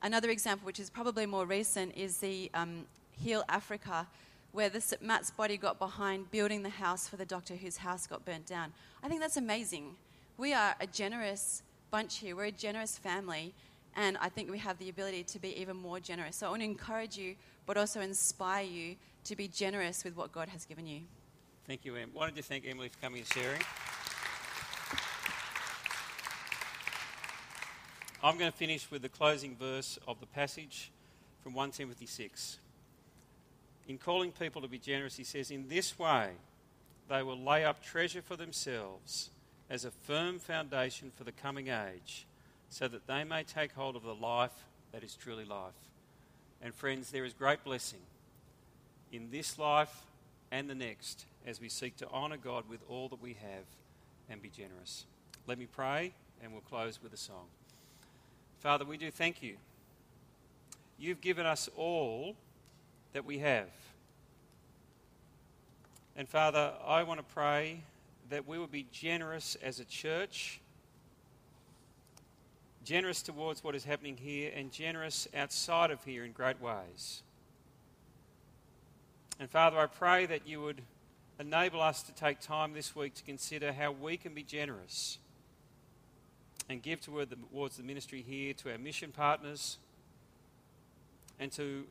Another 0.01 0.29
example, 0.29 0.65
which 0.65 0.79
is 0.79 0.89
probably 0.89 1.25
more 1.25 1.45
recent, 1.45 1.95
is 1.95 2.17
the 2.17 2.49
um, 2.53 2.85
Heal 3.11 3.43
Africa, 3.49 4.07
where 4.51 4.69
the 4.69 4.97
Matt's 5.01 5.31
body 5.31 5.57
got 5.57 5.79
behind 5.79 6.31
building 6.31 6.63
the 6.63 6.69
house 6.69 7.07
for 7.07 7.17
the 7.17 7.25
doctor 7.25 7.55
whose 7.55 7.77
house 7.77 8.07
got 8.07 8.25
burnt 8.25 8.45
down. 8.45 8.73
I 9.03 9.07
think 9.07 9.21
that's 9.21 9.37
amazing. 9.37 9.95
We 10.37 10.53
are 10.53 10.75
a 10.79 10.87
generous 10.87 11.63
bunch 11.91 12.17
here, 12.17 12.35
we're 12.35 12.45
a 12.45 12.51
generous 12.51 12.97
family, 12.97 13.53
and 13.95 14.17
I 14.17 14.29
think 14.29 14.49
we 14.49 14.57
have 14.59 14.77
the 14.79 14.89
ability 14.89 15.23
to 15.23 15.39
be 15.39 15.59
even 15.59 15.75
more 15.75 15.99
generous. 15.99 16.37
So 16.37 16.47
I 16.47 16.49
want 16.49 16.61
to 16.61 16.65
encourage 16.65 17.17
you, 17.17 17.35
but 17.65 17.77
also 17.77 18.01
inspire 18.01 18.65
you 18.65 18.95
to 19.25 19.35
be 19.35 19.47
generous 19.47 20.03
with 20.03 20.15
what 20.15 20.31
God 20.31 20.49
has 20.49 20.65
given 20.65 20.87
you. 20.87 21.01
Thank 21.67 21.85
you, 21.85 21.95
Em. 21.95 22.09
Why 22.13 22.27
don't 22.27 22.35
you 22.35 22.43
thank 22.43 22.65
Emily 22.67 22.89
for 22.89 22.99
coming 22.99 23.19
and 23.19 23.27
sharing? 23.27 23.61
I'm 28.23 28.37
going 28.37 28.51
to 28.51 28.57
finish 28.57 28.89
with 28.91 29.01
the 29.01 29.09
closing 29.09 29.55
verse 29.55 29.97
of 30.07 30.19
the 30.19 30.27
passage 30.27 30.91
from 31.41 31.53
1 31.53 31.71
Timothy 31.71 32.05
6. 32.05 32.59
In 33.87 33.97
calling 33.97 34.31
people 34.31 34.61
to 34.61 34.67
be 34.67 34.77
generous, 34.77 35.17
he 35.17 35.23
says, 35.23 35.49
In 35.49 35.67
this 35.67 35.97
way 35.97 36.29
they 37.09 37.23
will 37.23 37.39
lay 37.39 37.65
up 37.65 37.83
treasure 37.83 38.21
for 38.21 38.35
themselves 38.35 39.31
as 39.69 39.85
a 39.85 39.91
firm 39.91 40.37
foundation 40.37 41.11
for 41.15 41.23
the 41.23 41.31
coming 41.31 41.69
age, 41.69 42.27
so 42.69 42.87
that 42.87 43.07
they 43.07 43.23
may 43.23 43.43
take 43.43 43.73
hold 43.73 43.95
of 43.95 44.03
the 44.03 44.13
life 44.13 44.65
that 44.91 45.03
is 45.03 45.15
truly 45.15 45.45
life. 45.45 45.73
And 46.61 46.75
friends, 46.75 47.11
there 47.11 47.25
is 47.25 47.33
great 47.33 47.63
blessing 47.63 48.01
in 49.11 49.29
this 49.31 49.57
life 49.57 50.05
and 50.51 50.69
the 50.69 50.75
next 50.75 51.25
as 51.45 51.59
we 51.59 51.69
seek 51.69 51.97
to 51.97 52.09
honour 52.09 52.37
God 52.37 52.65
with 52.69 52.81
all 52.89 53.09
that 53.09 53.21
we 53.21 53.33
have 53.33 53.65
and 54.29 54.41
be 54.41 54.49
generous. 54.49 55.05
Let 55.47 55.57
me 55.57 55.65
pray 55.65 56.13
and 56.43 56.51
we'll 56.51 56.61
close 56.61 56.99
with 57.01 57.13
a 57.13 57.17
song. 57.17 57.47
Father, 58.59 58.85
we 58.85 58.97
do 58.97 59.09
thank 59.11 59.41
you. 59.41 59.55
You've 60.99 61.21
given 61.21 61.45
us 61.45 61.69
all 61.75 62.35
that 63.13 63.25
we 63.25 63.39
have. 63.39 63.69
And 66.15 66.27
Father, 66.29 66.73
I 66.85 67.03
want 67.03 67.19
to 67.19 67.33
pray 67.33 67.81
that 68.29 68.47
we 68.47 68.57
will 68.57 68.67
be 68.67 68.85
generous 68.91 69.57
as 69.63 69.79
a 69.79 69.85
church, 69.85 70.59
generous 72.83 73.21
towards 73.21 73.63
what 73.63 73.75
is 73.75 73.83
happening 73.83 74.17
here, 74.17 74.51
and 74.55 74.71
generous 74.71 75.27
outside 75.35 75.91
of 75.91 76.03
here 76.03 76.23
in 76.23 76.31
great 76.31 76.61
ways. 76.61 77.23
And 79.41 79.49
Father, 79.49 79.79
I 79.79 79.87
pray 79.87 80.27
that 80.27 80.47
you 80.47 80.61
would 80.61 80.83
enable 81.39 81.81
us 81.81 82.03
to 82.03 82.13
take 82.13 82.39
time 82.41 82.73
this 82.73 82.95
week 82.95 83.15
to 83.15 83.23
consider 83.23 83.73
how 83.73 83.91
we 83.91 84.15
can 84.15 84.35
be 84.35 84.43
generous 84.43 85.17
and 86.69 86.79
give 86.79 87.01
towards 87.01 87.77
the 87.77 87.83
ministry 87.83 88.21
here, 88.21 88.53
to 88.53 88.71
our 88.71 88.77
mission 88.77 89.11
partners, 89.11 89.79
and 91.39 91.51
to 91.53 91.85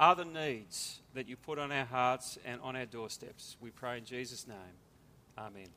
other 0.00 0.24
needs 0.24 0.98
that 1.14 1.28
you 1.28 1.36
put 1.36 1.60
on 1.60 1.70
our 1.70 1.84
hearts 1.84 2.36
and 2.44 2.60
on 2.62 2.74
our 2.74 2.86
doorsteps. 2.86 3.56
We 3.60 3.70
pray 3.70 3.98
in 3.98 4.04
Jesus' 4.04 4.48
name. 4.48 4.56
Amen. 5.38 5.68